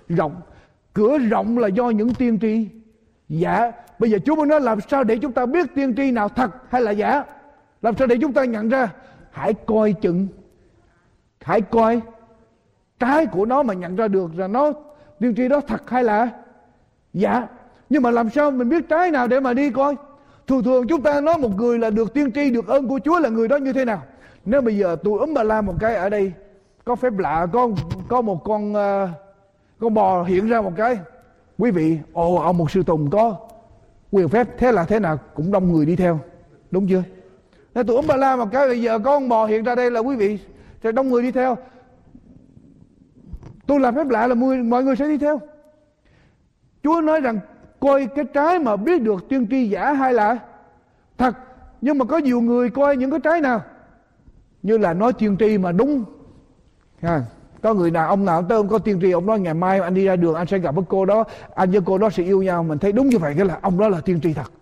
rộng. 0.08 0.36
Cửa 0.94 1.18
rộng 1.18 1.58
là 1.58 1.68
do 1.68 1.90
những 1.90 2.14
tiên 2.14 2.38
tri 2.38 2.68
giả. 3.28 3.72
Bây 3.98 4.10
giờ 4.10 4.18
Chúa 4.24 4.36
muốn 4.36 4.48
nói 4.48 4.60
làm 4.60 4.80
sao 4.80 5.04
để 5.04 5.18
chúng 5.18 5.32
ta 5.32 5.46
biết 5.46 5.66
tiên 5.74 5.94
tri 5.96 6.10
nào 6.10 6.28
thật 6.28 6.50
hay 6.68 6.82
là 6.82 6.90
giả. 6.90 7.24
Làm 7.82 7.96
sao 7.96 8.06
để 8.06 8.16
chúng 8.20 8.32
ta 8.32 8.44
nhận 8.44 8.68
ra. 8.68 8.92
Hãy 9.30 9.54
coi 9.54 9.92
chừng. 9.92 10.28
Hãy 11.40 11.60
coi 11.60 12.00
trái 12.98 13.26
của 13.26 13.44
nó 13.44 13.62
mà 13.62 13.74
nhận 13.74 13.96
ra 13.96 14.08
được 14.08 14.30
là 14.36 14.48
nó 14.48 14.72
tiên 15.20 15.34
tri 15.34 15.48
đó 15.48 15.60
thật 15.60 15.90
hay 15.90 16.04
là 16.04 16.30
giả. 17.12 17.46
Nhưng 17.90 18.02
mà 18.02 18.10
làm 18.10 18.30
sao 18.30 18.50
mình 18.50 18.68
biết 18.68 18.88
trái 18.88 19.10
nào 19.10 19.28
để 19.28 19.40
mà 19.40 19.54
đi 19.54 19.70
coi. 19.70 19.94
Thường 20.46 20.62
thường 20.62 20.86
chúng 20.88 21.02
ta 21.02 21.20
nói 21.20 21.38
một 21.38 21.56
người 21.56 21.78
là 21.78 21.90
được 21.90 22.14
tiên 22.14 22.32
tri, 22.32 22.50
được 22.50 22.66
ơn 22.66 22.88
của 22.88 23.00
Chúa 23.04 23.18
là 23.20 23.28
người 23.28 23.48
đó 23.48 23.56
như 23.56 23.72
thế 23.72 23.84
nào. 23.84 24.02
Nếu 24.44 24.60
bây 24.60 24.76
giờ 24.76 24.96
tôi 25.04 25.20
ấm 25.20 25.34
bà 25.34 25.42
la 25.42 25.60
một 25.60 25.74
cái 25.80 25.96
ở 25.96 26.08
đây 26.08 26.32
có 26.86 26.96
phép 26.96 27.18
lạ 27.18 27.46
có 27.52 27.68
có 28.08 28.20
một 28.22 28.44
con 28.44 28.72
uh, 28.72 29.10
con 29.78 29.94
bò 29.94 30.22
hiện 30.22 30.48
ra 30.48 30.60
một 30.60 30.72
cái. 30.76 30.98
Quý 31.58 31.70
vị 31.70 31.98
ồ 32.12 32.34
ông 32.34 32.56
một 32.56 32.70
sư 32.70 32.82
tùng 32.82 33.10
có 33.10 33.36
quyền 34.10 34.28
phép 34.28 34.48
thế 34.58 34.72
là 34.72 34.84
thế 34.84 35.00
nào 35.00 35.18
cũng 35.34 35.52
đông 35.52 35.72
người 35.72 35.86
đi 35.86 35.96
theo. 35.96 36.20
Đúng 36.70 36.88
chưa? 36.88 37.02
Nên 37.74 37.86
tôi 37.86 37.96
ấm 37.96 38.04
ba 38.08 38.16
la 38.16 38.36
một 38.36 38.48
cái 38.52 38.66
bây 38.66 38.82
giờ 38.82 38.98
có 38.98 39.04
con 39.04 39.28
bò 39.28 39.46
hiện 39.46 39.64
ra 39.64 39.74
đây 39.74 39.90
là 39.90 40.00
quý 40.00 40.16
vị 40.16 40.38
sẽ 40.82 40.92
đông 40.92 41.08
người 41.08 41.22
đi 41.22 41.32
theo. 41.32 41.56
Tôi 43.66 43.80
làm 43.80 43.94
phép 43.94 44.08
lạ 44.08 44.26
là 44.26 44.34
mọi 44.34 44.84
người 44.84 44.96
sẽ 44.96 45.08
đi 45.08 45.18
theo. 45.18 45.40
Chúa 46.82 47.00
nói 47.00 47.20
rằng 47.20 47.38
coi 47.80 48.06
cái 48.06 48.24
trái 48.34 48.58
mà 48.58 48.76
biết 48.76 49.02
được 49.02 49.28
tiên 49.28 49.46
tri 49.50 49.68
giả 49.68 49.92
hay 49.92 50.12
là 50.12 50.38
thật 51.18 51.34
nhưng 51.80 51.98
mà 51.98 52.04
có 52.04 52.18
nhiều 52.18 52.40
người 52.40 52.70
coi 52.70 52.96
những 52.96 53.10
cái 53.10 53.20
trái 53.20 53.40
nào? 53.40 53.62
Như 54.62 54.78
là 54.78 54.94
nói 54.94 55.12
tiên 55.12 55.36
tri 55.38 55.58
mà 55.58 55.72
đúng 55.72 56.04
ha. 57.02 57.22
có 57.62 57.74
người 57.74 57.90
nào, 57.90 58.08
ông 58.08 58.24
nào 58.24 58.42
tới, 58.48 58.56
ông 58.56 58.68
có 58.68 58.78
tiên 58.78 58.98
tri, 59.02 59.10
ông 59.10 59.26
nói 59.26 59.40
ngày 59.40 59.54
mai 59.54 59.80
anh 59.80 59.94
đi 59.94 60.04
ra 60.04 60.16
đường, 60.16 60.34
anh 60.34 60.46
sẽ 60.46 60.58
gặp 60.58 60.74
với 60.74 60.84
cô 60.88 61.04
đó, 61.04 61.24
anh 61.54 61.70
với 61.70 61.80
cô 61.84 61.98
đó 61.98 62.10
sẽ 62.10 62.22
yêu 62.22 62.42
nhau. 62.42 62.62
Mình 62.62 62.78
thấy 62.78 62.92
đúng 62.92 63.08
như 63.08 63.18
vậy 63.18 63.34
cái 63.36 63.46
là 63.46 63.58
ông 63.62 63.78
đó 63.78 63.88
là 63.88 64.00
tiên 64.00 64.20
tri 64.20 64.32
thật. 64.32 64.52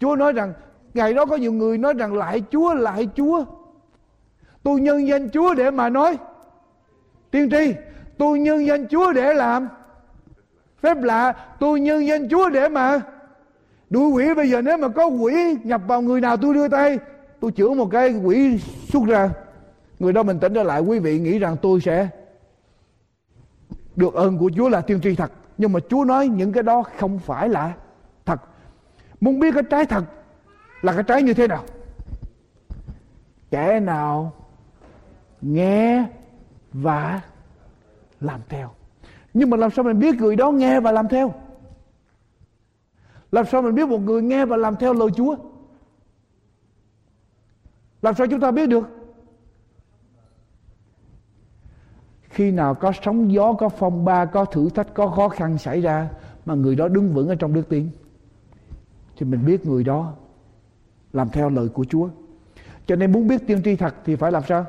Chúa 0.00 0.16
nói 0.16 0.32
rằng, 0.32 0.52
ngày 0.94 1.14
đó 1.14 1.26
có 1.26 1.36
nhiều 1.36 1.52
người 1.52 1.78
nói 1.78 1.94
rằng 1.94 2.14
lại 2.14 2.42
Chúa 2.50 2.74
lại 2.74 3.08
Chúa. 3.16 3.44
Tôi 4.62 4.80
nhân 4.80 5.08
danh 5.08 5.30
Chúa 5.30 5.54
để 5.54 5.70
mà 5.70 5.88
nói. 5.88 6.18
Tiên 7.30 7.50
tri, 7.50 7.74
tôi 8.18 8.38
nhân 8.38 8.66
danh 8.66 8.88
Chúa 8.88 9.12
để 9.12 9.34
làm. 9.34 9.68
Phép 10.80 10.96
lạ, 11.02 11.32
tôi 11.60 11.80
nhân 11.80 12.06
danh 12.06 12.28
Chúa 12.28 12.48
để 12.48 12.68
mà 12.68 13.00
đuổi 13.90 14.10
quỷ. 14.10 14.34
Bây 14.34 14.50
giờ 14.50 14.62
nếu 14.62 14.78
mà 14.78 14.88
có 14.88 15.06
quỷ 15.06 15.56
nhập 15.64 15.80
vào 15.86 16.02
người 16.02 16.20
nào, 16.20 16.36
tôi 16.36 16.54
đưa 16.54 16.68
tay. 16.68 16.98
Tôi 17.40 17.52
chữa 17.52 17.68
một 17.68 17.88
cái 17.90 18.12
quỷ 18.24 18.58
xuất 18.92 19.02
ra. 19.06 19.30
Người 19.98 20.12
đó 20.12 20.22
bình 20.22 20.38
tĩnh 20.38 20.54
trở 20.54 20.62
lại, 20.62 20.80
quý 20.80 20.98
vị 20.98 21.18
nghĩ 21.18 21.38
rằng 21.38 21.56
tôi 21.62 21.80
sẽ 21.80 22.08
được 23.96 24.14
ơn 24.14 24.38
của 24.38 24.50
Chúa 24.56 24.68
là 24.68 24.80
tiên 24.80 25.00
tri 25.00 25.14
thật. 25.14 25.32
Nhưng 25.58 25.72
mà 25.72 25.80
Chúa 25.88 26.04
nói 26.04 26.28
những 26.28 26.52
cái 26.52 26.62
đó 26.62 26.82
không 26.98 27.18
phải 27.18 27.48
là 27.48 27.74
thật. 28.24 28.40
Muốn 29.20 29.38
biết 29.38 29.54
cái 29.54 29.62
trái 29.70 29.86
thật 29.86 30.04
là 30.82 30.92
cái 30.92 31.02
trái 31.02 31.22
như 31.22 31.34
thế 31.34 31.46
nào? 31.48 31.64
Kẻ 33.50 33.80
nào 33.80 34.32
nghe 35.40 36.04
và 36.72 37.20
làm 38.20 38.40
theo 38.48 38.70
nhưng 39.34 39.50
mà 39.50 39.56
làm 39.56 39.70
sao 39.70 39.84
mình 39.84 39.98
biết 39.98 40.14
người 40.14 40.36
đó 40.36 40.50
nghe 40.50 40.80
và 40.80 40.92
làm 40.92 41.08
theo 41.08 41.34
làm 43.32 43.46
sao 43.46 43.62
mình 43.62 43.74
biết 43.74 43.88
một 43.88 43.98
người 43.98 44.22
nghe 44.22 44.44
và 44.44 44.56
làm 44.56 44.76
theo 44.76 44.92
lời 44.92 45.08
Chúa 45.16 45.36
làm 48.02 48.14
sao 48.14 48.26
chúng 48.26 48.40
ta 48.40 48.50
biết 48.50 48.68
được 48.68 48.88
khi 52.36 52.50
nào 52.50 52.74
có 52.74 52.92
sóng 53.02 53.32
gió, 53.32 53.52
có 53.52 53.68
phong 53.68 54.04
ba, 54.04 54.24
có 54.24 54.44
thử 54.44 54.68
thách, 54.70 54.94
có 54.94 55.08
khó 55.08 55.28
khăn 55.28 55.58
xảy 55.58 55.80
ra, 55.80 56.08
mà 56.46 56.54
người 56.54 56.76
đó 56.76 56.88
đứng 56.88 57.12
vững 57.12 57.28
ở 57.28 57.34
trong 57.34 57.54
đức 57.54 57.68
tin, 57.68 57.88
thì 59.16 59.26
mình 59.26 59.46
biết 59.46 59.66
người 59.66 59.84
đó 59.84 60.12
làm 61.12 61.28
theo 61.30 61.48
lời 61.48 61.68
của 61.68 61.84
Chúa. 61.84 62.08
Cho 62.86 62.96
nên 62.96 63.12
muốn 63.12 63.28
biết 63.28 63.46
tiên 63.46 63.62
tri 63.64 63.76
thật 63.76 63.94
thì 64.04 64.16
phải 64.16 64.32
làm 64.32 64.42
sao? 64.48 64.66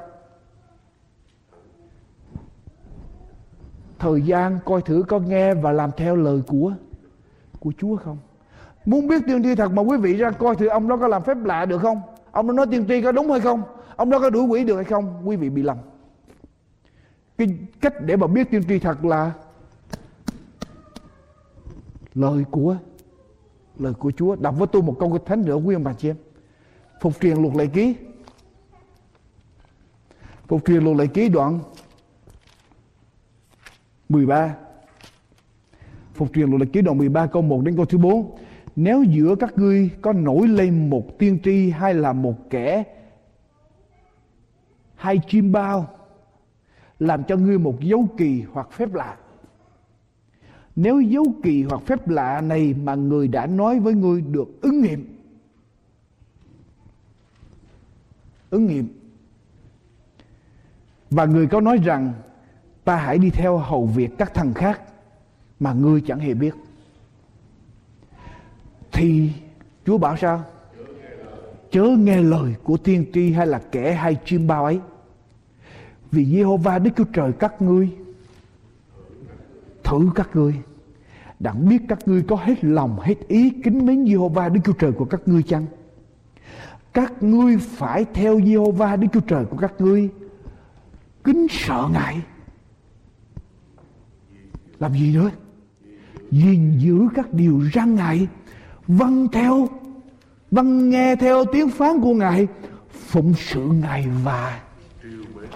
Thời 4.00 4.22
gian 4.22 4.60
coi 4.66 4.82
thử 4.82 5.04
có 5.08 5.20
nghe 5.20 5.54
và 5.54 5.72
làm 5.72 5.92
theo 5.98 6.16
lời 6.16 6.42
của 6.48 6.74
của 7.60 7.72
Chúa 7.78 7.96
không? 7.96 8.18
Muốn 8.86 9.08
biết 9.08 9.22
tiên 9.28 9.44
tri 9.44 9.56
thật 9.56 9.72
mà 9.72 9.82
quý 9.82 9.98
vị 9.98 10.14
ra 10.14 10.32
coi 10.32 10.56
thử 10.56 10.68
ông 10.68 10.88
đó 10.88 10.98
có 10.98 11.08
làm 11.08 11.24
phép 11.24 11.38
lạ 11.44 11.66
được 11.66 11.78
không? 11.78 12.02
Ông 12.32 12.48
đó 12.48 12.54
nói 12.54 12.66
tiên 12.72 12.86
tri 12.88 13.02
có 13.02 13.12
đúng 13.12 13.32
hay 13.32 13.40
không? 13.40 13.62
Ông 13.96 14.10
đó 14.10 14.20
có 14.20 14.30
đuổi 14.30 14.44
quỷ 14.44 14.64
được 14.64 14.76
hay 14.76 14.86
không? 14.86 15.22
Quý 15.26 15.36
vị 15.36 15.50
bị 15.50 15.64
lầm 15.64 15.78
cái 17.38 17.58
cách 17.82 17.94
để 18.02 18.16
mà 18.16 18.28
biết 18.28 18.52
tiên 18.52 18.64
tri 18.68 18.80
thật 18.80 19.06
là 19.06 19.32
lời 22.16 22.44
của 22.52 22.78
lời 23.78 23.94
của 23.94 24.12
Chúa. 24.12 24.36
Đọc 24.36 24.56
với 24.58 24.68
tôi 24.72 24.82
một 24.82 24.96
câu 25.00 25.12
kinh 25.12 25.26
thánh 25.26 25.46
nữa 25.46 25.56
quý 25.56 25.76
ông 25.76 25.84
bà 25.84 25.94
chị 25.94 26.10
em. 26.10 26.16
Phục 27.02 27.14
truyền 27.22 27.38
luật 27.42 27.56
lệ 27.56 27.68
ký. 27.68 27.96
Phục 30.48 30.66
truyền 30.66 30.84
luật 30.84 30.98
lệ 30.98 31.08
ký 31.08 31.30
đoạn 31.30 31.60
13 34.10 34.56
Phục 36.14 36.34
truyền 36.34 36.50
luật 36.50 36.62
lệ 36.62 36.68
ký 36.74 36.82
đoạn 36.82 36.98
13 36.98 37.28
câu 37.28 37.42
1 37.42 37.62
đến 37.64 37.76
câu 37.76 37.86
thứ 37.86 37.98
4 37.98 38.38
Nếu 38.76 39.04
giữa 39.04 39.36
các 39.36 39.58
ngươi 39.58 39.90
có 40.02 40.14
nổi 40.14 40.48
lên 40.48 40.90
một 40.90 41.20
tiên 41.20 41.40
tri 41.44 41.70
hay 41.70 41.94
là 41.94 42.14
một 42.14 42.50
kẻ 42.50 42.84
hay 44.96 45.20
chim 45.28 45.52
bao 45.52 45.97
làm 47.00 47.24
cho 47.24 47.36
ngươi 47.36 47.58
một 47.60 47.82
dấu 47.82 48.08
kỳ 48.18 48.44
hoặc 48.52 48.72
phép 48.72 48.94
lạ. 48.94 49.18
Nếu 50.76 51.02
dấu 51.02 51.26
kỳ 51.44 51.64
hoặc 51.64 51.82
phép 51.86 52.08
lạ 52.08 52.42
này 52.42 52.76
mà 52.84 52.96
người 52.96 53.28
đã 53.28 53.46
nói 53.46 53.80
với 53.80 53.94
ngươi 53.94 54.22
được 54.22 54.62
ứng 54.62 54.82
nghiệm. 54.82 55.18
Ứng 58.50 58.66
nghiệm. 58.66 58.88
Và 61.10 61.26
người 61.26 61.48
có 61.48 61.62
nói 61.62 61.78
rằng, 61.78 62.14
ta 62.84 62.96
hãy 62.96 63.18
đi 63.18 63.30
theo 63.30 63.58
hầu 63.58 63.86
việc 63.86 64.10
các 64.18 64.34
thằng 64.34 64.54
khác 64.54 64.82
mà 65.60 65.74
ngươi 65.74 66.02
chẳng 66.02 66.20
hề 66.20 66.34
biết. 66.34 66.56
Thì 68.92 69.32
Chúa 69.86 69.98
bảo 69.98 70.18
sao? 70.18 70.44
Chớ 71.72 71.84
nghe 71.84 72.22
lời 72.22 72.56
của 72.64 72.78
tiên 72.78 73.06
tri 73.14 73.32
hay 73.32 73.48
là 73.48 73.62
kẻ 73.72 73.94
hay 73.94 74.18
chim 74.26 74.48
bao 74.48 74.66
ấy 74.66 74.80
vì 76.12 76.26
Giê-hô-va 76.26 76.80
Đức 76.80 76.92
Chúa 76.98 77.04
Trời 77.14 77.32
các 77.40 77.62
ngươi 77.62 77.90
thử 79.84 80.10
các 80.16 80.30
ngươi 80.34 80.56
đặng 81.40 81.70
biết 81.70 81.82
các 81.88 82.08
ngươi 82.08 82.22
có 82.22 82.36
hết 82.36 82.64
lòng 82.64 83.00
hết 83.00 83.28
ý 83.28 83.50
kính 83.64 83.86
mến 83.86 84.06
Giê-hô-va 84.06 84.50
Đức 84.50 84.62
Chúa 84.64 84.74
Trời 84.74 84.92
của 84.92 85.06
các 85.06 85.22
ngươi 85.26 85.44
chăng? 85.44 85.66
Các 86.94 87.24
ngươi 87.24 87.58
phải 87.58 88.06
theo 88.14 88.40
Giê-hô-va 88.42 88.96
Đức 88.96 89.08
Chúa 89.14 89.20
Trời 89.20 89.46
của 89.46 89.58
các 89.58 89.74
ngươi 89.80 90.10
kính 91.24 91.48
sợ 91.50 91.90
Ngài. 91.94 92.22
Làm 94.80 94.94
gì 94.94 95.14
nữa? 95.14 95.32
gìn 96.32 96.78
giữ 96.78 97.08
các 97.16 97.34
điều 97.34 97.62
răn 97.74 97.96
Ngài, 97.96 98.28
vâng 98.88 99.28
theo, 99.32 99.68
vâng 100.52 100.90
nghe 100.90 101.16
theo 101.16 101.46
tiếng 101.46 101.70
phán 101.70 102.02
của 102.02 102.14
Ngài, 102.14 102.48
phụng 102.92 103.34
sự 103.38 103.62
Ngài 103.82 104.08
và 104.24 104.62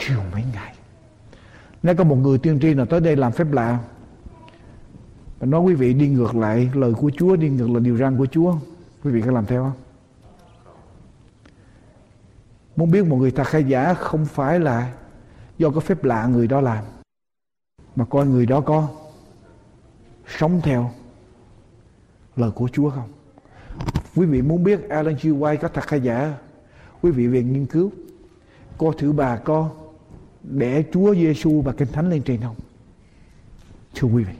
chiều 0.07 0.19
mấy 0.31 0.43
ngày. 0.53 0.75
Nếu 1.83 1.95
có 1.95 2.03
một 2.03 2.15
người 2.15 2.37
tiên 2.37 2.59
tri 2.59 2.73
nào 2.73 2.85
tới 2.85 2.99
đây 2.99 3.15
làm 3.15 3.31
phép 3.31 3.51
lạ, 3.51 3.79
và 5.39 5.47
nói 5.47 5.61
quý 5.61 5.73
vị 5.73 5.93
đi 5.93 6.07
ngược 6.07 6.35
lại 6.35 6.69
lời 6.73 6.93
của 6.93 7.11
Chúa, 7.17 7.35
đi 7.35 7.49
ngược 7.49 7.69
lại 7.69 7.79
điều 7.79 7.97
răn 7.97 8.17
của 8.17 8.25
Chúa, 8.25 8.55
quý 9.03 9.11
vị 9.11 9.21
có 9.21 9.31
làm 9.31 9.45
theo 9.45 9.63
không? 9.63 9.81
Muốn 12.75 12.91
biết 12.91 13.05
một 13.05 13.15
người 13.15 13.31
thật 13.31 13.47
hay 13.47 13.63
giả 13.63 13.93
không 13.93 14.25
phải 14.25 14.59
là 14.59 14.93
do 15.57 15.69
có 15.69 15.79
phép 15.79 16.03
lạ 16.03 16.27
người 16.27 16.47
đó 16.47 16.61
làm, 16.61 16.83
mà 17.95 18.05
coi 18.05 18.25
người 18.25 18.45
đó 18.45 18.61
có 18.61 18.87
sống 20.27 20.61
theo 20.63 20.91
lời 22.35 22.51
của 22.51 22.69
Chúa 22.73 22.89
không? 22.89 23.09
Quý 24.15 24.25
vị 24.25 24.41
muốn 24.41 24.63
biết 24.63 24.89
Alan 24.89 25.15
G. 25.15 25.27
White 25.27 25.57
có 25.57 25.67
thật 25.67 25.89
hay 25.89 26.01
giả, 26.01 26.33
quý 27.01 27.11
vị 27.11 27.27
về 27.27 27.43
nghiên 27.43 27.65
cứu. 27.65 27.91
Coi 28.77 28.91
thử 28.97 29.11
bà 29.11 29.35
con 29.35 29.69
để 30.43 30.85
Chúa 30.93 31.15
Giêsu 31.15 31.61
và 31.61 31.73
Kinh 31.77 31.87
Thánh 31.87 32.09
lên 32.09 32.23
trên 32.23 32.41
không? 32.41 32.55
Thưa 33.95 34.07
quý 34.07 34.23
vị. 34.23 34.33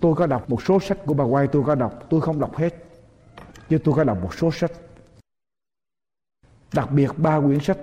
Tôi 0.00 0.14
có 0.14 0.26
đọc 0.26 0.50
một 0.50 0.62
số 0.62 0.80
sách 0.80 0.98
của 1.06 1.14
bà 1.14 1.24
Quay 1.24 1.48
tôi 1.52 1.62
có 1.66 1.74
đọc, 1.74 2.06
tôi 2.10 2.20
không 2.20 2.40
đọc 2.40 2.56
hết. 2.56 2.84
Nhưng 3.68 3.80
tôi 3.84 3.94
có 3.94 4.04
đọc 4.04 4.18
một 4.22 4.34
số 4.34 4.50
sách. 4.52 4.72
Đặc 6.72 6.90
biệt 6.92 7.10
ba 7.16 7.40
quyển 7.40 7.60
sách. 7.60 7.78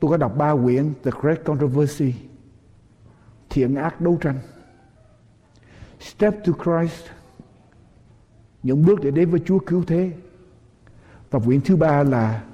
Tôi 0.00 0.10
có 0.10 0.16
đọc 0.16 0.36
ba 0.36 0.54
quyển 0.54 0.92
The 1.02 1.10
Great 1.20 1.44
Controversy. 1.44 2.14
Thiện 3.48 3.74
ác 3.74 4.00
đấu 4.00 4.18
tranh. 4.22 4.38
Step 6.00 6.34
to 6.44 6.52
Christ. 6.64 7.04
Những 8.62 8.86
bước 8.86 9.00
để 9.02 9.10
đến 9.10 9.30
với 9.30 9.40
Chúa 9.46 9.58
cứu 9.58 9.84
thế. 9.86 10.12
Và 11.30 11.38
quyển 11.38 11.60
thứ 11.60 11.76
ba 11.76 12.02
là 12.02 12.44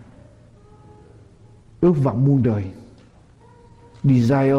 ước 1.86 1.92
vọng 1.92 2.24
muôn 2.24 2.42
đời. 2.42 2.64
Desire 4.02 4.52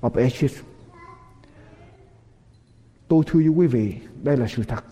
of 0.00 0.14
ages 0.14 0.52
tôi 3.08 3.24
thưa 3.26 3.40
với 3.40 3.48
quý 3.48 3.66
vị, 3.66 3.94
đây 4.22 4.36
là 4.36 4.46
sự 4.48 4.62
thật. 4.62 4.84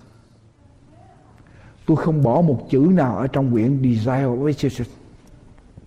Tôi 1.87 1.97
không 1.97 2.23
bỏ 2.23 2.41
một 2.41 2.67
chữ 2.71 2.89
nào 2.91 3.19
ở 3.19 3.27
trong 3.27 3.53
quyển 3.53 3.83
desire 3.83 4.25
of 4.25 4.47
ages 4.47 4.83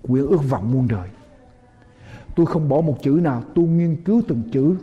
quyển 0.01 0.27
ước 0.27 0.43
vọng 0.49 0.71
muôn 0.71 0.87
đời. 0.87 1.09
Tôi 2.35 2.45
không 2.45 2.69
bỏ 2.69 2.81
một 2.81 2.97
chữ 3.03 3.11
nào, 3.11 3.43
tôi 3.55 3.65
nghiên 3.65 4.03
cứu 4.03 4.21
từng 4.27 4.43
chữ, 4.51 4.75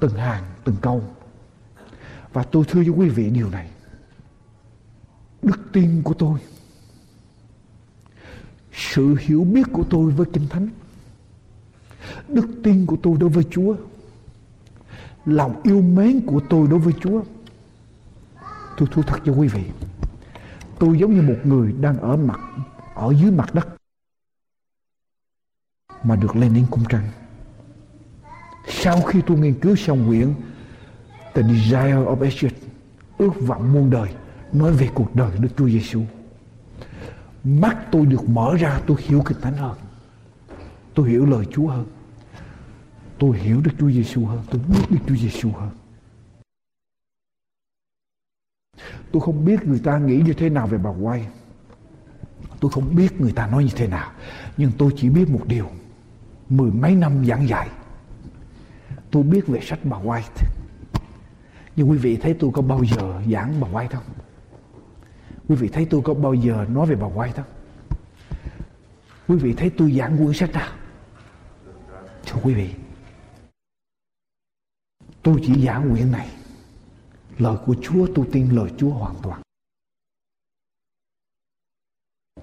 từng 0.00 0.14
hàng, 0.14 0.44
từng 0.64 0.76
câu. 0.80 1.02
Và 2.32 2.42
tôi 2.42 2.64
thưa 2.68 2.80
với 2.80 2.88
quý 2.88 3.08
vị 3.08 3.30
điều 3.30 3.50
này. 3.50 3.70
Đức 5.42 5.60
tin 5.72 6.02
của 6.02 6.14
tôi 6.14 6.38
sự 8.74 9.16
hiểu 9.20 9.44
biết 9.44 9.62
của 9.72 9.84
tôi 9.90 10.12
với 10.12 10.26
kinh 10.32 10.48
thánh, 10.48 10.68
đức 12.28 12.46
tin 12.62 12.86
của 12.86 12.96
tôi 13.02 13.16
đối 13.20 13.30
với 13.30 13.44
chúa, 13.50 13.74
lòng 15.24 15.60
yêu 15.62 15.82
mến 15.82 16.26
của 16.26 16.40
tôi 16.48 16.68
đối 16.68 16.78
với 16.78 16.92
chúa. 17.00 17.22
Tôi 18.76 18.88
thú 18.92 19.02
thật 19.02 19.18
cho 19.24 19.32
quý 19.32 19.48
vị, 19.48 19.62
tôi 20.78 20.98
giống 20.98 21.14
như 21.14 21.22
một 21.22 21.36
người 21.44 21.72
đang 21.72 21.98
ở 21.98 22.16
mặt, 22.16 22.40
ở 22.94 23.14
dưới 23.20 23.30
mặt 23.30 23.54
đất, 23.54 23.68
mà 26.04 26.16
được 26.16 26.36
lên 26.36 26.54
đến 26.54 26.66
cung 26.70 26.84
trăng. 26.88 27.08
Sau 28.68 29.00
khi 29.00 29.20
tôi 29.26 29.38
nghiên 29.38 29.54
cứu 29.54 29.76
xong 29.76 30.06
quyển 30.06 30.34
The 31.34 31.42
Desire 31.42 31.94
of 31.94 32.22
Ages 32.22 32.52
ước 33.18 33.32
vọng 33.40 33.72
muôn 33.72 33.90
đời 33.90 34.14
nói 34.52 34.72
về 34.72 34.90
cuộc 34.94 35.16
đời 35.16 35.30
Đức 35.38 35.48
Chúa 35.56 35.68
Giêsu 35.68 36.02
mắt 37.44 37.86
tôi 37.92 38.06
được 38.06 38.28
mở 38.28 38.56
ra, 38.56 38.80
tôi 38.86 38.96
hiểu 39.00 39.22
kinh 39.26 39.40
thánh 39.40 39.56
hơn. 39.56 39.78
Tôi 40.94 41.10
hiểu 41.10 41.26
lời 41.26 41.46
Chúa 41.50 41.68
hơn. 41.68 41.86
Tôi 43.18 43.38
hiểu 43.38 43.60
Đức 43.60 43.70
Chúa 43.78 43.90
Giêsu 43.90 44.26
hơn. 44.26 44.42
Tôi 44.50 44.60
biết 44.68 44.84
Đức 44.90 44.98
Chúa 45.08 45.16
Giêsu 45.16 45.50
hơn. 45.50 45.70
Tôi 49.12 49.22
không 49.22 49.44
biết 49.44 49.66
người 49.66 49.80
ta 49.84 49.98
nghĩ 49.98 50.22
như 50.26 50.32
thế 50.32 50.50
nào 50.50 50.66
về 50.66 50.78
bà 50.78 50.90
quay. 50.90 51.28
Tôi 52.60 52.70
không 52.70 52.94
biết 52.94 53.20
người 53.20 53.32
ta 53.32 53.46
nói 53.46 53.64
như 53.64 53.72
thế 53.76 53.88
nào. 53.88 54.12
Nhưng 54.56 54.72
tôi 54.78 54.92
chỉ 54.96 55.08
biết 55.08 55.30
một 55.30 55.42
điều. 55.46 55.70
Mười 56.48 56.70
mấy 56.70 56.94
năm 56.94 57.26
giảng 57.26 57.48
dạy, 57.48 57.68
tôi 59.10 59.22
biết 59.22 59.46
về 59.46 59.60
sách 59.62 59.78
bà 59.84 59.98
White 59.98 60.44
nhưng 61.76 61.90
quý 61.90 61.98
vị 61.98 62.16
thấy 62.16 62.34
tôi 62.34 62.50
có 62.54 62.62
bao 62.62 62.84
giờ 62.84 63.22
giảng 63.32 63.60
bà 63.60 63.68
White 63.68 63.88
không? 63.88 64.04
Quý 65.48 65.56
vị 65.56 65.68
thấy 65.68 65.86
tôi 65.90 66.02
có 66.04 66.14
bao 66.14 66.34
giờ 66.34 66.66
nói 66.68 66.86
về 66.86 66.96
bà 66.96 67.06
White 67.06 67.32
không? 67.32 67.44
Quý 69.28 69.36
vị 69.36 69.54
thấy 69.56 69.70
tôi 69.78 69.92
giảng 69.92 70.16
quyển 70.16 70.32
sách 70.32 70.52
nào? 70.52 70.72
Thưa 72.26 72.40
quý 72.42 72.54
vị, 72.54 72.70
tôi 75.22 75.40
chỉ 75.46 75.66
giảng 75.66 75.90
quyển 75.90 76.12
này. 76.12 76.28
Lời 77.38 77.56
của 77.66 77.76
Chúa 77.82 78.06
tôi 78.14 78.26
tin 78.32 78.50
lời 78.50 78.70
Chúa 78.78 78.90
hoàn 78.90 79.14
toàn. 79.22 79.42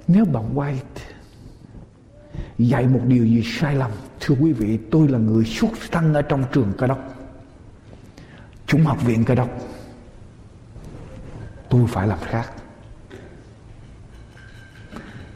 Nếu 0.07 0.25
bà 0.25 0.39
White 0.39 1.11
dạy 2.57 2.87
một 2.87 3.01
điều 3.07 3.25
gì 3.25 3.41
sai 3.43 3.75
lầm 3.75 3.91
thưa 4.19 4.35
quý 4.35 4.53
vị 4.53 4.79
tôi 4.91 5.07
là 5.07 5.19
người 5.19 5.45
xuất 5.45 5.71
thân 5.91 6.13
ở 6.13 6.21
trong 6.21 6.43
trường 6.53 6.73
cơ 6.77 6.87
đốc 6.87 6.99
chúng 8.67 8.83
học 8.83 8.97
viện 9.05 9.25
cơ 9.25 9.35
đốc 9.35 9.49
tôi 11.69 11.87
phải 11.87 12.07
làm 12.07 12.19
khác 12.19 12.60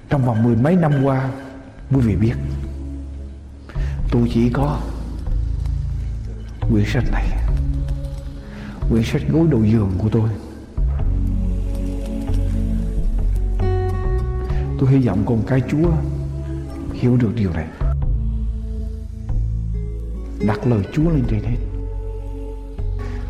trong 0.10 0.26
vòng 0.26 0.44
mười 0.44 0.56
mấy 0.56 0.76
năm 0.76 1.04
qua, 1.04 1.30
quý 1.92 2.02
vị 2.02 2.16
biết, 2.16 2.34
tôi 4.12 4.30
chỉ 4.34 4.50
có 4.50 4.80
quyển 6.72 6.86
sách 6.88 7.04
này, 7.12 7.26
quyển 8.90 9.04
sách 9.04 9.22
gối 9.30 9.48
đầu 9.52 9.66
giường 9.66 9.92
của 9.98 10.10
tôi. 10.10 10.30
Tôi 14.80 14.90
hy 14.90 15.08
vọng 15.08 15.24
con 15.26 15.44
cái 15.48 15.62
chúa 15.72 15.92
hiểu 16.94 17.18
được 17.18 17.32
điều 17.36 17.52
này. 17.54 17.68
Đặt 20.48 20.68
lời 20.68 20.84
chúa 20.94 21.10
lên 21.10 21.24
trên 21.28 21.44
hết. 21.44 21.58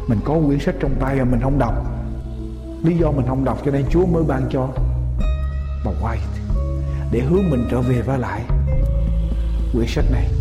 Mình 0.07 0.19
có 0.25 0.39
quyển 0.47 0.59
sách 0.59 0.75
trong 0.79 0.95
tay 0.99 1.15
mà 1.15 1.23
mình 1.23 1.39
không 1.41 1.59
đọc. 1.59 1.73
Lý 2.83 2.97
do 2.97 3.11
mình 3.11 3.25
không 3.27 3.45
đọc 3.45 3.61
cho 3.65 3.71
nên 3.71 3.85
chúa 3.89 4.05
mới 4.05 4.23
ban 4.23 4.49
cho. 4.51 4.69
Bà 5.85 5.91
white 6.01 6.34
để 7.11 7.19
hướng 7.19 7.49
mình 7.49 7.67
trở 7.71 7.81
về 7.81 8.01
và 8.01 8.17
lại 8.17 8.41
quyển 9.73 9.87
sách 9.87 10.05
này. 10.11 10.34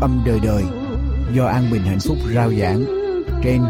Âm 0.00 0.22
đời 0.24 0.40
đời. 0.42 0.64
Do 1.32 1.46
An 1.46 1.70
Bình 1.72 1.82
Hạnh 1.82 2.00
Phúc 2.00 2.18
rao 2.34 2.52
giảng 2.60 2.84
trên 3.42 3.62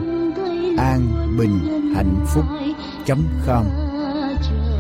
an 0.79 1.37
bình 1.39 1.93
hạnh 1.95 2.25
phúc 2.27 2.45
com. 3.47 3.65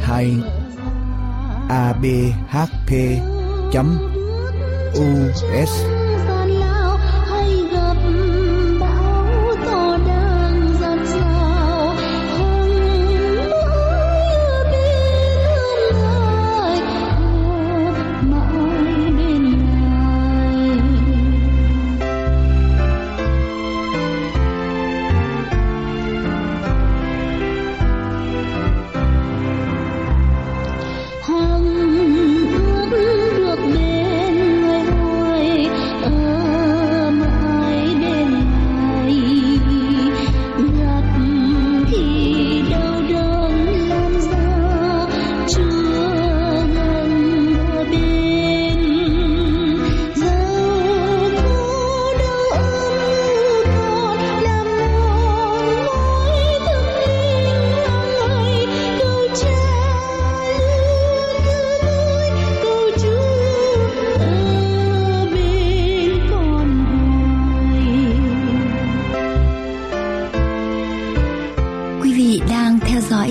Hay 0.02 0.36
abhp 1.68 2.92
us 5.62 5.97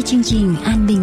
chương 0.08 0.24
trình 0.24 0.56
An 0.64 0.88
Bình 0.88 0.97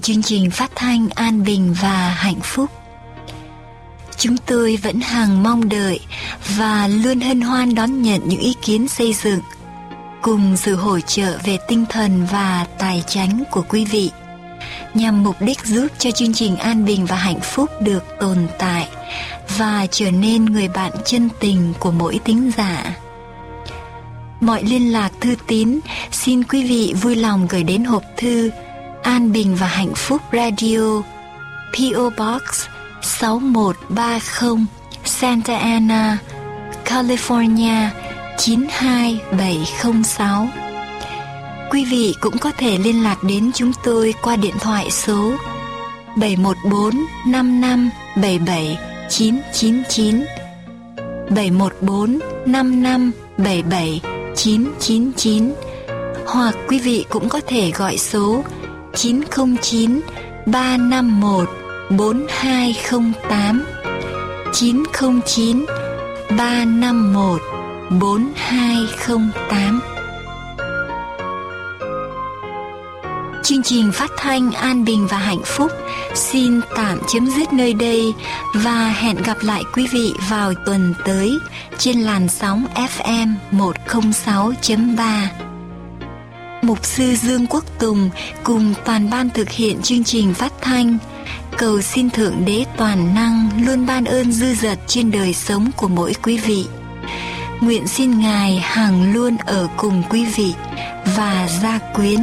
chương 0.00 0.22
trình 0.22 0.50
phát 0.50 0.70
thanh 0.74 1.08
An 1.14 1.44
Bình 1.44 1.74
và 1.82 2.08
Hạnh 2.08 2.40
Phúc. 2.42 2.70
Chúng 4.16 4.36
tôi 4.36 4.76
vẫn 4.76 5.00
hằng 5.00 5.42
mong 5.42 5.68
đợi 5.68 6.00
và 6.56 6.88
luôn 6.88 7.20
hân 7.20 7.40
hoan 7.40 7.74
đón 7.74 8.02
nhận 8.02 8.20
những 8.28 8.40
ý 8.40 8.54
kiến 8.62 8.88
xây 8.88 9.12
dựng 9.12 9.40
cùng 10.22 10.56
sự 10.56 10.76
hỗ 10.76 11.00
trợ 11.00 11.38
về 11.44 11.58
tinh 11.68 11.84
thần 11.88 12.26
và 12.32 12.66
tài 12.78 13.02
chánh 13.06 13.42
của 13.50 13.62
quý 13.68 13.84
vị 13.84 14.10
nhằm 14.94 15.24
mục 15.24 15.36
đích 15.40 15.66
giúp 15.66 15.86
cho 15.98 16.10
chương 16.10 16.32
trình 16.32 16.56
An 16.56 16.84
Bình 16.84 17.06
và 17.06 17.16
Hạnh 17.16 17.40
Phúc 17.40 17.70
được 17.80 18.04
tồn 18.20 18.38
tại 18.58 18.88
và 19.58 19.86
trở 19.90 20.10
nên 20.10 20.44
người 20.44 20.68
bạn 20.68 20.92
chân 21.04 21.28
tình 21.40 21.72
của 21.78 21.90
mỗi 21.90 22.20
tính 22.24 22.50
giả. 22.56 22.96
Mọi 24.40 24.62
liên 24.62 24.92
lạc 24.92 25.12
thư 25.20 25.34
tín, 25.46 25.80
xin 26.10 26.44
quý 26.44 26.64
vị 26.64 26.94
vui 27.02 27.16
lòng 27.16 27.46
gửi 27.50 27.62
đến 27.62 27.84
hộp 27.84 28.02
thư 28.16 28.50
An 29.02 29.32
Bình 29.32 29.54
và 29.54 29.66
Hạnh 29.66 29.92
Phúc 29.96 30.22
Radio 30.32 31.02
PO 31.72 32.10
Box 32.10 32.42
6130 33.02 34.66
Santa 35.04 35.56
Ana, 35.56 36.18
California 36.84 37.88
92706 38.38 40.48
Quý 41.70 41.84
vị 41.84 42.14
cũng 42.20 42.38
có 42.38 42.52
thể 42.58 42.78
liên 42.78 43.02
lạc 43.02 43.24
đến 43.24 43.50
chúng 43.54 43.72
tôi 43.84 44.14
qua 44.22 44.36
điện 44.36 44.54
thoại 44.60 44.90
số 44.90 45.32
714 46.16 47.06
55 47.26 47.90
77 48.16 48.78
999 49.08 50.24
714 51.30 52.18
55 52.46 53.12
77 53.36 54.00
999 54.36 55.52
hoặc 56.26 56.54
quý 56.68 56.78
vị 56.78 57.04
cũng 57.10 57.28
có 57.28 57.40
thể 57.46 57.70
gọi 57.70 57.98
số 57.98 58.42
909 58.94 60.00
351 60.46 61.48
4208 61.90 63.64
909 64.52 65.66
351 66.36 67.40
4208 67.90 69.80
Chương 73.42 73.62
trình 73.62 73.92
phát 73.92 74.10
thanh 74.16 74.52
An 74.52 74.84
Bình 74.84 75.06
và 75.10 75.18
Hạnh 75.18 75.42
Phúc 75.44 75.70
xin 76.14 76.60
tạm 76.76 76.98
chấm 77.08 77.26
dứt 77.26 77.52
nơi 77.52 77.74
đây 77.74 78.14
và 78.54 78.88
hẹn 78.88 79.16
gặp 79.16 79.36
lại 79.40 79.62
quý 79.74 79.86
vị 79.92 80.12
vào 80.30 80.52
tuần 80.66 80.94
tới 81.04 81.38
trên 81.78 82.00
làn 82.00 82.28
sóng 82.28 82.66
FM 82.74 83.34
106.3. 83.52 85.49
Mục 86.62 86.86
sư 86.86 87.14
Dương 87.14 87.46
Quốc 87.46 87.64
Tùng 87.78 88.10
cùng 88.44 88.74
toàn 88.84 89.10
ban 89.10 89.30
thực 89.30 89.50
hiện 89.50 89.82
chương 89.82 90.04
trình 90.04 90.34
phát 90.34 90.52
thanh 90.60 90.98
cầu 91.58 91.82
xin 91.82 92.10
Thượng 92.10 92.44
Đế 92.44 92.64
toàn 92.76 93.14
năng 93.14 93.50
luôn 93.66 93.86
ban 93.86 94.04
ơn 94.04 94.32
dư 94.32 94.54
dật 94.54 94.78
trên 94.86 95.10
đời 95.10 95.34
sống 95.34 95.70
của 95.76 95.88
mỗi 95.88 96.14
quý 96.22 96.38
vị. 96.38 96.64
Nguyện 97.60 97.86
xin 97.86 98.18
Ngài 98.18 98.56
hàng 98.56 99.14
luôn 99.14 99.36
ở 99.46 99.68
cùng 99.76 100.02
quý 100.10 100.24
vị 100.24 100.54
và 101.16 101.48
gia 101.62 101.78
quyến 101.78 102.20